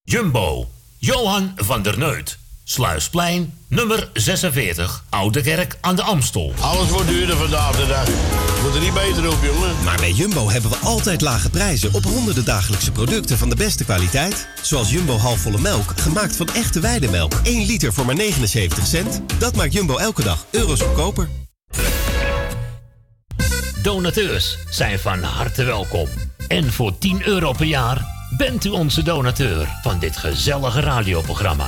[0.03, 0.67] Jumbo,
[0.97, 2.44] Johan van der Neut.
[2.67, 6.53] Sluisplein, nummer 46, Oude Kerk aan de Amstel.
[6.59, 8.07] Alles wordt duurder vandaag de dag.
[8.63, 9.83] Moet er niet beter op, jongen.
[9.83, 13.83] Maar bij Jumbo hebben we altijd lage prijzen op honderden dagelijkse producten van de beste
[13.83, 14.47] kwaliteit.
[14.61, 17.33] Zoals Jumbo halfvolle melk, gemaakt van echte weidemelk.
[17.43, 19.21] 1 liter voor maar 79 cent.
[19.39, 21.29] Dat maakt Jumbo elke dag euro's goedkoper.
[23.81, 26.07] Donateurs zijn van harte welkom.
[26.47, 28.05] En voor 10 euro per jaar
[28.37, 31.67] bent u onze donateur van dit gezellige radioprogramma.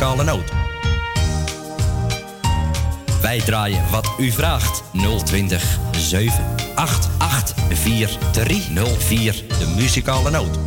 [0.00, 0.52] Muzikale noot.
[3.22, 4.82] Wij draaien wat u vraagt.
[5.24, 9.44] 020 788 4304.
[9.48, 10.58] De muzikale noot.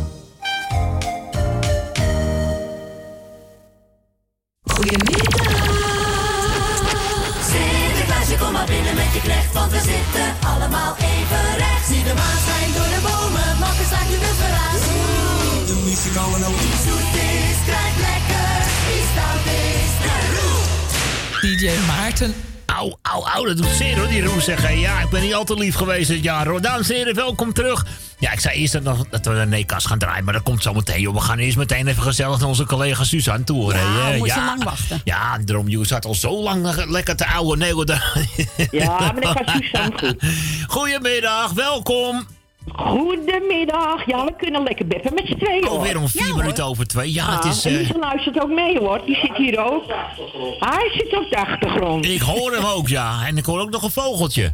[21.64, 22.34] DJ Maarten.
[22.66, 24.78] Au, au, au, dat doet zeer hoor, die Roes zeggen.
[24.80, 26.60] Ja, ik ben niet al te lief geweest dit jaar hoor.
[26.60, 27.86] Dames en heren, welkom terug.
[28.18, 30.62] Ja, ik zei eerst dat, nog- dat we een nee-kast gaan draaien, maar dat komt
[30.62, 31.00] zo meteen.
[31.00, 31.14] Joh.
[31.14, 33.60] We gaan eerst meteen even gezellig naar onze collega Suzanne toe.
[33.62, 33.80] hoor, Ja,
[34.10, 34.16] hè.
[34.16, 35.00] moeten lang wachten.
[35.04, 37.56] Ja, daarom, je zat al zo lang lekker te ouwe.
[37.56, 37.86] Nee, hoor,
[38.70, 40.16] Ja, maar dat gaat Suzanne goed.
[40.76, 42.26] Goedemiddag, welkom.
[42.76, 44.06] Goedemiddag.
[44.06, 45.64] Ja, we kunnen lekker beppen met z'n tweeën.
[45.64, 45.76] hoor.
[45.76, 47.12] Alweer om vier minuten over twee.
[47.12, 47.64] Ja, het is...
[47.64, 49.00] en eh, Lisa luistert ook mee hoor.
[49.06, 49.84] Die zit hier ook.
[50.58, 52.06] Hij zit op de achtergrond.
[52.06, 53.26] ik hoor hem ook, ja.
[53.26, 54.52] En ik hoor ook nog een vogeltje.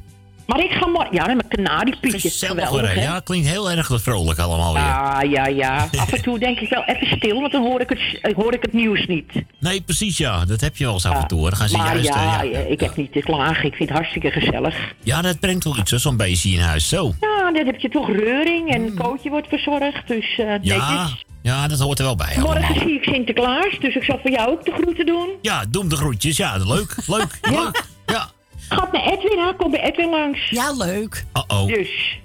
[0.50, 1.14] Maar ik ga morgen...
[1.14, 2.22] Ja, met kanariepietjes.
[2.22, 3.02] Gezellig Geweldig, hè.
[3.02, 4.82] Ja, klinkt heel erg vrolijk allemaal weer.
[4.82, 5.88] Ja, ja, ja.
[5.98, 8.54] Af en toe denk ik wel even stil, want dan hoor ik het, eh, hoor
[8.54, 9.32] ik het nieuws niet.
[9.58, 10.44] Nee, precies ja.
[10.44, 11.38] Dat heb je wel eens af en toe.
[11.38, 11.48] hoor.
[11.50, 12.08] Dan gaan ze maar juist...
[12.08, 12.58] ja, eh, ja.
[12.58, 13.64] ik heb niet te klagen.
[13.64, 14.94] Ik vind het hartstikke gezellig.
[15.02, 16.88] ja, dat brengt wel iets, zo'n beestje in huis.
[16.88, 17.12] Zo.
[17.20, 20.08] Ja, dan heb je toch reuring en een kootje wordt verzorgd.
[20.08, 20.58] Dus eh Mm.
[20.62, 21.08] Ja,
[21.42, 22.74] ja, dat hoort er wel bij Morgen allemaal.
[22.74, 25.28] zie ik Sinterklaas, dus ik zal voor jou ook de groeten doen.
[25.42, 26.36] Ja, doe hem de groetjes.
[26.36, 27.84] Ja, leuk, leuk, leuk.
[28.06, 28.30] Ja.
[28.70, 29.54] Gaat naar Edwin, hè?
[29.56, 30.50] Kom bij Edwin langs.
[30.50, 31.24] Ja, leuk.
[31.34, 31.66] Uh-oh.
[31.66, 32.18] Dus.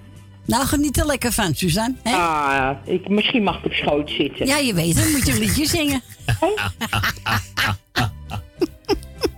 [0.46, 1.96] Nou, geniet er lekker van, Suzanne.
[2.04, 2.16] hè?
[2.16, 4.46] Ah, ik, misschien mag ik op schoot zitten.
[4.48, 5.12] Ja, je weet het.
[5.12, 6.02] Moet je een liedje zingen.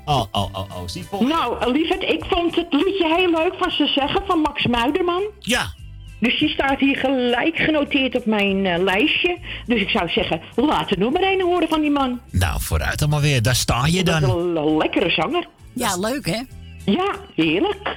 [0.05, 0.81] Oh, oh, oh, oh.
[0.85, 4.65] Zie je Nou, lieverd, ik vond het liedje heel leuk van ze zeggen, van Max
[4.67, 5.21] Muiderman.
[5.39, 5.73] Ja.
[6.19, 9.37] Dus die staat hier gelijk genoteerd op mijn eh, lijstje.
[9.65, 12.19] Dus ik zou zeggen, laat er nog maar een horen van die man.
[12.31, 13.41] Nou, vooruit dan maar weer.
[13.41, 14.39] Daar sta je Dat is dan.
[14.39, 15.47] een, een lekkere zanger.
[15.73, 16.41] Ja, leuk hè?
[16.91, 17.95] Ja, heerlijk.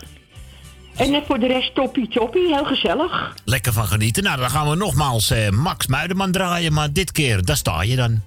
[0.97, 3.35] En eh, voor de rest toppie toppie, heel gezellig.
[3.45, 4.23] Lekker van genieten.
[4.23, 6.73] Nou, dan gaan we nogmaals eh, Max Muiderman draaien.
[6.73, 8.23] Maar dit keer, daar sta je dan.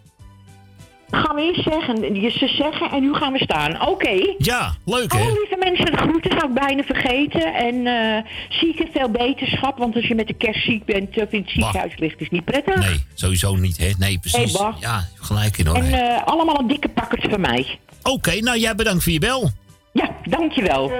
[1.12, 3.88] Gaan we eerst zeggen, je ze zeggen en nu gaan we staan.
[3.88, 4.34] Oké.
[4.38, 5.26] Ja, leuk Oh, hè?
[5.26, 7.54] lieve mensen, de groeten zou ik bijna vergeten.
[7.54, 11.42] En eh zieken veel beterschap, want als je met de kerst ziek bent of in
[11.42, 12.76] het ziekenhuis ligt, is niet prettig.
[12.76, 13.92] Nee, sowieso niet, hè?
[13.98, 14.58] Nee, precies.
[14.58, 15.76] Hey, ja, gelijk in hoor.
[15.76, 17.80] En eh, allemaal een dikke pakkers van mij.
[18.04, 19.52] Oké, nou jij bedankt voor je bel.
[19.94, 20.92] Ja, dankjewel.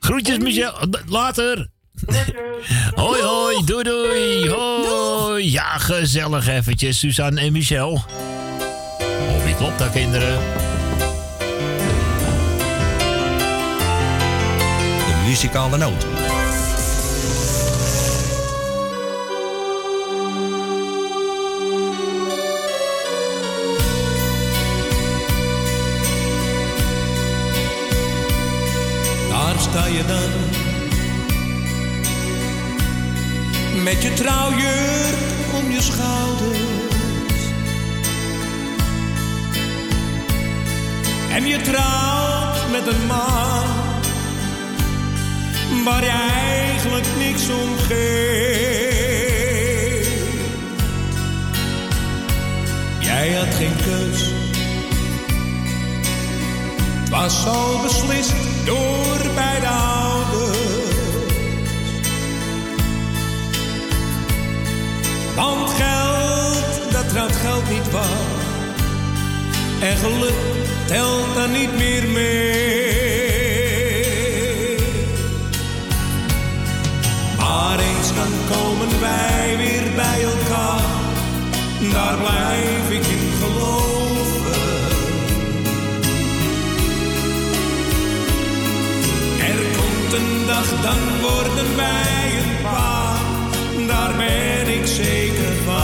[0.00, 0.72] Groetjes, Michel.
[1.06, 1.68] Later.
[2.94, 3.64] hoi, hoi.
[3.64, 4.48] Doei, doei.
[4.48, 5.50] Hoi.
[5.50, 7.90] Ja, gezellig eventjes, Suzanne en Michel.
[7.90, 10.38] Oh, wie klopt daar, kinderen?
[15.06, 16.06] De muzikale noot.
[29.72, 30.30] Sta je dan.
[33.82, 37.40] Met je trouwjurk om je schouders.
[41.30, 43.66] En je trouwt met een man.
[45.84, 48.12] Waar je eigenlijk niks om geeft.
[52.98, 54.31] Jij had geen keus.
[57.12, 58.34] Was al beslist
[58.64, 60.58] door beide ouders.
[65.36, 68.40] Want geld, dat trouwt geld niet waar.
[69.80, 70.34] En geluk
[70.86, 72.52] telt dan niet meer mee.
[77.36, 80.80] Maar eens dan komen wij weer bij elkaar.
[81.92, 83.91] Daar blijf ik in geloven.
[90.12, 93.20] een dag, dan worden wij een paar.
[93.86, 95.80] Daar ben ik zeker van.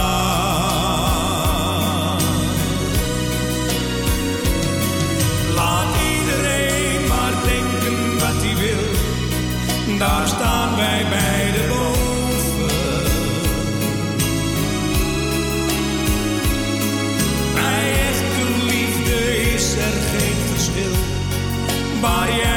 [5.54, 9.98] Laat iedereen maar denken wat hij wil.
[9.98, 13.06] Daar staan wij beiden boven.
[17.54, 20.92] Bij echte liefde is er geen verschil.
[22.00, 22.47] Maar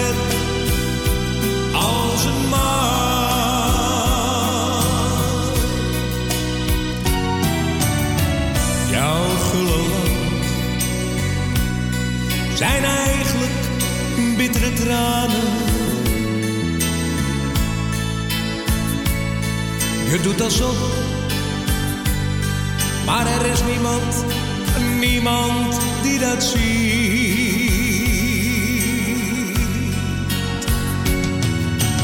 [0.00, 0.16] het
[1.74, 2.90] als een man.
[8.90, 10.08] Jouw geloof
[12.54, 13.58] zijn eigenlijk
[14.36, 15.48] bittere tranen.
[20.10, 20.76] Je doet alsof,
[23.06, 24.24] maar er is niemand,
[25.00, 27.09] niemand die dat ziet.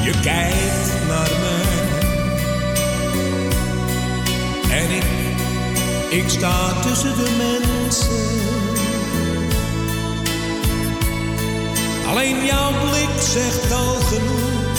[0.06, 1.84] Je kijkt naar mij
[4.78, 5.04] en ik,
[6.22, 8.44] ik sta tussen de mensen.
[12.08, 14.78] Alleen jouw blik zegt al genoeg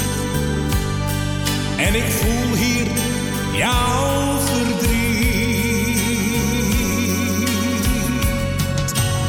[1.78, 2.88] en ik voel hier
[3.54, 4.98] jouw verdriet.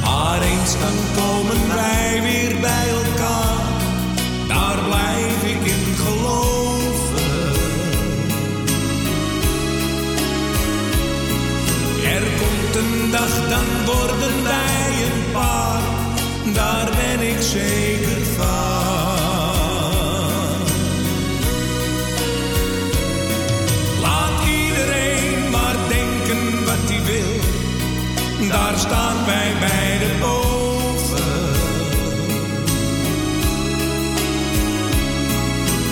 [0.05, 3.08] Maar eens dan komen wij weer bij elkaar,
[13.11, 15.83] dag, dan worden wij een paar,
[16.53, 18.47] daar ben ik zeker van.
[24.01, 27.41] Laat iedereen maar denken wat hij wil.
[28.49, 31.51] Daar staan wij beiden boven.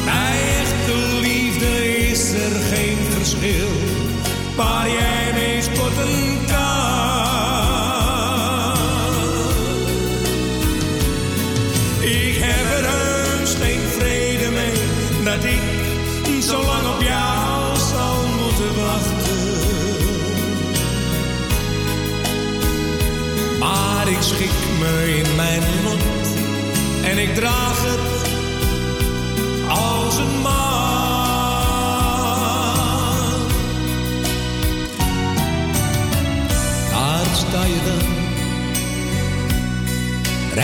[0.04, 3.68] Bij echte liefde is er geen verschil.
[4.56, 5.62] Waar jij mee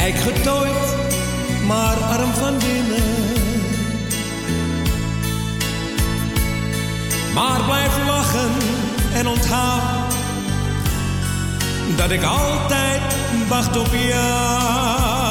[0.03, 0.97] rijk getooid,
[1.67, 3.03] maar arm van binnen.
[7.35, 8.51] Maar blijf lachen
[9.15, 10.13] en onthoud
[11.97, 13.01] dat ik altijd
[13.49, 15.22] wacht op jou.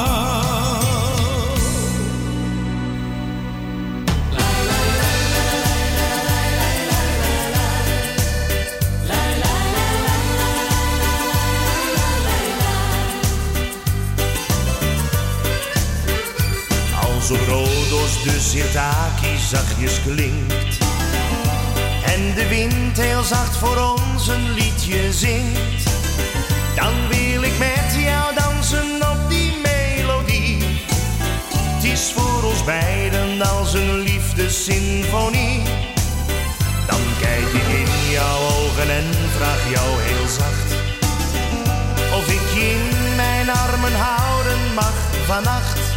[17.22, 20.78] Als op Rodos de sirtaki zachtjes klinkt.
[22.04, 25.84] En de wind heel zacht voor ons een liedje zingt.
[26.76, 30.58] Dan wil ik met jou dansen op die melodie.
[31.52, 35.62] Het is voor ons beiden als een liefdessymfonie
[36.86, 39.04] Dan kijk ik in jouw ogen en
[39.36, 40.72] vraag jou heel zacht
[42.16, 44.94] Of ik je in mijn armen houden mag
[45.26, 45.91] vannacht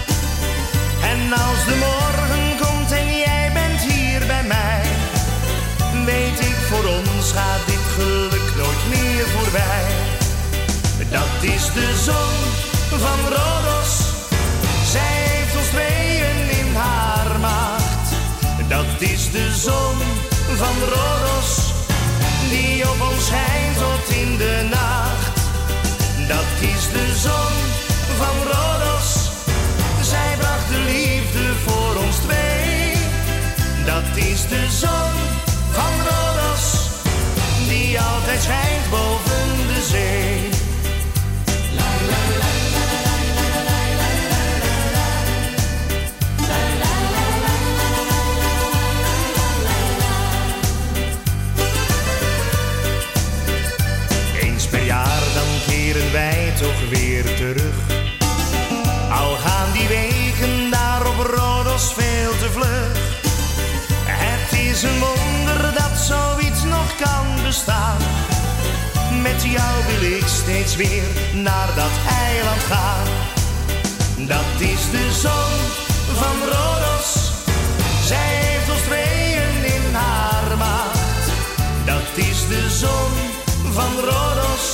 [1.12, 4.82] en als de morgen komt en jij bent hier bij mij,
[6.06, 9.86] weet ik voor ons gaat dit geluk nooit meer voorbij.
[11.12, 12.36] Dat is de zon
[13.00, 13.92] van Rodos,
[14.92, 18.08] zij heeft ons tweeën in haar macht.
[18.68, 19.98] Dat is de zon
[20.58, 21.50] van Rodos,
[22.50, 25.36] die op ons schijnt tot in de nacht.
[26.28, 27.54] Dat is de zon
[28.18, 28.95] van Rodos.
[34.16, 35.14] Dat is de zon
[35.72, 36.90] van Rodos,
[37.68, 40.25] die altijd schijnt boven de zee.
[69.58, 71.96] jou wil ik steeds weer naar dat
[72.26, 73.08] eiland gaan.
[74.28, 75.54] Dat is de zon
[76.22, 77.10] van Rodos.
[78.10, 81.26] Zij heeft ons tweeën in haar macht.
[81.86, 83.12] Dat is de zon
[83.78, 84.66] van Rodos.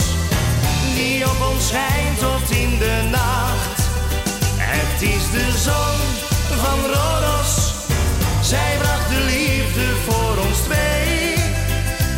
[0.96, 3.80] Die op ons schijnt tot in de nacht.
[4.74, 5.98] Het is de zon
[6.64, 7.52] van Rodos.
[8.42, 11.36] Zij bracht de liefde voor ons twee.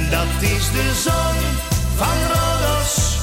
[0.10, 1.63] Dat is de zon
[1.96, 3.18] van Rodos.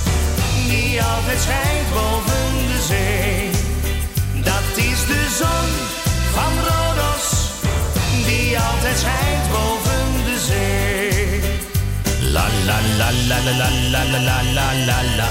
[0.69, 3.51] Die altijd schijnt boven de zee.
[4.45, 5.69] Dat is de zon
[6.33, 7.27] van Rodos.
[8.27, 11.41] Die altijd schijnt boven de zee.
[12.33, 15.29] La la la la la la la la la la la la.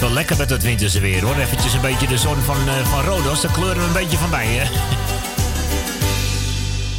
[0.00, 1.36] Wel lekker met het winterse weer hoor.
[1.36, 3.40] Eventjes een beetje de zon van, eh, van Rodos.
[3.40, 4.64] Daar kleuren we een beetje van bij hè.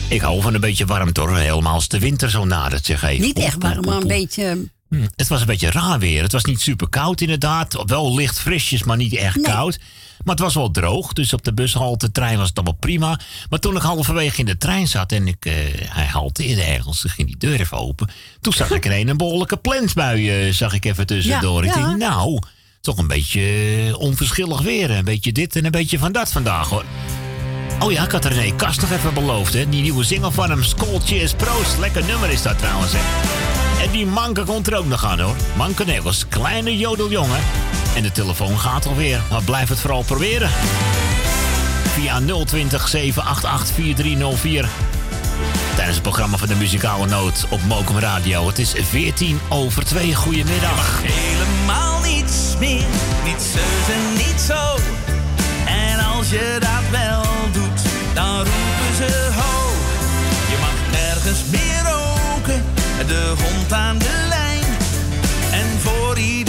[0.10, 1.38] Ik hou van een beetje warmte hoor.
[1.38, 3.26] Helemaal als de winter zo nadert zeg even.
[3.26, 4.58] Niet echt warm, maar een beetje...
[4.90, 6.24] Hm, Het was een beetje raar weer.
[6.24, 7.84] Het was niet super koud inderdaad.
[7.86, 9.80] Wel licht frisjes, maar niet echt koud.
[10.24, 11.14] Maar het was wel droog.
[11.14, 13.20] Dus op de bushalte, trein was het allemaal prima.
[13.50, 15.54] Maar toen ik halverwege in de trein zat en ik, eh,
[15.84, 18.10] hij halteerde ergens, toen ging die deur even open.
[18.42, 21.66] Toen zag ik ineens een behoorlijke plensbui, eh, zag ik even tussendoor.
[21.66, 21.88] Ja, ik ja.
[21.88, 22.40] denk, nou,
[22.82, 24.92] toch een beetje eh, onverschillig weer.
[24.92, 26.86] Een beetje dit en een beetje van dat vandaag hoor.
[27.80, 29.70] Oh ja, ik had René Kast nog even beloofd, hè.
[29.70, 31.78] Die nieuwe single van hem, Skull Cheers Proost.
[31.78, 33.57] Lekker nummer is dat trouwens, hè.
[33.82, 35.36] En die Manke komt er ook nog aan, hoor.
[35.56, 37.40] Manke Nederlands, kleine jodeljongen.
[37.96, 40.50] En de telefoon gaat alweer, maar blijf het vooral proberen.
[41.94, 44.70] Via 020 788 4304.
[45.76, 48.48] Tijdens het programma van de muzikale noot op Mokum Radio.
[48.48, 50.16] Het is 14 over 2.
[50.16, 51.02] Goedemiddag.
[51.02, 52.86] Helemaal niets meer,
[53.24, 53.56] niet
[53.90, 54.76] en niet zo.
[55.66, 57.22] En als je dat wel
[57.52, 57.82] doet,
[58.14, 59.70] dan roepen ze ho.
[60.50, 61.67] Je mag nergens meer
[63.08, 64.64] de hond aan de lijn.
[65.52, 66.47] En voor ieder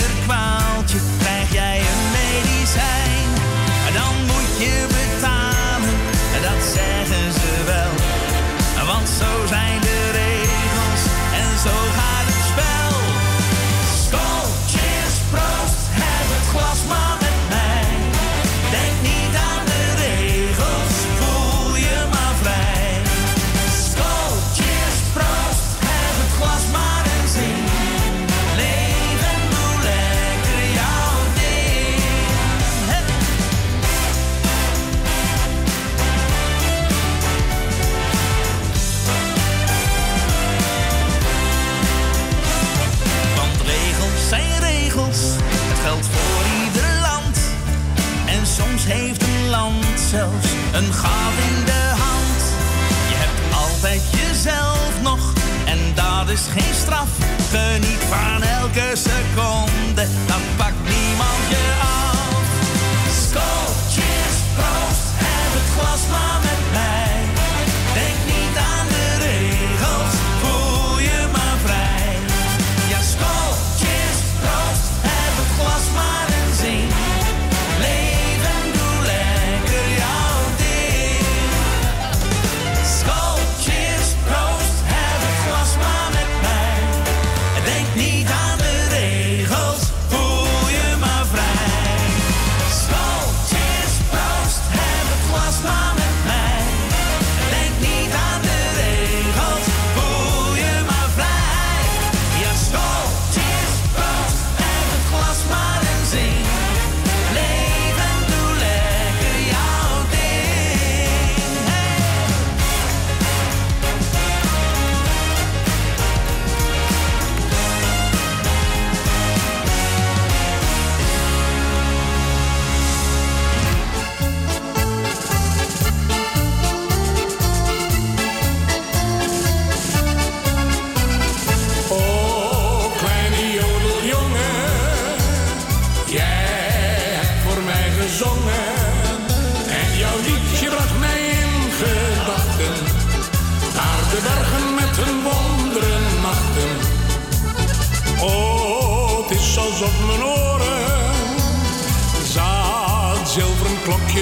[50.09, 52.41] zelfs een gat in de hand.
[53.09, 55.33] Je hebt altijd jezelf nog,
[55.65, 57.09] en dat is geen straf.
[57.51, 60.88] Geniet van elke seconde, dan pakt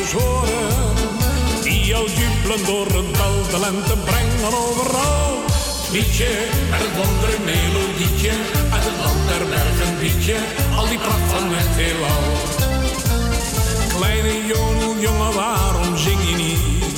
[0.07, 0.95] klokjes horen.
[1.63, 5.35] Die al jubelen door het dal, de lente brengen overal.
[5.91, 6.31] Liedje
[6.71, 8.31] met het wondere melodietje,
[8.73, 10.37] uit het land der bergen liedje,
[10.77, 12.25] al die pracht van het heelal.
[13.97, 16.95] Kleine jodeljongen, waarom zing je niet?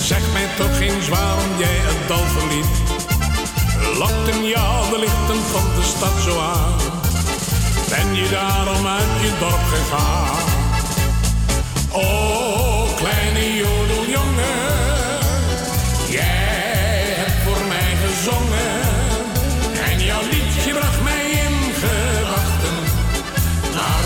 [0.00, 2.74] Zeg mij toch eens waarom jij het dal verliet.
[3.98, 6.76] Lokten jou de lichten van de stad zo aan?
[7.88, 10.51] Ben je daarom uit je dorp gegaan?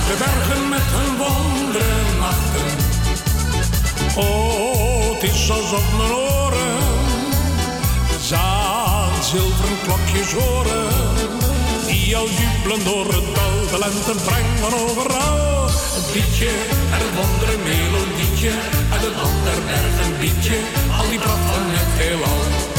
[0.09, 2.71] de bergen met hun wondere nachten.
[4.17, 6.77] Oh, het is alsof mijn oren
[8.21, 10.89] zaan zilveren klokjes horen.
[11.87, 15.69] Die al jubelen door het dal, en lente prang van overal.
[15.97, 16.51] Een liedje
[16.95, 18.51] en een wondere melodietje,
[18.95, 20.59] en een ander berg een liedje,
[20.99, 22.76] al die pracht van het heelal.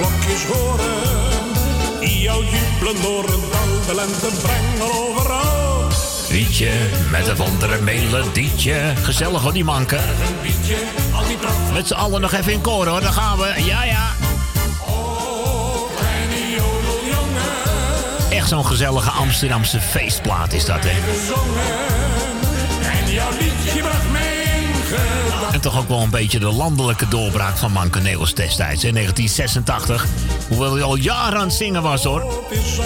[0.00, 2.00] Klokjes horen.
[2.00, 5.86] Die jou jubelen door het dal, de lente brengen overal.
[6.30, 6.70] Liedje
[7.10, 8.92] met een andere melodietje.
[9.02, 10.00] Gezellig hoor, die manken.
[11.72, 13.62] Met z'n allen nog even in koor hoor, daar gaan we.
[13.64, 14.08] Ja, ja.
[18.30, 20.90] Echt zo'n gezellige Amsterdamse feestplaat is dat, hè.
[22.90, 25.19] En jouw liedje bracht in gedachten.
[25.52, 28.92] En toch ook wel een beetje de landelijke doorbraak van Manke Neels destijds, hè.
[28.92, 30.06] 1986.
[30.48, 32.44] Hoewel hij al jaren aan het zingen was, hoor.
[32.50, 32.76] Is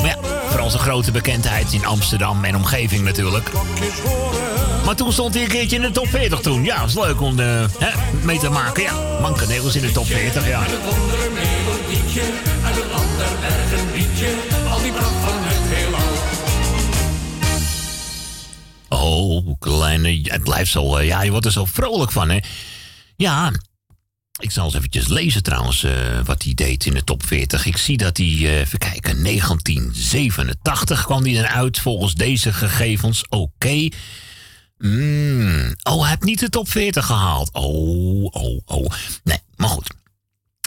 [0.00, 0.16] Maar ja,
[0.48, 3.50] vooral zijn grote bekendheid in Amsterdam en omgeving natuurlijk.
[4.84, 6.64] Maar toen stond hij een keertje in de top 40 toen.
[6.64, 7.46] Ja, was leuk om eh,
[7.78, 7.90] hè,
[8.22, 8.82] mee te maken.
[8.82, 10.60] Ja, Manke Neels in de top 40, ja.
[19.72, 20.20] Oh, kleine...
[20.22, 20.96] Het blijft zo...
[20.96, 22.38] eh, ja, je wordt er zo vrolijk van, hè.
[23.16, 23.52] Ja,
[24.40, 25.92] ik zal eens eventjes lezen trouwens eh,
[26.24, 27.66] wat hij deed in de top 40.
[27.66, 33.28] Ik zie dat hij, eh, even kijken, 1987 kwam hij eruit volgens deze gegevens.
[33.28, 33.88] Oké.
[34.78, 37.50] Mm, Oh, hij heeft niet de top 40 gehaald.
[37.52, 38.92] Oh, oh, oh.
[39.24, 39.94] Nee, maar goed.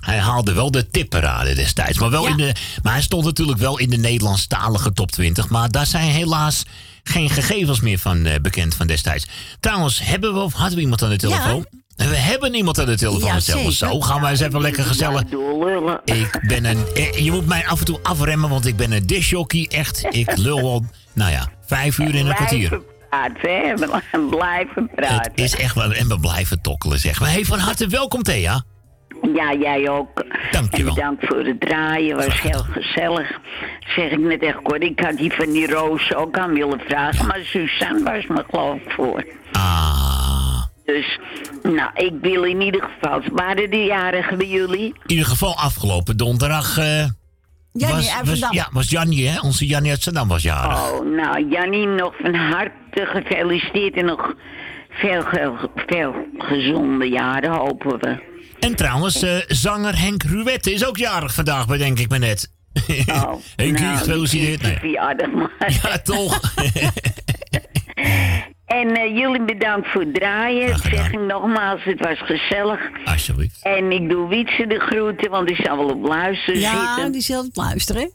[0.05, 1.99] Hij haalde wel de tipparade destijds.
[1.99, 5.49] Maar, wel in de, maar hij stond natuurlijk wel in de Nederlandstalige top 20.
[5.49, 6.63] Maar daar zijn helaas
[7.07, 9.25] geen gegevens meer van eh, bekend van destijds.
[9.59, 11.65] Trouwens, hebben we of hadden we iemand aan de telefoon?
[11.95, 13.27] We hebben iemand aan de telefoon.
[13.33, 13.77] Ja, zelfs.
[13.77, 15.21] Zo gaan wij eens even lekker gezellig.
[16.05, 16.85] Ik ben een.
[16.93, 19.67] eh, Je moet mij af en toe afremmen, want ik ben een disjockey.
[19.71, 20.85] Echt, ik lul al.
[21.13, 22.81] Nou ja, vijf uur in een kwartier.
[23.09, 23.75] praten, hè?
[23.75, 25.31] We blijven praten.
[25.31, 25.93] Het is echt wel.
[25.93, 27.31] En we blijven tokkelen, zeg maar.
[27.31, 28.63] Hey, van harte welkom, Thea.
[29.33, 30.25] Ja, jij ook.
[30.51, 30.87] Dankjewel.
[30.87, 33.39] En bedankt voor het draaien, was heel gezellig.
[33.95, 37.27] Zeg ik net echt kort, ik had die van die roos ook aan willen vragen,
[37.27, 39.25] maar Suzanne was me geloof ik voor.
[39.51, 40.63] Ah.
[40.85, 41.19] Dus,
[41.63, 44.85] nou, ik wil in ieder geval, waren de jarigen bij jullie?
[44.85, 46.77] In ieder geval afgelopen donderdag.
[46.77, 47.05] eh
[47.77, 48.57] Jannie was, uit was, Zandam.
[48.57, 49.39] ja, was Jannie, hè?
[49.39, 50.91] Onze Jannie uit Zandam was jarig.
[50.91, 54.33] Oh, nou, Jannie, nog van harte gefeliciteerd en nog
[54.89, 55.57] veel, veel,
[55.87, 58.33] veel gezonde jaren, hopen we.
[58.59, 62.51] En trouwens, eh, zanger Henk Ruette is ook jarig vandaag, bedenk ik me net.
[63.07, 64.81] Oh, Henkie, nou, gefeliciteerd.
[64.81, 64.91] Nee.
[64.91, 65.15] Ja,
[66.03, 66.39] toch?
[68.65, 70.67] En eh, jullie bedankt voor het draaien.
[70.67, 72.79] Dat zeg ik nogmaals, het was gezellig.
[73.05, 73.59] Alsjeblieft.
[73.61, 77.11] En ik doe Wietse de groeten, want die zal wel op luisteren Ja, zitten.
[77.11, 78.11] die zal het luisteren.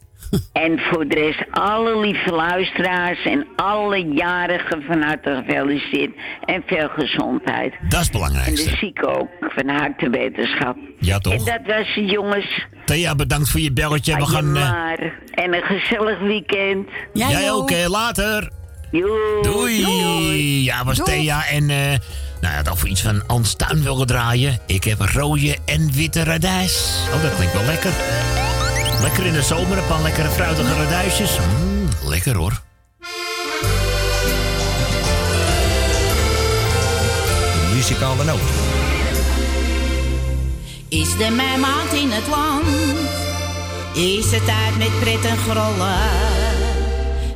[0.53, 6.11] En voor de rest alle lieve luisteraars en alle jarigen van harte gefeliciteerd.
[6.45, 7.73] En veel gezondheid.
[7.89, 8.69] Dat is het En belangrijkste.
[8.69, 10.77] de zieken ook van harte wetenschap.
[10.99, 11.33] Ja, toch?
[11.33, 12.65] En dat was het, jongens.
[12.85, 14.15] Thea, bedankt voor je belletje.
[14.15, 14.55] We gaan...
[14.57, 15.13] eh, maar.
[15.31, 16.87] En een gezellig weekend.
[17.13, 18.49] jij ook, eh, later.
[18.91, 19.41] Doei.
[19.41, 20.63] Doei.
[20.63, 21.09] Ja, was Doei.
[21.11, 21.69] Thea en...
[21.69, 21.97] eh
[22.41, 24.59] nou ja, dat voor iets van Ans Tuin willen draaien.
[24.67, 27.03] Ik heb rode en witte radijs.
[27.13, 27.91] Oh, dat klinkt wel lekker.
[29.01, 31.37] Lekker in de zomer, een paar lekkere fruitige radijsjes.
[31.37, 32.61] Mm, lekker hoor.
[37.53, 38.39] De muzikale noot.
[40.87, 42.65] Is de mijn maand in het land?
[43.93, 45.99] Is het tijd met pret en grollen?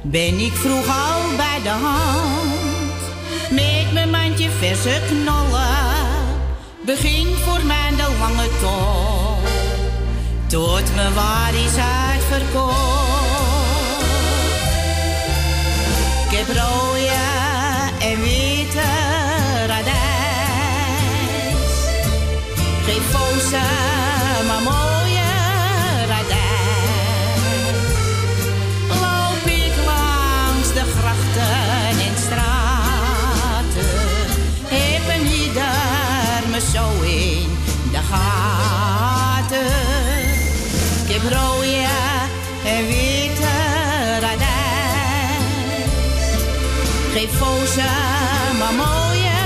[0.01, 3.01] Ben ik vroeg al bij de hand?
[3.49, 6.03] Met mijn mandje verse knollen.
[6.85, 9.24] Begin voor mij de lange tocht.
[10.47, 12.85] Tot me waar is uitverkocht.
[16.29, 17.09] Ik heb rode
[17.99, 18.89] en witte
[19.67, 19.95] radijs.
[22.85, 23.65] Geen foze,
[24.47, 25.31] maar mooie
[26.07, 27.45] radijs.
[28.87, 33.89] Loop ik langs de grachten en straten.
[34.67, 37.57] Heb een ieder me zo in
[37.91, 38.64] de gaten
[41.29, 41.87] rooie
[42.65, 43.55] en witte
[44.19, 44.53] radijs.
[47.13, 47.89] Geen foze,
[48.59, 49.37] maar mooie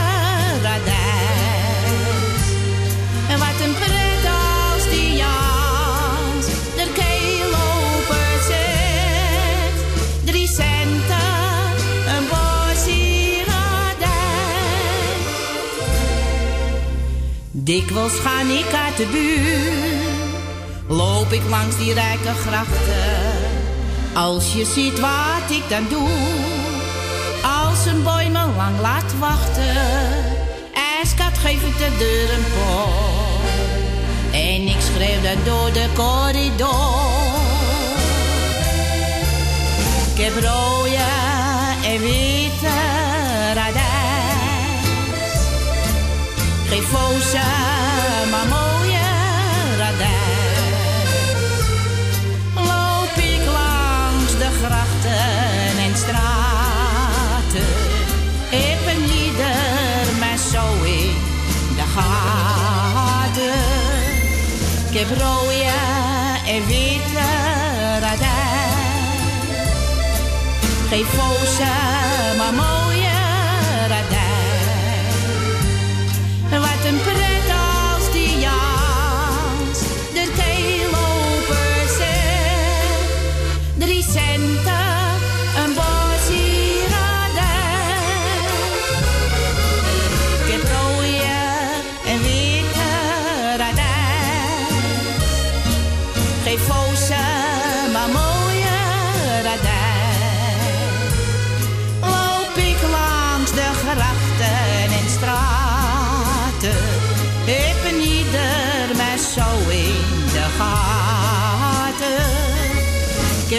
[0.61, 2.43] radijs.
[3.29, 6.45] En wat een pret als die Jans
[6.75, 8.17] de keel open.
[10.25, 11.75] Drie centen,
[12.15, 14.09] een bosje radijs.
[17.51, 19.98] Dikwijls ga ik uit de buurt
[20.89, 23.37] loop ik langs die rijke grachten.
[24.13, 26.09] Als je ziet wat ik dan doe,
[27.67, 29.75] als een boy me lang laat wachten,
[30.97, 33.39] ijskat geef ik de deur een pot
[34.31, 37.07] En ik schreef dat door de corridor.
[40.15, 40.97] Ik heb rode
[41.83, 42.75] en witte
[43.53, 43.87] radijs.
[46.67, 46.91] Geef
[48.31, 48.68] maar
[62.01, 63.53] vader.
[64.89, 65.63] Ik heb rode
[66.47, 67.29] en witte
[67.99, 68.39] radijn.
[70.89, 71.63] Geef roze
[72.37, 72.88] maar mooi.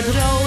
[0.02, 0.39] je know.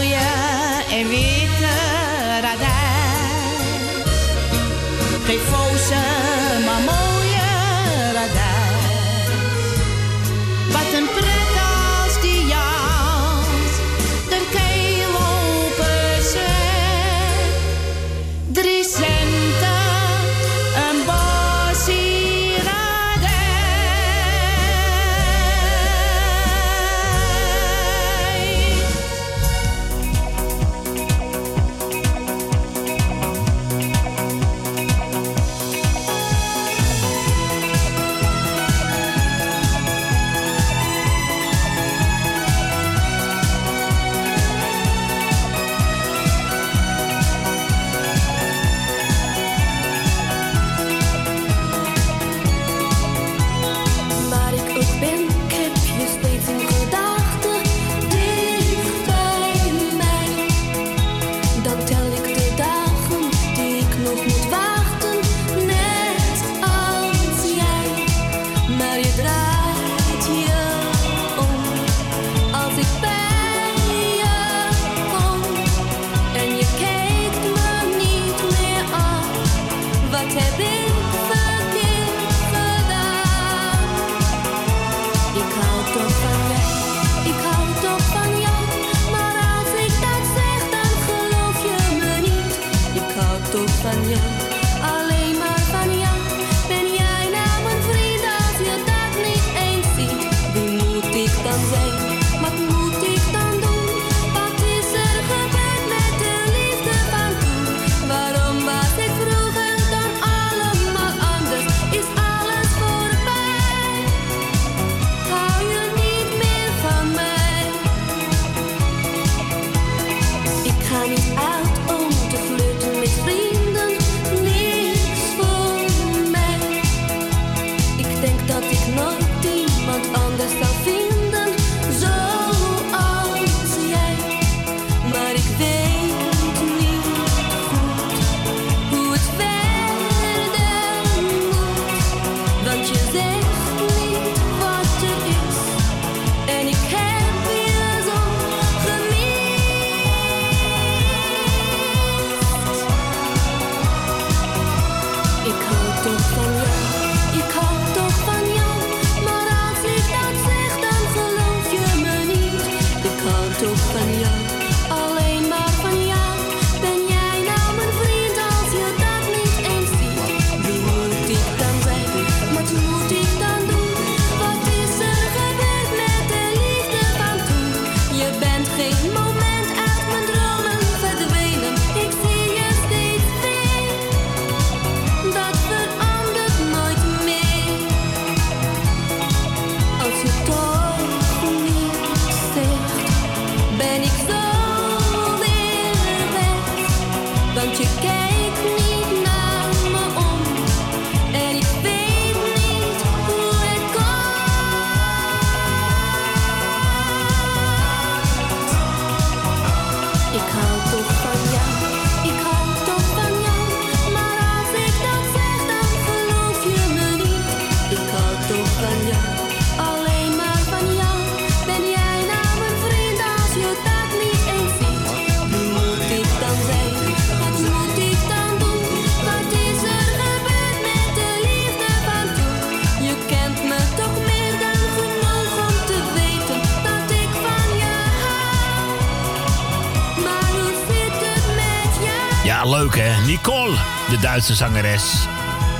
[244.33, 245.13] Duitse zangeres.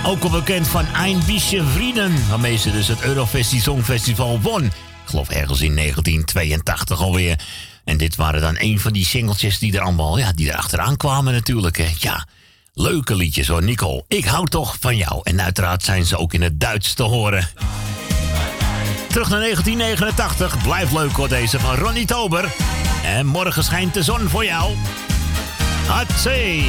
[0.06, 1.22] Ook al bekend van Ein
[1.74, 4.64] Vrienden, waarmee ze dus het Eurofestie Songfestival won.
[4.64, 4.72] Ik
[5.06, 7.40] geloof ergens in 1982 alweer.
[7.84, 10.98] En dit waren dan een van die singeltjes die er allemaal, ja, die er achteraan
[10.98, 11.78] kwamen natuurlijk.
[11.78, 11.88] Hè.
[11.98, 12.28] Ja,
[12.74, 14.04] leuke liedjes hoor, Nicole.
[14.08, 15.20] Ik hou toch van jou.
[15.24, 17.50] En uiteraard zijn ze ook in het Duits te horen.
[19.08, 20.64] Terug naar 1989.
[20.64, 22.54] Blijf leuk hoor deze van Ronnie Tober.
[23.04, 24.74] En morgen schijnt de zon voor jou.
[25.88, 26.62] Hatsé!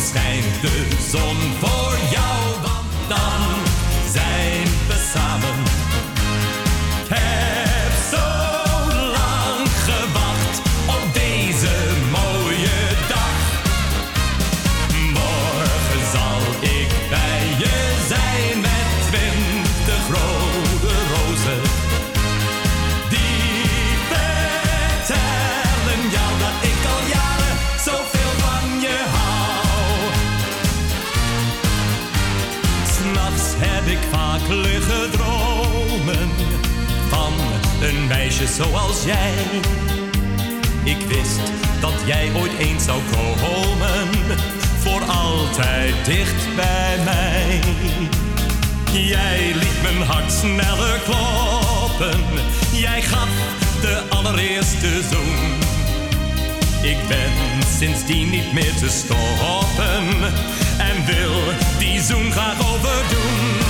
[0.00, 1.89] schijnt de zon voor.
[38.48, 39.32] zoals jij.
[40.84, 41.40] Ik wist
[41.80, 44.08] dat jij ooit eens zou komen,
[44.78, 47.60] voor altijd dicht bij mij.
[48.92, 52.20] Jij liet mijn hart sneller kloppen,
[52.72, 53.28] jij gaf
[53.80, 55.68] de allereerste zoen.
[56.82, 57.32] Ik ben
[57.78, 60.32] sindsdien niet meer te stoppen
[60.78, 61.32] en wil
[61.78, 63.69] die zoen graag overdoen.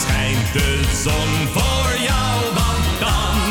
[0.00, 3.47] schijnt de zon voor jou, want dan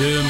[0.00, 0.29] De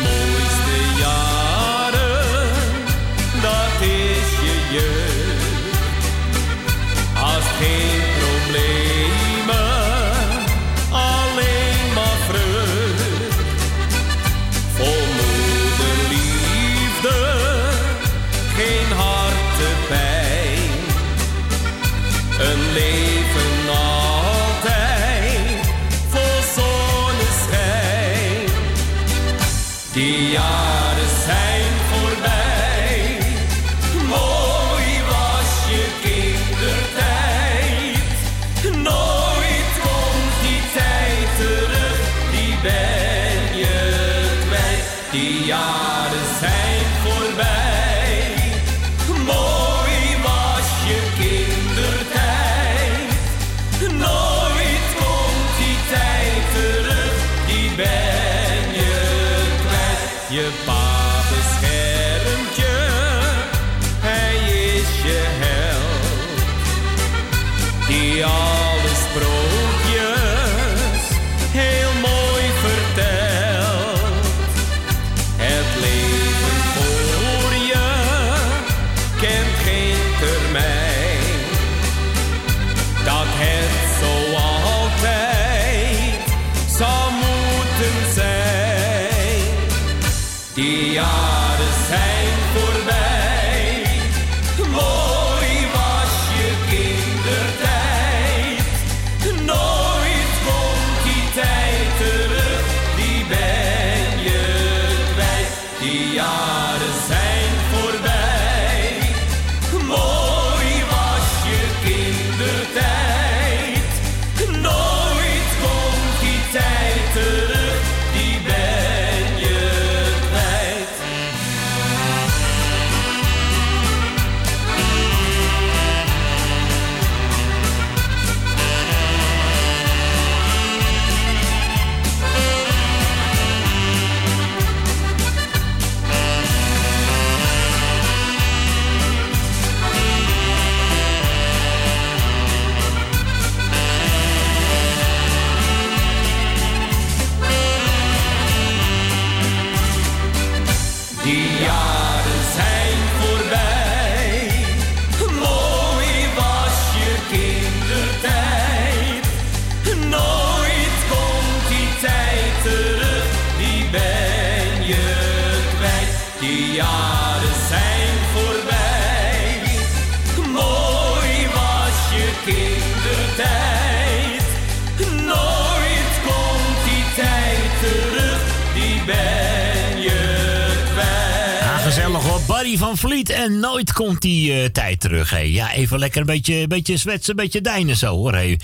[182.80, 185.30] van Vliet en nooit komt die eh, tijd terug.
[185.30, 185.38] Hé.
[185.38, 188.34] Ja, even lekker een beetje, beetje zwetsen, een beetje deinen zo hoor.
[188.34, 188.56] Hé.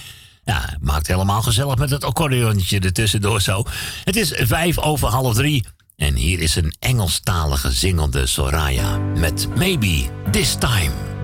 [0.44, 3.64] Ja, maakt helemaal gezellig met het accordeonnetje ertussendoor zo.
[4.04, 5.64] Het is vijf over half drie.
[5.96, 11.15] En hier is een Engelstalige zingende Soraya met Maybe This Time.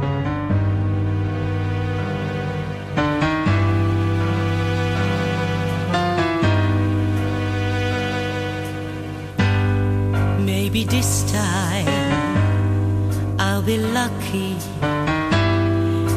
[13.62, 14.57] I'll be lucky.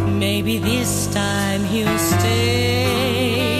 [0.09, 3.54] Maybe this time he'll stay.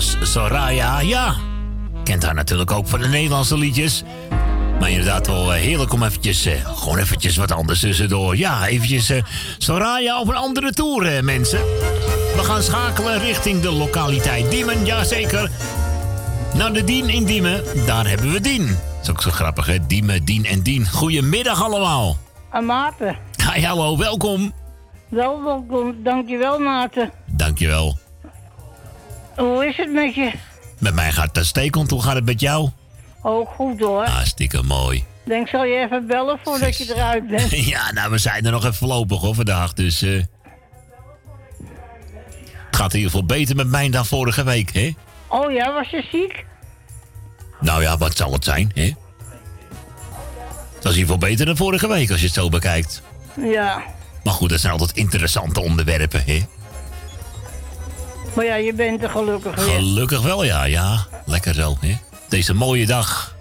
[0.00, 1.00] Was Soraya.
[1.00, 1.34] Ja,
[2.04, 4.02] kent haar natuurlijk ook van de Nederlandse liedjes.
[4.80, 8.36] Maar inderdaad wel eh, heerlijk om eventjes, eh, gewoon eventjes wat anders tussendoor.
[8.36, 9.22] Ja, eventjes eh,
[9.58, 11.58] Soraya op een andere tour, eh, mensen.
[12.36, 15.50] We gaan schakelen richting de lokaliteit Diemen, jazeker.
[16.54, 18.66] Naar de Dien in Diemen, daar hebben we Dien.
[18.66, 19.86] Dat is ook zo grappig, hè?
[19.86, 20.88] Diemen, Dien en Dien.
[20.88, 22.16] Goedemiddag allemaal.
[22.52, 23.16] En Maarten.
[23.54, 24.52] Hi, hallo, welkom.
[25.08, 25.94] Wel welkom.
[26.02, 27.10] Dankjewel Maarten.
[27.26, 27.98] Dankjewel.
[29.40, 30.32] Hoe is het met je?
[30.78, 31.90] Met mij gaat het uitstekend.
[31.90, 32.68] Hoe gaat het met jou?
[33.22, 34.04] Ook goed hoor.
[34.04, 35.04] Hartstikke mooi.
[35.24, 37.50] Denk, zal je even bellen voordat je eruit bent?
[37.74, 39.72] Ja, nou, we zijn er nog even voorlopig hoor, vandaag.
[39.72, 40.22] Dus eh
[42.66, 44.94] het gaat in ieder geval beter met mij dan vorige week, hè?
[45.28, 46.44] Oh ja, was je ziek?
[47.60, 48.82] Nou ja, wat zal het zijn, hè?
[50.74, 53.02] Het was in ieder geval beter dan vorige week als je het zo bekijkt.
[53.40, 53.82] Ja.
[54.24, 56.40] Maar goed, dat zijn altijd interessante onderwerpen, hè?
[58.34, 59.74] Maar ja, je bent er gelukkig weer.
[59.74, 61.06] Gelukkig wel, ja, ja.
[61.26, 61.96] Lekker zo, hè?
[62.28, 63.36] Deze mooie dag.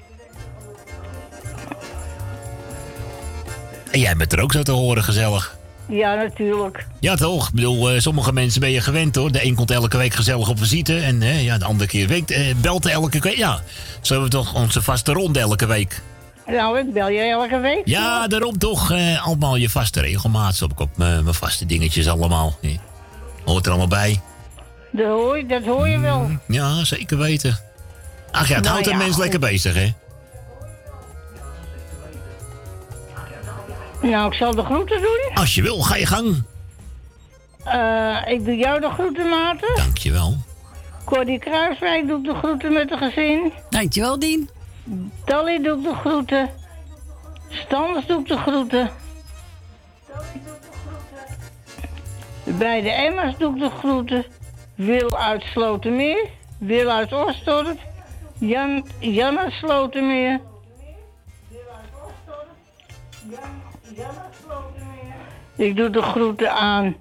[3.92, 5.58] En jij bent er ook zo te horen, gezellig.
[5.88, 6.85] Ja, natuurlijk.
[7.00, 7.48] Ja, toch?
[7.48, 9.32] Ik bedoel, eh, sommige mensen ben je gewend hoor.
[9.32, 11.00] De een komt elke week gezellig op visite.
[11.00, 13.38] En ja, de andere keer week, eh, belt elke week.
[13.38, 13.61] Ja,
[14.01, 16.01] zo hebben we toch onze vaste ronde elke week.
[16.45, 17.82] Nou, ik bel je elke week.
[17.85, 20.56] Ja, daarom toch eh, allemaal je vaste regelmaat.
[20.56, 22.58] Zo heb ik ook mijn vaste dingetjes allemaal.
[23.45, 24.22] Hoort er allemaal bij.
[24.92, 26.30] Dat hoor, je- dat hoor je wel.
[26.48, 27.58] Ja, zeker weten.
[28.32, 29.22] Ach ja, het Nou houdt een ja, mens goed.
[29.22, 29.93] lekker bezig, hè?
[34.01, 35.32] Nou, ik zal de groeten doen.
[35.34, 36.43] Als je wil, ga je gang.
[37.64, 39.76] Eh, ik doe jou de groeten, Maarten.
[39.76, 40.38] Dankjewel.
[41.06, 43.53] Corrie Kruiswijk doet de groeten met het gezin.
[43.69, 44.50] Dankjewel, Dien.
[45.26, 46.50] Dolly doet de groeten.
[47.50, 48.90] Stans doet de groeten.
[52.43, 54.26] Bij de Emma's doe ik de groeten.
[54.80, 56.30] Wil uit Slotermeer.
[56.58, 57.80] Wil uit Oostdorp.
[58.38, 60.40] Jan, Jan uit Slotermeer.
[65.56, 66.95] Ik doe de groeten aan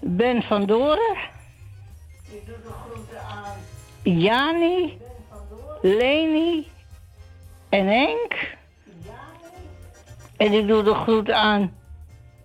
[0.00, 1.16] Ben van Doren.
[2.30, 3.56] Ik doe de groeten aan
[4.02, 4.98] Jani,
[5.82, 6.68] Leni
[7.68, 8.56] en Henk.
[10.36, 11.74] En ik doe de groeten aan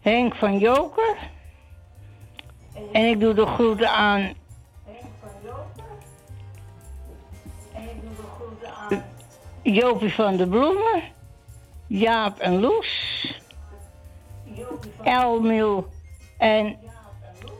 [0.01, 1.31] Henk van Joker.
[2.91, 4.33] En ik doe de groeten aan
[9.61, 11.03] Jopie van de Bloemen,
[11.87, 13.41] Jaap en Loes,
[15.03, 15.87] Elmil
[16.37, 16.77] en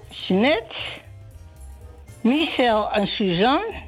[0.09, 0.75] Jeanette,
[2.21, 3.81] Michel en Suzanne.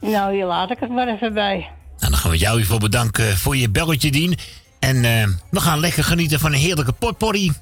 [0.00, 1.70] Nou, hier laat ik het maar even bij.
[2.18, 4.38] Dan gaan we jou hiervoor bedanken voor je belletje, Dien.
[4.78, 7.52] En eh, we gaan lekker genieten van een heerlijke potpourri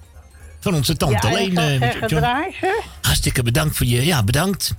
[0.61, 1.83] van onze tante ja, Leen.
[1.83, 2.83] ik eh, ze.
[3.03, 4.05] Hartstikke bedankt voor je...
[4.05, 4.75] Ja, bedankt.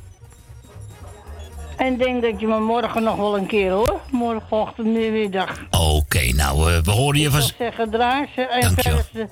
[1.77, 3.99] En ik denk dat je me morgen nog wel een keer hoor.
[4.11, 5.59] Morgenochtend, middag.
[5.71, 7.41] Oké, nou, eh, we horen je Ik van...
[7.41, 8.41] zou zeggen, draai ze.
[8.41, 9.01] En Dankjewel.
[9.13, 9.23] eh,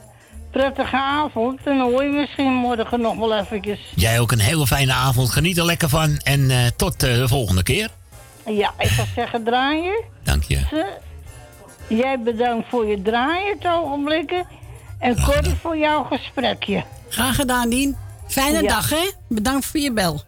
[0.52, 1.60] prettige avond.
[1.66, 3.80] En dan hoor je misschien morgen nog wel eventjes.
[3.96, 5.30] Jij ook een hele fijne avond.
[5.30, 6.18] Geniet er lekker van.
[6.18, 7.90] En eh, tot eh, de volgende keer.
[8.46, 10.04] Ja, ik zou zeggen, draaien.
[10.24, 10.86] Dank je.
[11.88, 14.46] Jij bedankt voor je draaien het ogenblikken.
[15.00, 16.84] En Corrie voor jouw gesprekje.
[17.10, 17.98] Graag gedaan, Dien.
[18.28, 18.68] Fijne Ja.
[18.70, 19.12] dag, hè?
[19.30, 20.22] Bedankt voor je bel.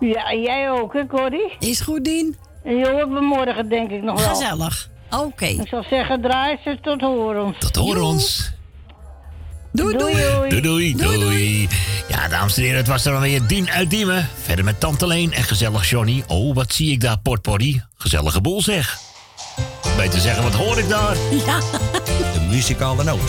[0.00, 1.52] Ja, jij ook, hè, Corrie?
[1.58, 2.36] Is goed, Dien.
[2.64, 4.28] En je hoort me morgen, denk ik nog wel.
[4.34, 4.88] Gezellig.
[5.10, 5.44] Oké.
[5.44, 7.58] Ik zou zeggen, draai ze tot horens.
[7.58, 8.52] Tot hoor ons.
[9.76, 10.60] Doei, doei.
[10.60, 11.68] Doei, doei, doei.
[12.08, 14.28] Ja, dames en heren, het was er alweer Dien uit Diemen.
[14.42, 16.24] Verder met Tante Leen en gezellig Johnny.
[16.26, 17.82] Oh, wat zie ik daar, potpourri.
[17.96, 18.98] Gezellige boel zeg.
[19.96, 21.16] Beter zeggen, wat hoor ik daar?
[21.46, 21.60] Ja.
[22.32, 23.20] De muzikale noot.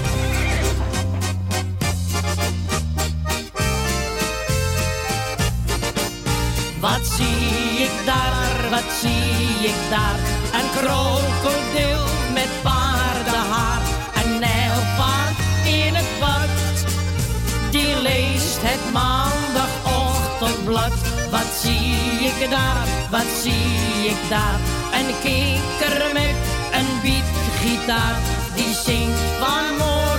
[6.80, 10.20] Wat zie ik daar, wat zie ik daar?
[10.54, 11.67] Een krokodil
[18.62, 20.94] leest het maandagochtendblad.
[21.32, 24.60] Wat zie ik daar, wat zie ik daar?
[24.94, 26.36] Een kikker met
[26.72, 28.16] een bietgitaar.
[28.56, 30.17] Die zingt van moord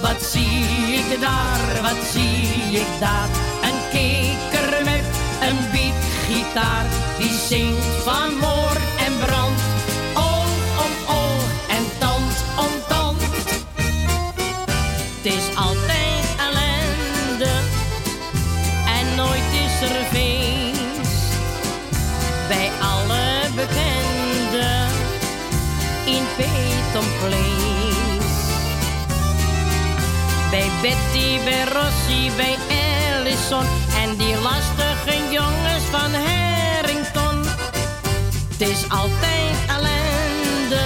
[0.00, 3.28] Wat zie ik daar, wat zie ik daar?
[3.62, 5.04] Een kikker met
[5.40, 6.86] een bietgitaar.
[7.18, 8.89] Die zingt van moord
[30.50, 33.64] Bij Betty, bij Rossi, bij Ellison.
[34.02, 37.44] En die lastige jongens van Harrington.
[38.50, 40.82] Het is altijd ellende.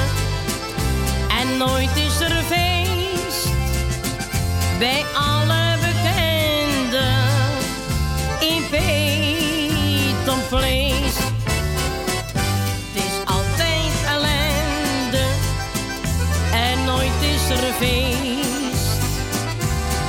[1.40, 3.48] En nooit is er feest.
[4.78, 5.63] Bij alle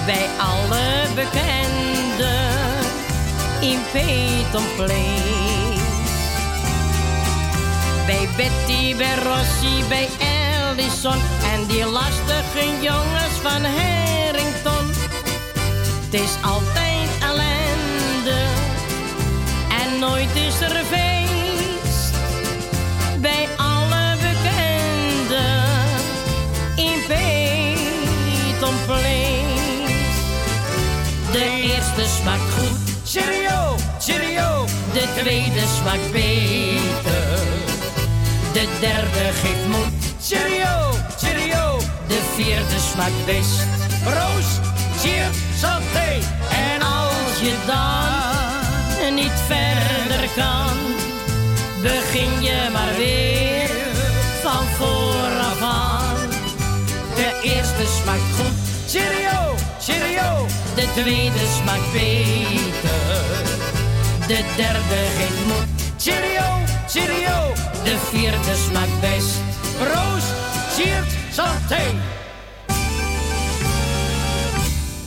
[0.06, 2.56] bij alle bekenden
[3.62, 5.84] in Peyton Place.
[8.06, 11.18] Bij Betty, bij Rossi, bij Ellison
[11.54, 14.88] en die lastige jongens van Harrington.
[16.04, 18.46] Het is altijd ellende
[19.84, 21.15] en nooit is er feest.
[32.26, 34.66] Smaakt goed, cheerio, cheerio.
[34.94, 37.38] De tweede smaakt beter.
[38.54, 41.78] De derde geeft moed, cheerio, cheerio.
[42.08, 43.60] De vierde smaakt best.
[44.04, 44.50] Roos,
[45.02, 46.10] cheer, santé.
[46.50, 50.78] En als je dan niet verder kan,
[51.82, 53.70] begin je maar weer
[54.42, 56.30] van vooraf aan.
[57.16, 58.58] De eerste smaakt goed,
[58.90, 59.56] cheerio,
[59.86, 60.46] cheerio.
[60.76, 63.46] De tweede smaakt beter.
[64.28, 67.54] De derde geen moed, cheerio, cheerio.
[67.84, 69.38] De vierde smaakt best.
[69.80, 70.24] Roos,
[70.76, 71.84] siert, santé.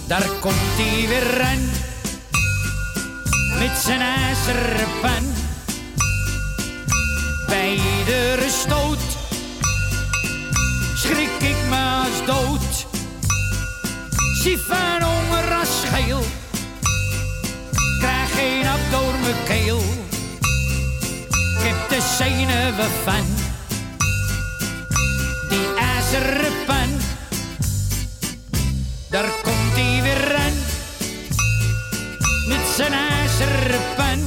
[0.07, 1.70] Daar komt hij weer ren
[3.58, 5.34] met zijn ijzeren pen.
[7.47, 8.98] Bij iedere stoot
[10.94, 12.88] schrik ik me als dood.
[14.48, 16.22] Zie van honger als scheel,
[17.98, 19.82] krijg geen hap door mijn keel.
[21.28, 23.26] Ik heb de zenuwen van
[25.48, 26.56] die ijzeren.
[29.10, 30.54] Daar komt hij weer ren
[32.48, 34.26] met zijn ijzeren.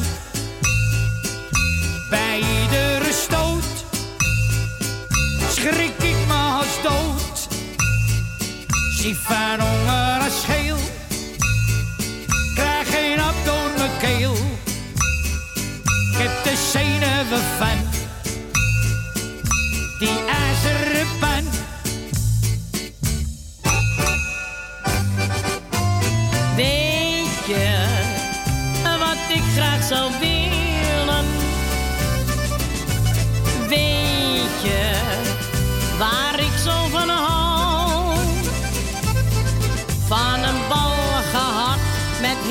[2.09, 3.85] Bij iedere stoot
[5.50, 6.01] schrik
[9.02, 10.78] Zie van honger als scheel,
[12.56, 14.34] krijg geen hap door mijn keel.
[16.12, 17.90] Ik heb de zenuwen van
[20.00, 21.61] die ijzeren pen.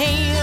[0.00, 0.39] Met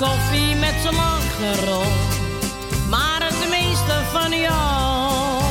[0.00, 1.92] koffie met slagroom,
[2.88, 5.42] maar het meeste van jou.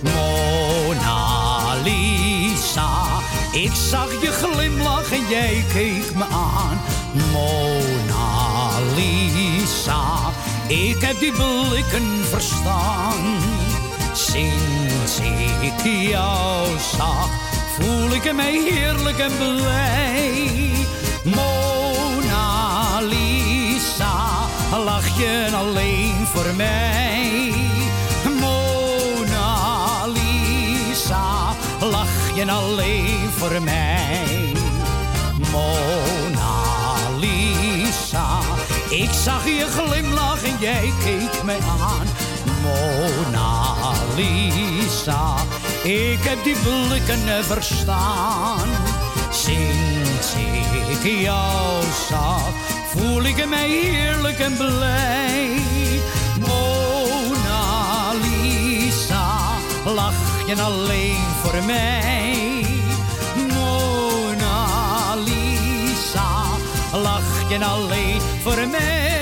[0.00, 2.90] Mona Lisa,
[3.52, 6.80] ik zag je glimlach en jij keek me aan.
[7.32, 10.04] Mona Lisa,
[10.66, 13.36] ik heb die blikken verstaan.
[14.12, 15.18] Sinds
[15.60, 17.28] ik jou zag,
[17.78, 20.58] voel ik me heerlijk en blij.
[24.76, 27.52] Lach je alleen voor mij.
[28.40, 34.52] Mona Lisa, lach je alleen voor mij.
[35.50, 36.56] Mona
[37.18, 38.38] Lisa,
[38.88, 42.06] ik zag je glimlach en jij keek me aan.
[42.62, 43.74] Mona
[44.16, 45.34] Lisa,
[45.82, 46.56] ik heb die
[46.88, 48.68] blikken verstaan.
[49.30, 50.34] Sinds
[50.88, 52.52] ik jou zag,
[52.88, 55.60] voel ik mij heerlijk en blij.
[56.40, 59.36] Mona Lisa,
[59.84, 62.64] lach je alleen voor mij.
[63.54, 66.44] Mona Lisa,
[66.92, 69.17] lach je alleen voor mij.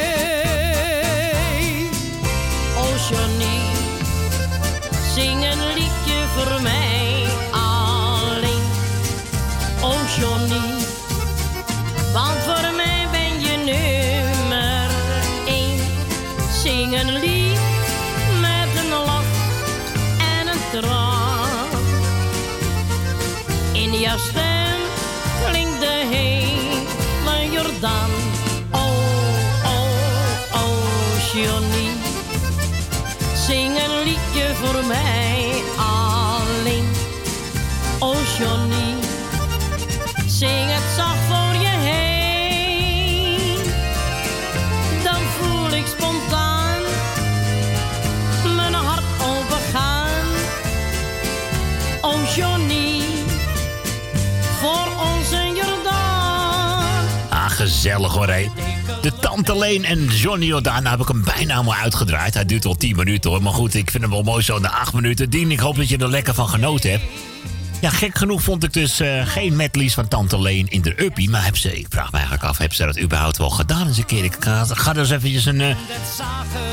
[34.66, 36.88] Voor mij alleen.
[37.98, 38.94] Oh Johnny,
[40.26, 43.58] zing het zacht voor je heen.
[45.02, 46.80] Dan voel ik spontaan
[48.56, 50.26] mijn hart overgaan.
[52.00, 53.02] Oh Johnny,
[54.60, 57.04] voor onze Jordaan.
[57.30, 58.50] Ah, gezellig hoor, hé.
[59.06, 62.34] De Tante Leen en Johnny Jordaan, nou heb ik hem bijna maar uitgedraaid.
[62.34, 64.70] Hij duurt wel 10 minuten hoor, maar goed, ik vind hem wel mooi zo na
[64.70, 65.30] 8 minuten.
[65.30, 67.02] Dien, ik hoop dat je er lekker van genoten hebt.
[67.80, 71.30] Ja, gek genoeg vond ik dus eh, geen medleys van Tante Leen in de Uppie.
[71.30, 73.98] Maar heb ze, ik vraag me eigenlijk af, heb ze dat überhaupt wel gedaan eens
[73.98, 74.24] een keer?
[74.24, 75.76] Ik ga, ga er eens eventjes een, eh,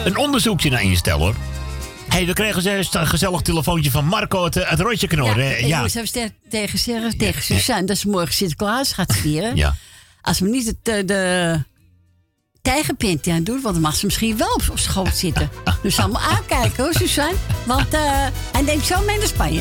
[0.06, 1.36] een onderzoekje naar instellen hoor.
[2.10, 5.42] Hé, hey, we kregen zojuist een gezellig telefoontje van Marco uit, uit Rotje Knor.
[5.42, 9.56] Ja, ik moest even ster- tegen zeggen, tegen Suzanne, dat ze morgen Sinterklaas gaat vieren.
[9.56, 9.76] Ja.
[10.22, 11.64] Als we niet het, eh, de
[12.64, 15.50] tijgerpint aan doet, want dan mag ze misschien wel op schoot zitten.
[15.82, 17.36] Dus allemaal aankijken hoor, Suzanne.
[17.66, 18.02] Want eh
[18.52, 19.60] hij neemt zo mee naar Spanje.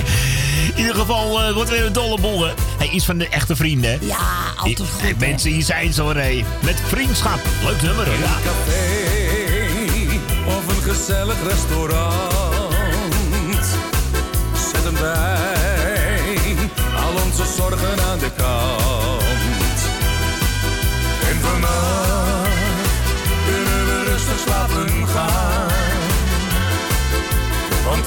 [0.74, 2.40] In ieder geval eh, wordt weer een dolle boel.
[2.47, 2.52] hè.
[2.78, 3.90] Hey, iets van de echte vrienden.
[3.90, 3.98] hè?
[4.06, 4.18] Ja,
[4.56, 5.00] altijd goed.
[5.00, 6.14] hey, mensen, hier zijn hoor.
[6.14, 6.44] hey.
[6.60, 7.39] Met vriendschap.
[7.64, 8.14] Leuk nummer hoor.
[8.18, 8.36] Ja.
[10.56, 12.72] of een gezellig restaurant.
[14.72, 16.56] Zet hem bij,
[16.97, 19.22] al onze zorgen aan de kant.
[21.31, 22.11] En vannacht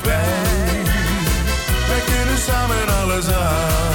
[0.06, 0.84] wij,
[1.88, 3.94] wij kunnen samen alles aan.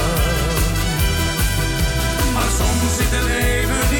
[2.33, 3.90] Maar soms zit het even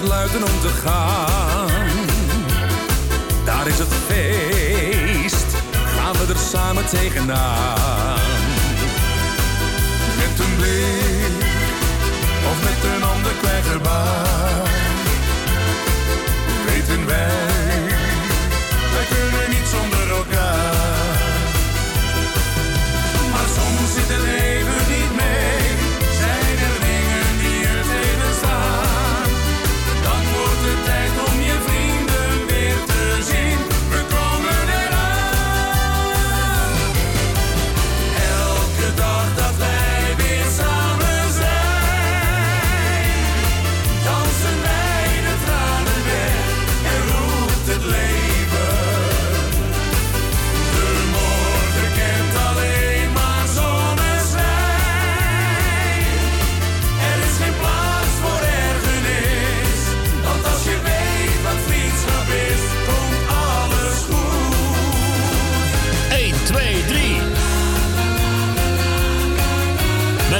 [0.00, 1.68] besluiten om te gaan,
[3.44, 5.56] daar is het feest,
[5.96, 8.05] gaan we er samen tegenaan.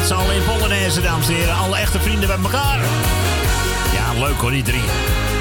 [0.07, 1.55] Met z'n allen in Polonaise, dames en heren.
[1.55, 2.79] Alle echte vrienden bij elkaar.
[3.93, 4.83] Ja, leuk hoor, die drie.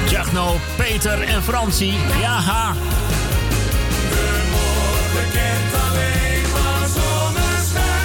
[0.08, 1.94] Jagno, Peter en Francie.
[2.20, 2.74] Ja, ha.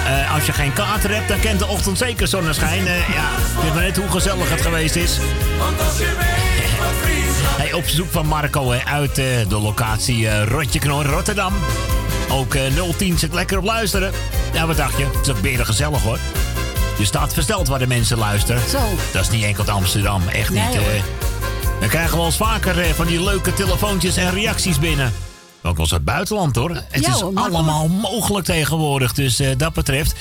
[0.06, 2.86] Eh, als je geen kater hebt, dan kent de ochtend zeker zonneschijn.
[2.86, 5.18] Eh, ja, ik weet maar net hoe gezellig het geweest is.
[7.56, 11.52] Hey, op zoek van Marco uit eh, de locatie eh Rotjeknor, Rotterdam.
[12.30, 12.62] Ook eh
[12.96, 14.12] 010 zit lekker op luisteren.
[14.52, 15.04] Ja, wat dacht je?
[15.04, 16.18] Het is ook beren gezellig hoor.
[16.98, 18.62] Je staat versteld waar de mensen luisteren.
[18.68, 18.78] Zo.
[19.12, 20.76] Dat is niet enkel Amsterdam, echt Nee, niet.
[20.76, 20.86] hoor.
[20.86, 21.02] eh.
[21.80, 25.12] we krijgen wel eens vaker eh, van die leuke telefoontjes en reacties binnen.
[25.62, 26.70] Ook wel uit het buitenland hoor.
[26.70, 29.12] Het Ja, is hoor, allemaal mogelijk tegenwoordig.
[29.12, 30.14] Dus eh, dat betreft.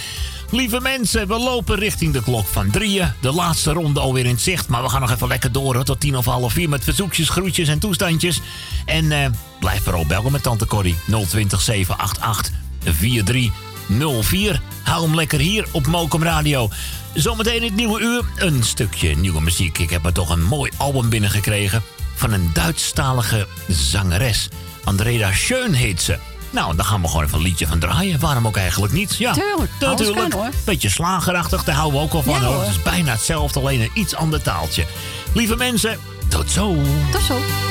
[0.50, 3.12] Lieve mensen, we lopen richting de klok van drieën.
[3.22, 4.68] De laatste ronde alweer in zicht.
[4.68, 6.70] Maar we gaan nog even lekker door hoor, tot tien of half vier.
[6.70, 8.42] Met verzoekjes, groetjes en toestandjes.
[8.86, 10.96] En blijf vooral bellen met Tante Corrie.
[11.30, 12.52] 020 788
[13.98, 14.62] 4304.
[14.84, 16.70] Hou hem lekker hier op Mokum Radio.
[17.14, 18.24] Zometeen het nieuwe uur.
[18.36, 19.78] Een stukje nieuwe muziek.
[19.78, 21.84] Ik heb er toch een mooi album binnengekregen.
[22.16, 24.50] Van een Duitsstalige zangeres.
[24.84, 26.18] Andrea Schön heet ze.
[26.50, 28.20] Nou, dan gaan we gewoon even een liedje van draaien.
[28.20, 29.16] Waarom ook eigenlijk niet?
[29.16, 30.30] Ja, Tuurlijk, natuurlijk.
[30.30, 30.50] kan, hoor.
[30.66, 32.34] Beetje slagerachtig, daar houden we ook wel van.
[32.34, 32.54] Ja, hoor.
[32.54, 32.64] hoor.
[32.64, 34.86] Het is bijna hetzelfde, alleen een iets ander taaltje.
[35.34, 36.76] Lieve mensen, tot zo.
[37.12, 37.71] Tot zo.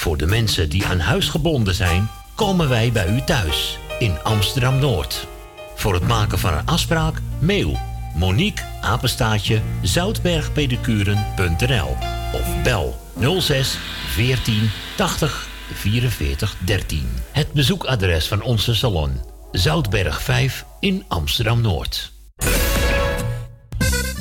[0.00, 4.78] Voor de mensen die aan huis gebonden zijn, komen wij bij u thuis in Amsterdam
[4.78, 5.26] Noord.
[5.74, 7.78] Voor het maken van een afspraak, mail
[8.14, 11.96] Monique Apenstaatje zoutbergpedicuren.nl
[12.32, 12.98] of bel
[13.40, 17.08] 06 14 80 44 13.
[17.32, 19.20] Het bezoekadres van onze salon
[19.52, 22.12] Zoutberg 5 in Amsterdam Noord.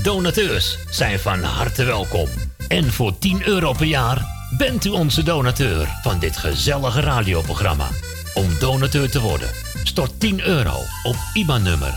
[0.04, 2.28] Donateurs zijn van harte welkom.
[2.68, 7.88] En voor 10 euro per jaar bent u onze donateur van dit gezellige radioprogramma.
[8.34, 9.50] Om donateur te worden,
[9.84, 11.94] stort 10 euro op IBAN-nummer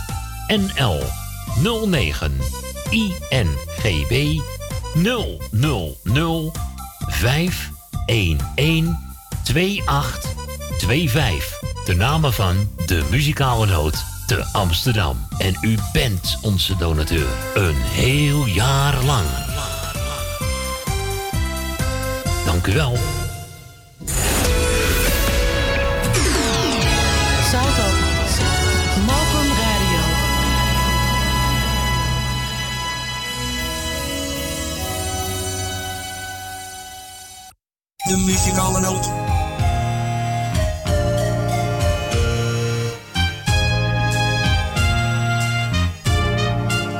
[0.46, 1.02] NL
[1.86, 2.38] 09
[2.90, 4.40] INGB
[6.02, 6.52] 000
[7.08, 8.96] 511
[9.42, 11.60] 2825.
[11.84, 15.26] De namen van de muzikale noot te Amsterdam.
[15.38, 17.28] En u bent onze donateur.
[17.54, 19.51] Een heel jaar lang.
[22.62, 22.96] Dank u wel.
[27.50, 27.86] Salto.
[29.06, 30.02] Mokum Radio.
[38.04, 39.04] De muzikale noot.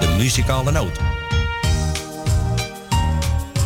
[0.01, 1.12] De muzikale noot.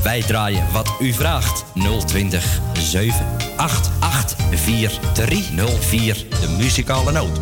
[0.07, 1.65] Wij draaien wat u vraagt.
[2.07, 6.27] 020 788 4304.
[6.41, 7.41] De muzikale noot.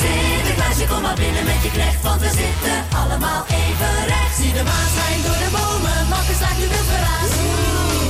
[0.00, 4.36] Sinterklaasje, kom maar binnen met je knecht, want we zitten allemaal even recht.
[4.36, 7.30] Zie de maan schijnt door de bomen, makken slaat nu wild geraas.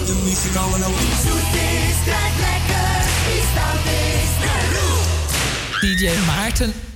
[0.06, 0.98] De muzikale noot.
[0.98, 2.90] Wie zoet is, krijgt lekker.
[3.26, 4.96] Wie stout is, de roe.
[5.80, 6.87] DJ Maarten.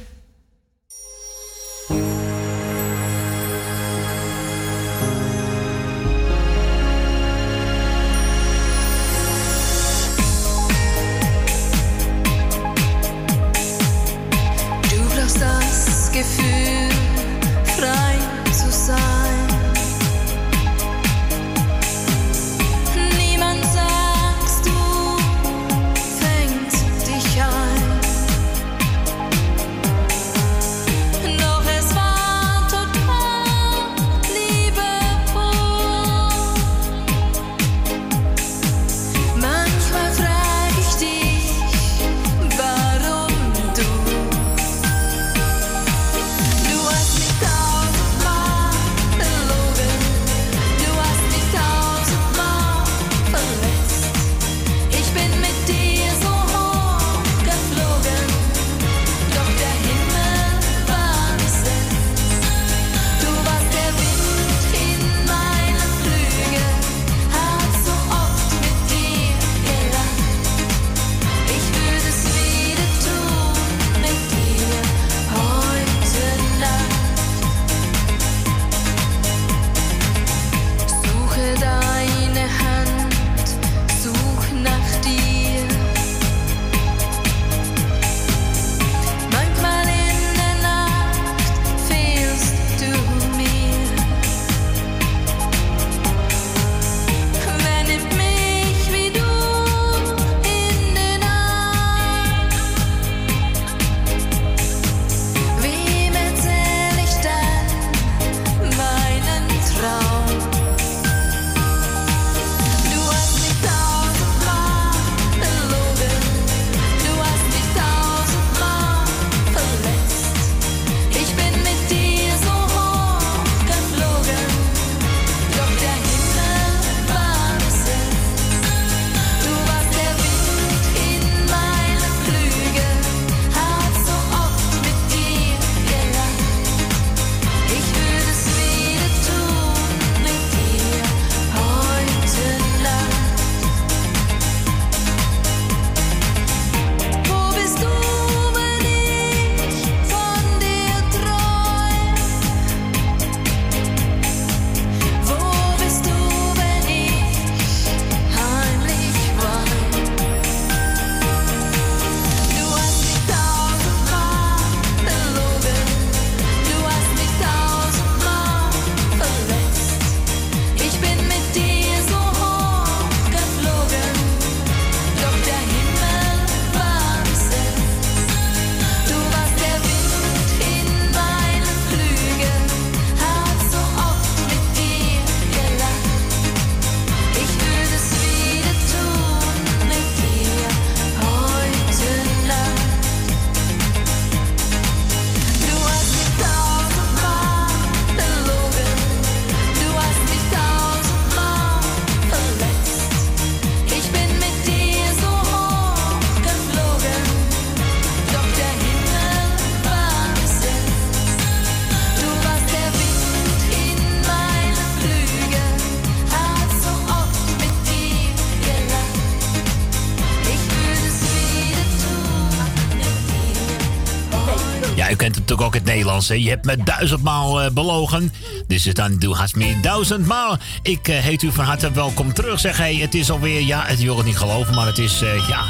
[226.26, 228.33] Je hebt me duizendmaal eh, belogen.
[228.67, 230.57] Dus het dan doe haast meer duizendmaal.
[230.83, 232.60] Ik eh, heet u van harte welkom terug.
[232.60, 235.49] Zeg, hey, het is alweer, ja, het wil het niet geloven, maar het is, eh,
[235.49, 235.65] ja,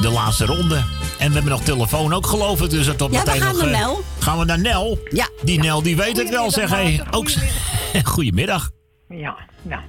[0.00, 0.74] de laatste ronde.
[1.18, 2.70] En we hebben nog telefoon ook, geloof ik.
[2.70, 4.00] Dus het op Ja, we meteen gaan nog, naar Nel.
[4.18, 4.98] Gaan we naar Nel?
[5.10, 5.28] Ja.
[5.42, 6.70] Die Nel, die weet het wel, zeg.
[6.70, 7.30] Hey, ook,
[8.04, 8.70] goedemiddag.
[9.08, 9.82] Ja, nou,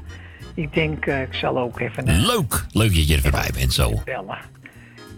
[0.56, 2.66] ik denk, eh, ik zal ook even naar Leuk.
[2.72, 4.02] Leuk dat je er voorbij bent zo.
[4.06, 4.38] bellen.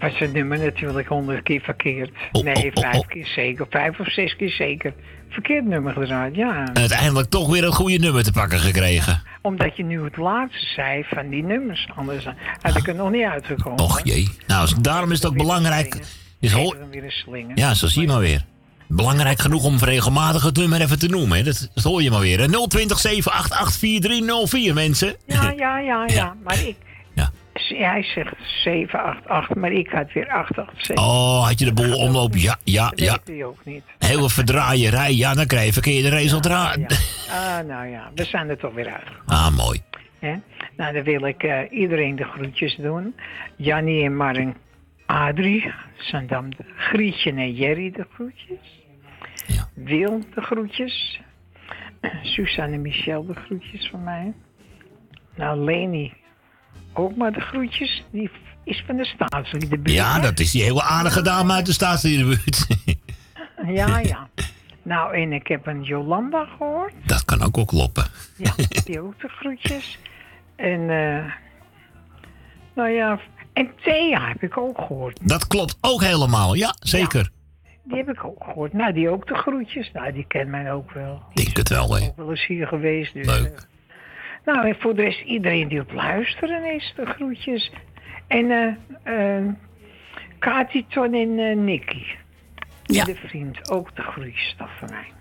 [0.04, 2.10] Was het nummer natuurlijk honderd keer verkeerd.
[2.32, 3.66] Oh, nee, oh, oh, vijf keer zeker.
[3.70, 4.94] Vijf of zes keer zeker.
[5.30, 6.66] Verkeerd nummer gedraaid, ja.
[6.66, 9.24] En uiteindelijk toch weer een goede nummer te pakken gekregen.
[9.42, 11.88] Omdat je nu het laatste zei van die nummers.
[11.96, 12.28] Anders
[12.62, 13.80] had ik er nog niet uitgekomen.
[13.80, 14.30] Och jee.
[14.48, 16.00] Nou, daarom is het ook belangrijk.
[16.40, 16.78] Is hoor,
[17.56, 18.46] ja, zo zie je maar weer.
[18.88, 21.38] Belangrijk genoeg om regelmatig het nummer even te noemen.
[21.38, 21.44] Hè.
[21.44, 22.40] Dat, dat hoor je maar weer.
[22.40, 22.48] hè.
[22.68, 25.16] 020 788 4304 mensen.
[25.26, 26.36] Ja, ja, ja, ja.
[26.44, 26.76] Maar ik...
[27.54, 30.98] Hij zegt 788, maar ik had weer 887.
[30.98, 32.36] Oh, had je de boel omloop?
[32.36, 33.12] Ja, ja, Dat ja.
[33.12, 33.84] weet hij ook niet.
[34.00, 35.14] Hele verdraaierij.
[35.14, 36.78] Ja, dan krijg je verkeerde resultaat.
[37.34, 39.08] Ah, nou ja, we zijn er toch weer uit.
[39.26, 39.82] Ah, mooi.
[40.78, 43.16] Nou, dan wil ik eh, iedereen de groetjes doen.
[43.56, 44.56] Jannie en Mark
[45.06, 48.82] Adrie, Sandam, Grietje en Jerry de groetjes.
[49.74, 51.20] Wil de groetjes.
[52.34, 54.34] Suzanne en Michel de groetjes van mij.
[55.36, 56.14] Nou, Leni
[56.94, 58.04] ook maar de groetjes.
[58.12, 58.32] Die
[58.64, 59.98] is van de staatsliedenbuurt.
[59.98, 62.68] Ja, dat is die hele aardige dame uit de staatsliedenbuurt.
[63.68, 64.28] Ja, ja.
[64.84, 66.94] Nou, en ik heb een Jolanda gehoord.
[67.06, 68.06] Dat kan ook wel kloppen.
[68.38, 68.54] Ja,
[68.86, 70.00] die ook de groetjes.
[70.56, 71.32] En, eh
[72.76, 73.20] nou ja,
[73.54, 75.20] en Thea heb ik ook gehoord.
[75.24, 76.54] Dat klopt ook helemaal.
[76.54, 77.30] Ja, zeker.
[77.84, 78.74] Die heb ik ook gehoord.
[78.74, 79.92] Nou, die ook de groetjes.
[79.94, 81.22] Nou, die kent mij ook wel.
[81.34, 82.06] Denk het wel, hè.
[82.06, 83.14] Ook wel eens hier geweest.
[83.14, 83.68] Dus, Leuk.
[84.46, 87.72] Nou, en voor de rest iedereen die op luisteren is de groetjes.
[88.28, 89.46] En eh eh
[90.40, 92.04] Kati, Ton en eh, Nicky.
[92.84, 93.04] Ja.
[93.04, 95.12] De vriend, ook de groetjes dat van mij.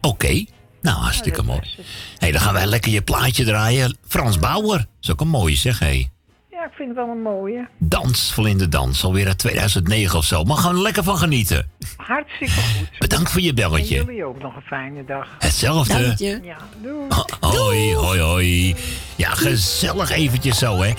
[0.00, 0.44] Oké.
[0.80, 1.60] Nou, hartstikke mooi.
[2.18, 3.96] hey, dan gaan wij lekker je plaatje draaien.
[4.06, 4.86] Frans Bauer.
[5.00, 6.06] is ook een mooie, zeg hé.
[6.78, 7.68] Vind het wel een mooie.
[7.78, 9.04] Dans, vol in de dans.
[9.04, 10.44] Alweer uit 2009 of zo.
[10.44, 11.70] Maar gaan we lekker van genieten.
[11.96, 12.98] Hartstikke goed.
[12.98, 13.94] Bedankt voor je En belletje.
[13.94, 15.28] jullie ook nog een fijne dag.
[15.38, 16.02] Hetzelfde.
[16.02, 17.06] Dank Ja, doei.
[17.40, 18.74] Hoi, hoi, hoi.
[19.16, 20.92] Ja, gezellig eventjes zo, hè.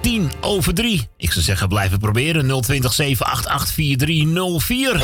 [0.00, 1.08] 10 over 3.
[1.16, 2.60] Ik zou zeggen, blijven proberen.
[2.62, 4.94] 020 788 4304.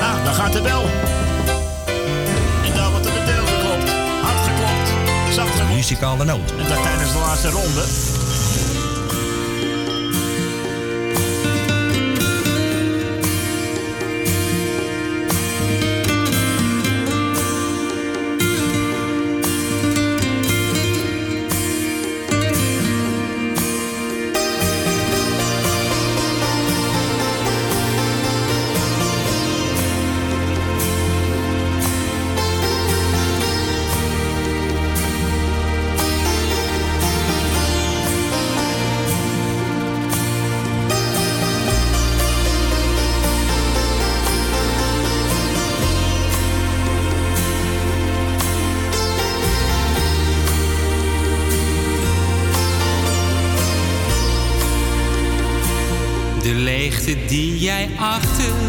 [0.00, 0.82] Ah, dan gaat de bel.
[2.64, 3.90] En daar wordt er de deur geklopt.
[4.22, 5.34] Hard geklopt.
[5.34, 5.74] Zacht geklopt.
[5.74, 6.50] Muzikale noot.
[6.58, 7.84] En dat tijdens de laatste ronde.
[57.16, 58.67] Die jij achterliet,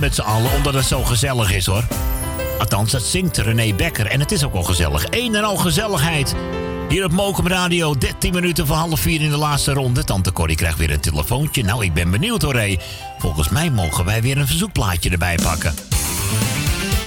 [0.00, 1.84] met z'n allen omdat het zo gezellig is hoor.
[2.58, 5.06] Althans, dat zingt René Becker en het is ook al gezellig.
[5.10, 6.34] Eén en al gezelligheid.
[6.88, 10.04] Hier op Mokum Radio, 13 minuten voor half vier in de laatste ronde.
[10.04, 11.64] Tante Corrie krijgt weer een telefoontje.
[11.64, 12.76] Nou, ik ben benieuwd hoor, hé.
[13.18, 15.74] Volgens mij mogen wij weer een verzoekplaatje erbij pakken.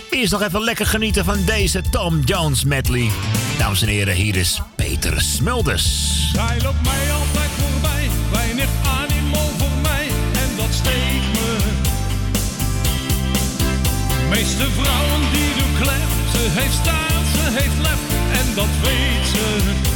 [0.10, 3.10] Eerst nog even lekker genieten van deze Tom Jones medley.
[3.58, 5.86] Dames en heren, hier is Peter Smulders.
[6.34, 7.12] I loopt mij
[14.54, 16.10] de vrouw die de klep.
[16.32, 18.02] Ze heeft staan, ze heeft lep,
[18.40, 19.95] en dat weet ze.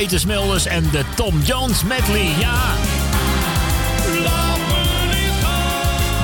[0.00, 2.34] Peter Smulders en de Tom Jones medley.
[2.38, 2.74] Ja.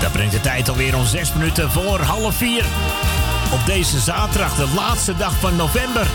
[0.00, 2.64] Dat brengt de tijd alweer om zes minuten voor half vier.
[3.52, 6.06] Op deze zaterdag, de laatste dag van november.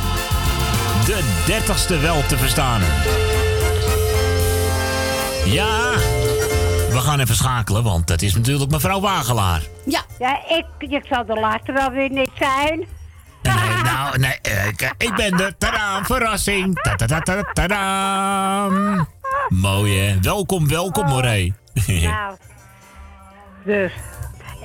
[1.05, 2.81] De dertigste wel te verstaan.
[5.45, 5.91] Ja,
[6.89, 9.61] we gaan even schakelen, want dat is natuurlijk mevrouw Wagelaar.
[9.85, 10.01] Ja.
[10.19, 12.87] Ja, ik, ik zal de laatste wel weer niet zijn.
[13.41, 15.53] Nee, nou, nee, eh, ik, ik ben de
[16.03, 16.81] Verrassing.
[16.81, 18.69] Ta -ta -ta.
[19.49, 20.19] Mooi hè.
[20.19, 21.05] Welkom, welkom.
[21.87, 22.35] Nou,
[23.65, 23.91] dus.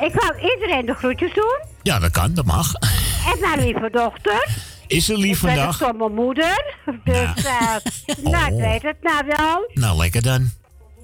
[0.01, 1.59] Ik wou iedereen de groetjes doen.
[1.83, 2.75] Ja, dat kan, dat mag.
[3.33, 4.49] En mijn lieve dochter.
[4.87, 5.75] Is ze lief ik ben een vandaag?
[5.75, 6.75] stomme moeder.
[7.05, 7.77] Dus, eh
[8.33, 9.71] nou, ik weet het nou wel.
[9.75, 10.51] Nou, lekker dan.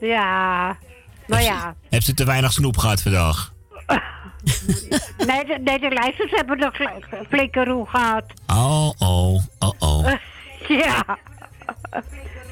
[0.00, 0.76] Ja.
[1.26, 1.74] Maar ja.
[1.90, 3.52] Heb ze te weinig snoep gehad vandaag?
[5.26, 6.74] Nee, de, nee, de lijsters hebben nog
[7.28, 8.24] flinke roe gehad.
[8.46, 9.42] Oh, oh, oh, oh.
[10.84, 11.18] Ja.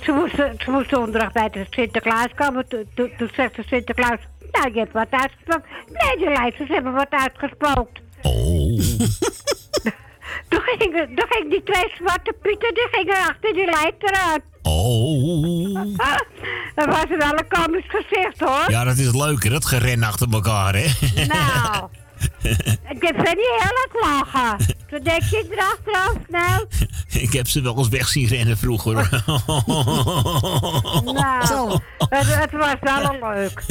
[0.00, 2.68] Ze moesten, ze moesten donderdag bij de Sinterklaas komen.
[2.68, 4.18] Toen, toen, toen zegt de Sinterklaas...
[4.52, 5.68] Nou, je hebt wat uitgesproken.
[5.86, 8.02] Nee, de lijsters hebben wat uitgesproken.
[8.22, 8.80] Oh.
[10.48, 14.42] Toen gingen, toen gingen die twee zwarte pieten, die gingen achter die lijster uit.
[14.62, 15.74] Oh.
[16.74, 18.70] Dat was wel een komisch gezicht, hoor.
[18.70, 20.86] Ja, dat is leuk hè, dat geren achter elkaar hè.
[21.26, 21.88] Nou,
[22.94, 24.56] ik heb ze niet heel erg lachen.
[24.90, 26.66] Toen denk je erachteraf, nou...
[27.24, 28.94] Ik heb ze wel eens weg zien rennen vroeger.
[31.04, 33.62] Nou, het, het was wel leuk.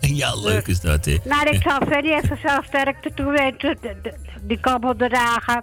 [0.00, 1.16] ja, leuk is dat hè.
[1.24, 5.62] Nou, ik zal Fanny even zo sterkte de- Die komende dagen.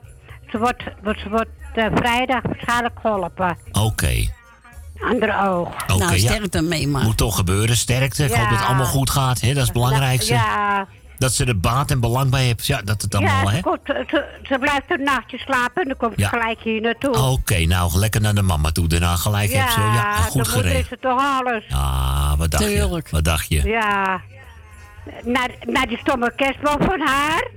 [0.52, 3.58] Ze wordt, ze wordt eh, vrijdag waarschijnlijk geholpen.
[3.72, 4.28] Oké.
[5.00, 5.68] Ander oog.
[5.68, 6.18] Oké, nou, ja.
[6.18, 7.04] sterkte mee, maar.
[7.04, 8.24] Moet toch gebeuren, sterkte.
[8.24, 8.66] Ik hoop dat het Ja.
[8.66, 9.48] allemaal goed gaat, hè?
[9.48, 10.34] dat is het belangrijkste.
[10.34, 10.88] Ja,
[11.24, 12.66] Dat ze er baat en belang bij heeft.
[12.66, 13.56] Ja, dat het allemaal, ja hè?
[13.56, 16.30] ze, komt, ze, ze blijft een nachtje slapen en dan komt Ja.
[16.30, 17.18] ze gelijk hier naartoe.
[17.18, 18.88] Oké, nou, lekker naar de mama toe.
[18.88, 19.80] Daarna gelijk ja, heb ze.
[19.80, 20.84] Ja, goed de moeder geregeld.
[20.84, 21.64] is het toch alles.
[21.70, 23.06] Ah, wat dacht Tuurlijk.
[23.08, 23.16] je?
[23.16, 23.64] Wat dacht je?
[23.64, 24.22] Ja.
[25.24, 27.48] Naar, naar die stomme kerstboom van haar.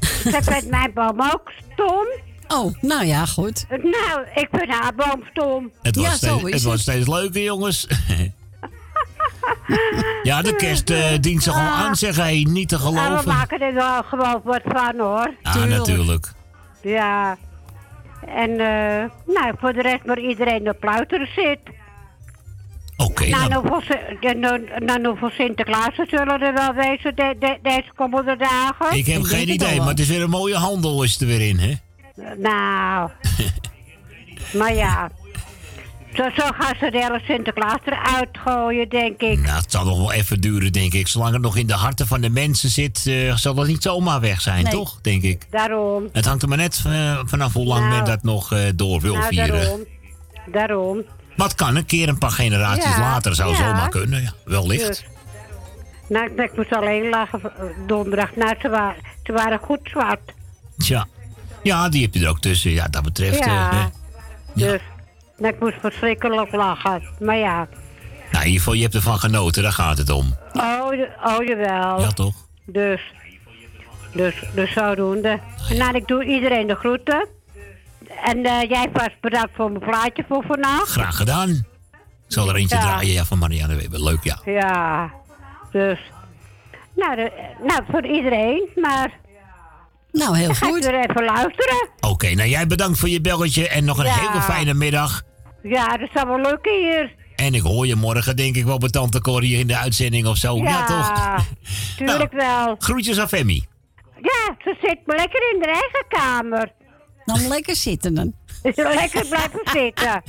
[0.00, 2.06] Ze vindt mijn boom ook stom.
[2.48, 3.66] Oh, nou ja, goed.
[3.68, 5.70] Nou, ik vind haar boom stom.
[5.82, 7.86] Het wordt, steeds, het wordt steeds leuker, jongens.
[10.22, 12.46] ja, de kerstdient zich al aan, zeg hij.
[12.48, 13.28] Niet te Ja, we geloven.
[13.28, 15.34] maken er wel gewoon wat van hoor.
[15.42, 16.32] Ja, natuurlijk.
[16.82, 17.36] Ja.
[18.26, 21.58] En eh, nou, voor de rest maar iedereen op pluiteren zit.
[22.96, 26.74] Oké, nou, nou, nou, voor, Sin- de- nou, nou, nou, voor Sinterklaas zullen er wel
[26.74, 28.96] wezen de, de- deze komende dagen.
[28.96, 31.58] ik heb geen idee, maar het is weer een mooie handel is er weer in,
[31.58, 31.74] hè?
[32.36, 33.10] Nou.
[34.58, 35.10] maar ja.
[36.14, 39.38] Zo, zo gaan ze de hele Sinterklaas eruit gooien, denk ik.
[39.38, 41.08] Nou, het zal nog wel even duren, denk ik.
[41.08, 44.20] Zolang het nog in de harten van de mensen zit, eh, zal dat niet zomaar
[44.20, 44.72] weg zijn, Nee.
[44.72, 44.98] toch?
[45.02, 45.46] Denk ik.
[45.50, 46.08] Daarom.
[46.12, 47.94] Het hangt er maar net eh, vanaf hoe lang Nou.
[47.96, 49.60] men dat nog eh, door wil nou, vieren.
[49.60, 49.84] daarom.
[50.52, 51.02] Daarom.
[51.36, 53.56] Het kan een keer een paar generaties Ja, later, zou ja.
[53.56, 54.22] zomaar kunnen.
[54.22, 54.86] Ja, wellicht.
[54.86, 55.04] Dus.
[56.08, 57.40] Nou, ik moest alleen lachen
[57.86, 58.36] donderdag.
[58.36, 60.32] Nou, ze waren, ze waren goed zwart.
[60.78, 61.06] Tja.
[61.62, 62.70] Ja, die heb je er ook tussen.
[62.70, 63.44] Ja, dat betreft.
[63.44, 63.70] Ja.
[63.74, 63.86] hè.
[64.54, 64.80] Dus.
[65.40, 67.02] Nou, ik moest verschrikkelijk lachen.
[67.20, 67.56] Maar ja.
[67.56, 70.34] nou, in ieder geval, je hebt ervan genoten, daar gaat het om.
[70.52, 72.00] Oh, je- oh jawel.
[72.00, 72.34] Ja, toch?
[72.64, 73.00] Dus.
[74.14, 75.40] Dus, dus zodoende.
[75.76, 77.26] Nou, ik doe iedereen de groeten.
[78.24, 80.90] En eh, jij vast bedankt voor mijn plaatje voor vannacht.
[80.90, 81.48] Graag gedaan.
[81.50, 82.82] Ik zal er eentje Ja.
[82.82, 84.02] draaien ja, van Marianne Weber.
[84.02, 84.38] Leuk, ja.
[84.44, 85.10] Ja.
[85.72, 85.98] Dus.
[86.96, 87.32] Nou, de-
[87.66, 88.68] nou, voor iedereen.
[88.76, 89.10] Maar.
[90.12, 91.88] Nou, heel Dan ga ik weer even luisteren.
[92.00, 94.14] Oké, nou jij bedankt voor je belletje en nog een Ja.
[94.14, 95.22] hele fijne middag.
[95.62, 97.14] Ja, dat is allemaal leuk hier.
[97.36, 100.36] En ik hoor je morgen, denk ik, wel bij Tante Corrie in de uitzending of
[100.36, 100.56] zo.
[100.56, 101.44] Ja, toch?
[101.96, 102.74] tuurlijk wel.
[102.78, 103.66] Groetjes aan Femi.
[104.20, 106.72] Ja, ze zit maar lekker in de eigen kamer.
[107.24, 108.34] Dan lekker zitten dan.
[108.62, 110.22] lekker blijven zitten.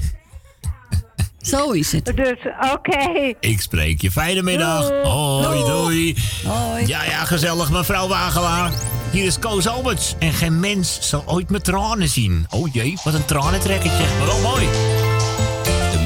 [1.41, 2.05] Zo is het.
[2.15, 2.37] Dus,
[2.73, 3.33] oké.
[3.39, 4.11] Ik spreek je.
[4.11, 4.89] Fijne middag.
[5.03, 6.15] Hoi, doei.
[6.45, 6.87] Hoi.
[6.87, 8.71] Ja, ja, gezellig, mevrouw Wagelaar.
[9.11, 10.15] Hier is Koos Alberts.
[10.19, 12.45] En geen mens zal ooit mijn tranen zien.
[12.49, 14.05] Oh jee, wat een tranentrekkertje.
[14.17, 14.67] Maar wel mooi.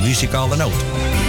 [0.05, 1.24] Muzikale noot.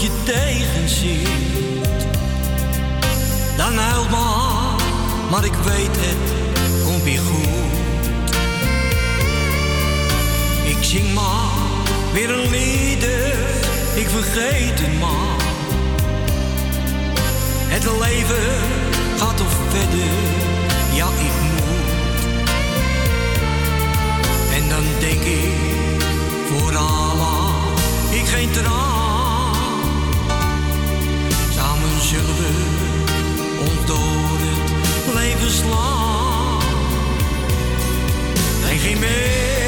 [0.00, 1.22] Je.
[3.56, 4.80] Dan huilt maar,
[5.30, 6.42] maar ik weet het
[6.84, 8.34] komt weer goed.
[10.64, 11.50] Ik zing maar
[12.12, 13.34] weer een lieder,
[13.94, 15.50] ik vergeet het maar.
[17.68, 18.58] Het leven
[19.18, 20.10] gaat toch verder,
[20.94, 22.24] ja ik moet.
[24.54, 25.52] En dan denk ik,
[26.48, 27.54] voor Allah,
[28.10, 29.01] ik geen traan.
[32.12, 32.54] Zullen
[34.86, 36.60] het leven slaan.
[38.70, 39.61] En geen mens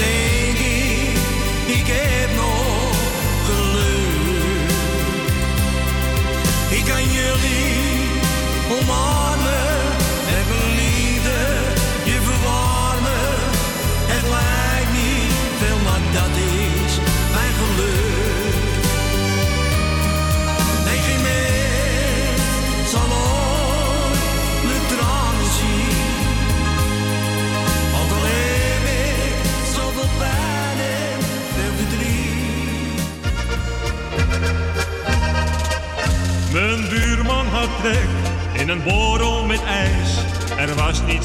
[0.00, 0.27] En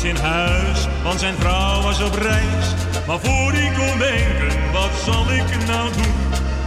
[0.01, 2.73] in huis, want zijn vrouw was op reis.
[3.07, 6.13] Maar voor hij kon denken, wat zal ik nou doen?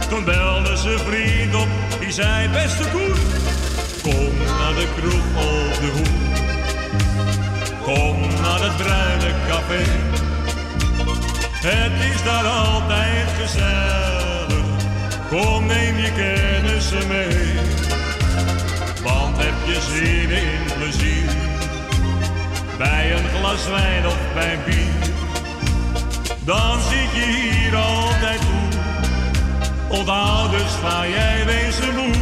[0.09, 1.67] Toen belde ze vriend op,
[1.99, 3.13] die zei beste Koen.
[4.01, 6.27] Kom naar de kroeg op de hoek.
[7.83, 9.83] Kom naar het bruine café.
[11.67, 14.65] Het is daar altijd gezellig.
[15.29, 17.55] Kom neem je kennissen mee.
[19.03, 21.46] Want heb je zin in plezier?
[22.77, 25.11] Bij een glas wijn of bij bier.
[26.45, 28.77] Dan zit je hier altijd goed.
[29.87, 32.17] Onthoud dus waar jij wezen moet.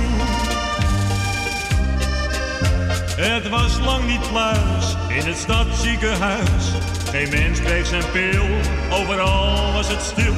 [3.15, 6.71] Het was lang niet pluis in het stadsziekenhuis.
[7.09, 8.45] Geen mens kreeg zijn pil,
[8.91, 10.33] overal was het stil.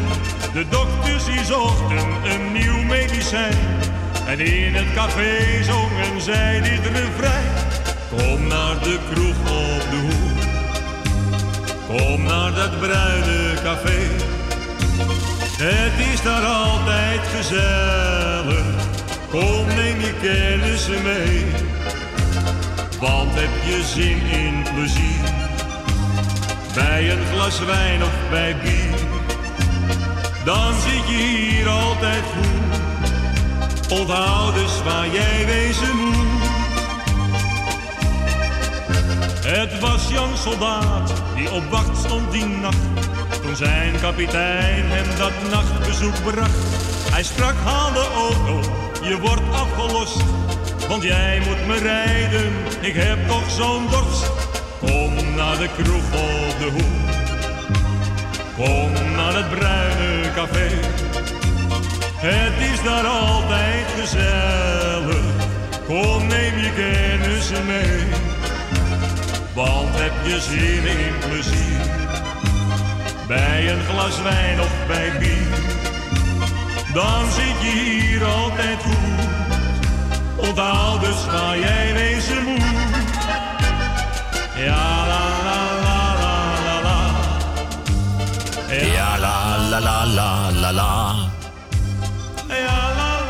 [0.53, 3.57] De dokters die zochten een nieuw medicijn.
[4.27, 7.51] En in het café zongen zij dit refrein.
[8.09, 9.76] Kom naar de kroeg.
[11.87, 14.07] Kom naar dat bruine café.
[15.57, 18.65] Het is daar altijd gezellig.
[19.29, 21.45] Kom neem je kennissen mee.
[22.99, 25.29] Want heb je zin in plezier?
[26.73, 28.99] Bij een glas wijn of bij bier.
[30.45, 33.99] Dan zit je hier altijd goed.
[33.99, 36.26] Onthoud dus waar jij wezen moet.
[39.47, 42.77] Het was Jan Soldaat die op wacht stond die nacht.
[43.41, 46.57] Toen zijn kapitein hem dat nachtbezoek bracht.
[47.11, 48.59] Hij sprak, haal de auto,
[49.03, 50.23] je wordt afgelost.
[50.87, 54.31] Want jij moet me rijden, ik heb toch zo'n dorst.
[54.79, 57.09] Kom naar de kroeg op de hoek.
[58.55, 60.69] Kom naar het bruine café.
[62.15, 65.25] Het is daar altijd gezellig.
[65.87, 68.26] Kom, neem je kennissen mee.
[69.57, 71.81] Want heb je zin in plezier?
[73.27, 75.47] Bij een glas wijn of bij bier.
[76.93, 79.25] Dan zit je hier altijd goed.
[80.35, 82.63] Onthoud dus waar jij wezen moet.
[84.55, 86.99] Ja, la la la la la la.
[88.69, 91.15] Ja, la la la la la la.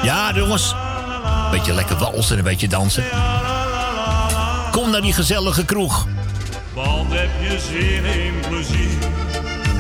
[0.04, 0.76] Ja, jongens.
[1.52, 3.04] Beetje lekker walsen en een beetje dansen.
[4.72, 6.08] Kom naar die gezellige kroeg.
[7.50, 8.98] Je zin in plezier?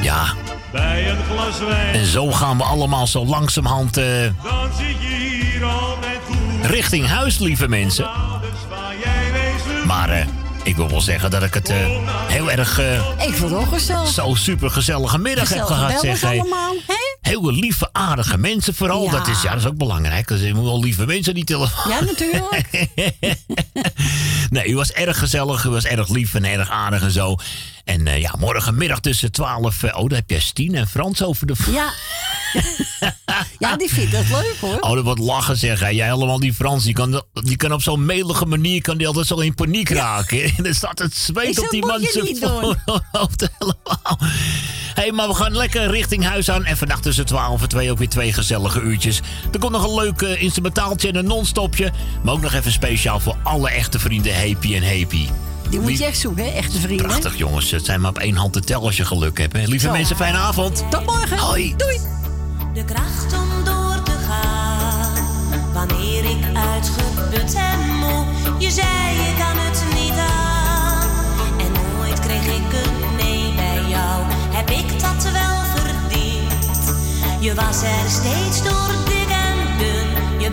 [0.02, 0.26] Ja,
[0.72, 1.94] Bij een glas wijn.
[1.96, 4.06] en zo gaan we allemaal zo langzamerhand eh,
[4.44, 6.66] Dan zit je hier altijd goed.
[6.70, 8.10] richting huis, lieve mensen.
[9.86, 10.26] Maar eh,
[10.64, 11.76] ik wil wel zeggen dat ik het eh,
[12.28, 12.80] heel erg...
[12.80, 12.94] eh,
[13.28, 14.08] Ik vond het ook gezellig.
[14.10, 16.24] zo super gezellige middag heb gehad, zeg.
[16.24, 16.96] allemaal, hè?
[17.22, 19.04] Hele lieve, aardige mensen vooral.
[19.04, 19.12] Ja.
[19.12, 20.28] Dat, is, ja, dat is ook belangrijk.
[20.28, 21.92] Dus je moet wel lieve mensen die telefoon.
[21.92, 22.70] Ja, natuurlijk.
[24.50, 27.35] Nee, u was erg gezellig, u was erg lief en erg aardig en zo.
[27.84, 29.84] En eh, ja, morgenmiddag tussen 12.
[29.84, 31.53] eh, oh, daar heb je Stien en Frans over de.
[31.72, 31.92] Ja.
[33.59, 34.80] ja, die vindt dat leuk hoor.
[34.80, 35.80] Oh, dat wordt lachen zeg.
[35.80, 35.88] hè.
[35.88, 39.27] Jij allemaal die Frans, die kan, die kan op zo'n melige manier kan die altijd
[39.27, 40.43] zo in paniek raken.
[40.58, 44.17] En dan staat het zweet op die man zijn niet voorhoofd helemaal.
[44.93, 46.66] Hé, hey, maar we gaan lekker richting huis aan.
[46.66, 49.22] En vannacht tussen 12 en 2 ook weer twee gezellige uurtjes.
[49.51, 51.92] Er komt nog een leuk eh, instrumentaaltje en een non-stopje.
[52.24, 55.27] Maar ook nog even speciaal voor alle echte vrienden Happy en Happy.
[55.69, 56.50] Die moet je echt zoeken, hè?
[56.51, 57.06] Echte vrienden.
[57.06, 59.53] Prachtig jongens, het zijn maar op één hand te tellen als je geluk hebt.
[59.53, 59.64] Hè.
[59.66, 59.92] Lieve Zo.
[59.92, 60.84] mensen, fijne avond.
[60.90, 61.38] Tot morgen.
[61.38, 61.74] Hoi.
[61.77, 62.17] Doei.
[62.78, 65.14] De kracht om door te gaan,
[65.74, 68.26] wanneer ik uitgeput en moe.
[68.58, 71.10] Je zei je kan het niet aan,
[71.60, 74.24] en nooit kreeg ik een nee bij jou.
[74.30, 76.94] Heb ik dat wel verdiend?
[77.40, 80.50] Je was er steeds door dik en dun, je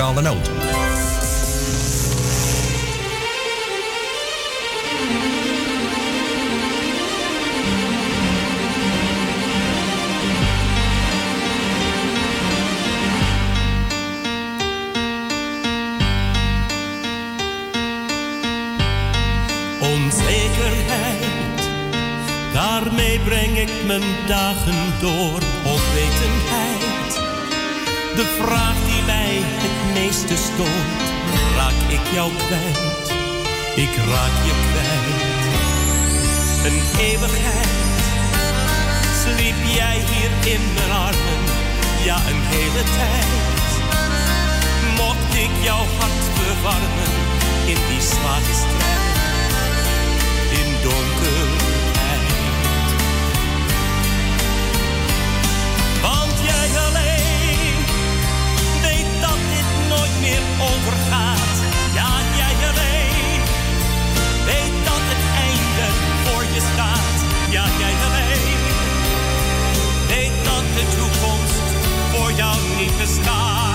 [0.00, 0.50] muzikale noot.
[19.80, 21.70] Onzekerheid,
[22.52, 25.49] daarmee breng ik mijn dagen door
[30.10, 31.02] meeste stoort,
[31.56, 33.06] raak ik jou kwijt.
[33.76, 35.44] Ik raak je kwijt.
[36.66, 38.00] Een eeuwigheid
[39.22, 41.42] sliep jij hier in mijn armen,
[42.04, 43.68] ja een hele tijd.
[44.96, 47.12] Mocht ik jouw hart verwarmen
[47.66, 49.16] in die zware strijd,
[50.60, 51.59] in donker
[61.94, 63.40] Ja, jij alleen
[64.44, 65.86] weet dat het einde
[66.24, 67.16] voor je staat.
[67.50, 68.58] Ja, jij alleen
[70.08, 71.70] weet dat de toekomst
[72.12, 73.69] voor jou niet bestaat.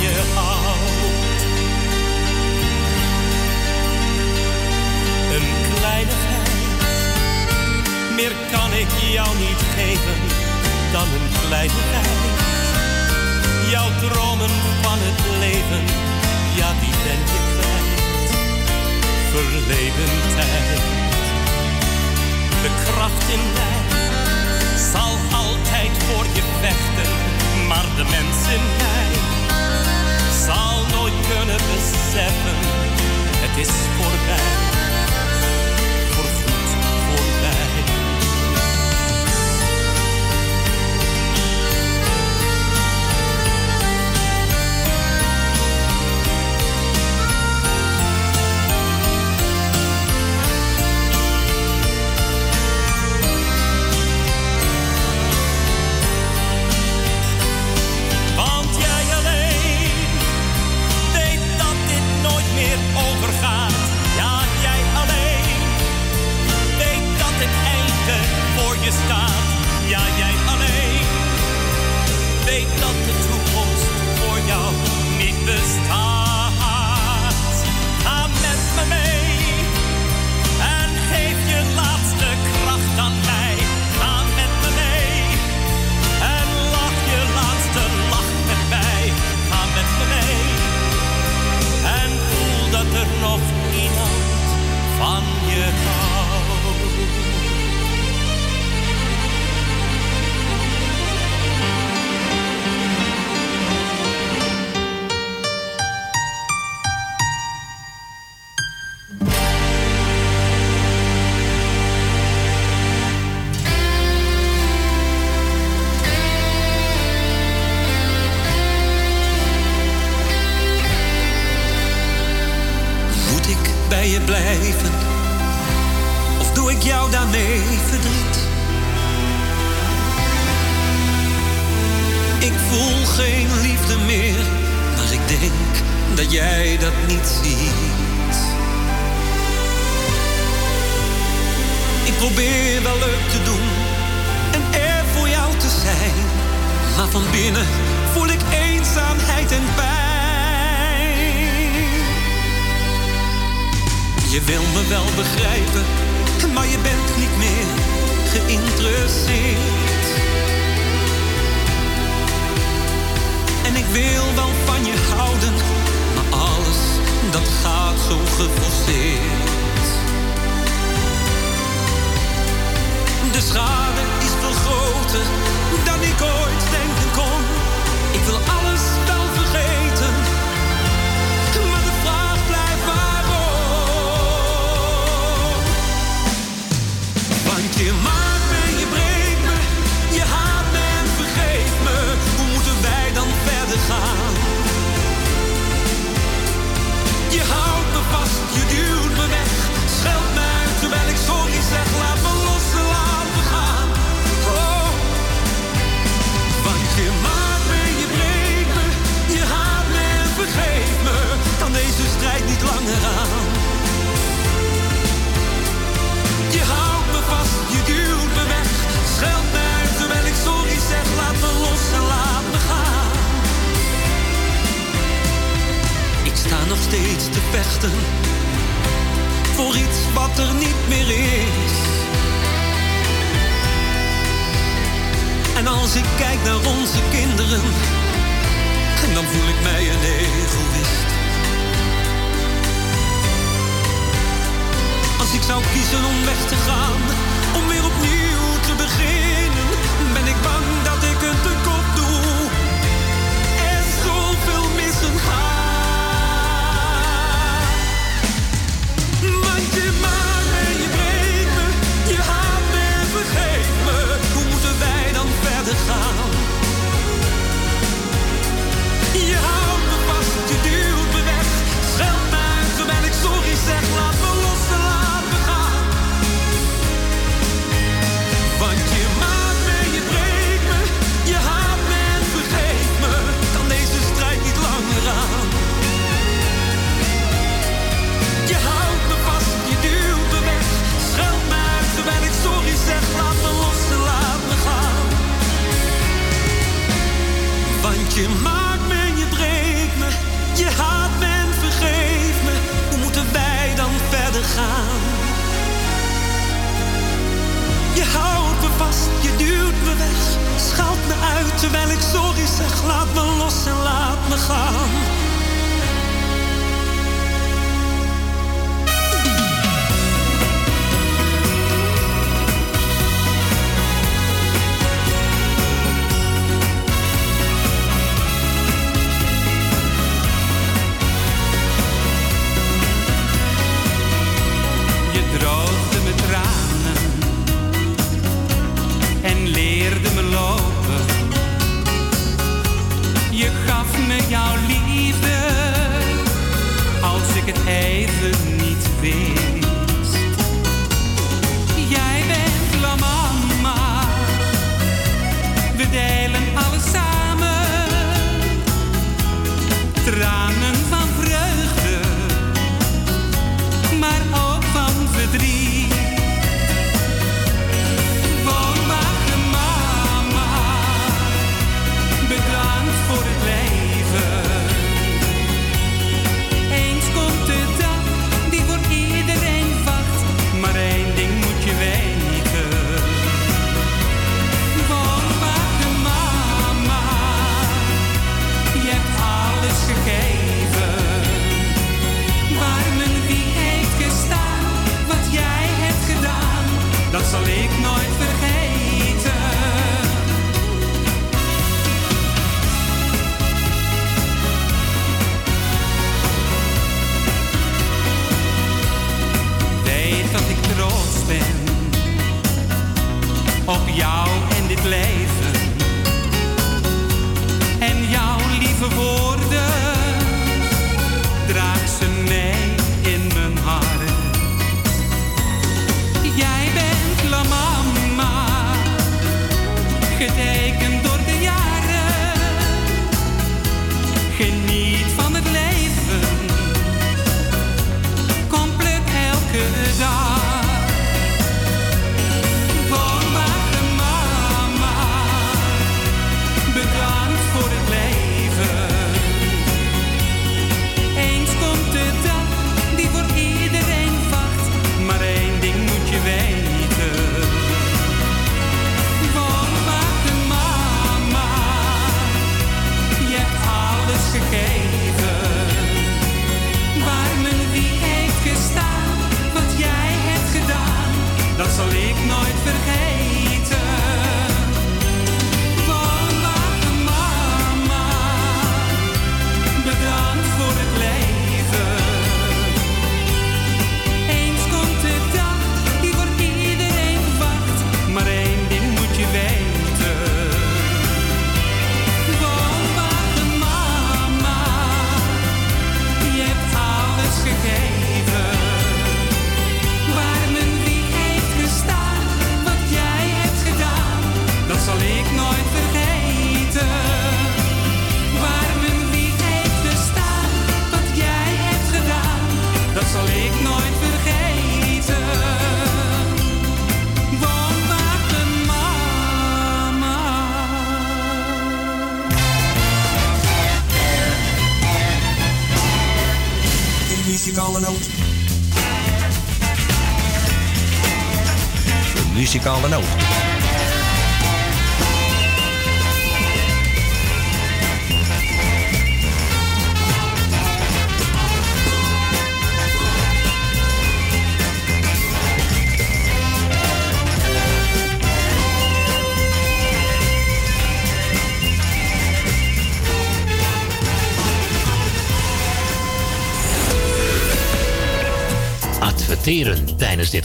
[0.00, 0.76] je hou.
[5.34, 6.48] Een kleinigheid,
[8.16, 10.18] meer kan ik jou niet geven
[10.92, 12.18] dan een kleinigheid.
[13.70, 15.84] Jouw dromen van het leven,
[16.58, 18.00] ja die ben je kwijt.
[19.32, 20.82] Verleden tijd,
[22.62, 23.80] de kracht in mij
[24.92, 27.12] zal altijd voor je vechten,
[27.68, 29.19] maar de mensen mij
[30.54, 32.56] zal nooit kunnen beseffen,
[33.40, 34.69] het is voorbij.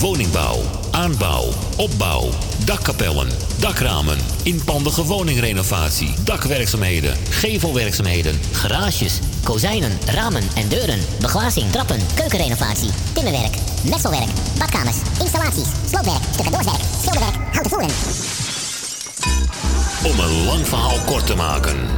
[0.00, 0.60] Woningbouw,
[0.90, 2.28] aanbouw, opbouw,
[2.64, 3.28] dakkapellen,
[3.58, 11.00] dakramen, inpandige woningrenovatie, dakwerkzaamheden, gevelwerkzaamheden, Garages, kozijnen, ramen en deuren.
[11.20, 13.54] Beglazing, trappen, keukenrenovatie, timmerwerk,
[13.90, 17.90] messelwerk, badkamers, installaties, sloopwerk, stucadoorswerk, schilderwerk, houten voeren.
[20.04, 21.97] Om een lang verhaal kort te maken.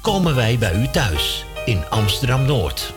[0.00, 2.92] komen wij bij u thuis in Amsterdam Noord.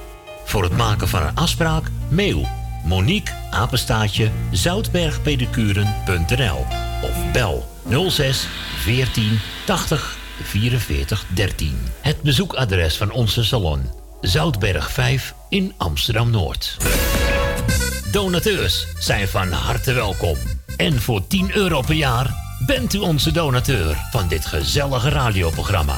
[0.46, 2.48] Voor het maken van een afspraak, mail
[2.84, 6.66] Monique apenstaatje zoutbergpedicuren.nl
[7.02, 7.70] of bel
[8.10, 11.78] 06 14 80 44 13.
[12.02, 13.90] Het bezoekadres van onze salon
[14.22, 16.78] Zoutberg 5 in Amsterdam Noord.
[18.12, 20.38] Donateurs zijn van harte welkom.
[20.78, 22.34] En voor 10 euro per jaar
[22.66, 25.98] bent u onze donateur van dit gezellige radioprogramma.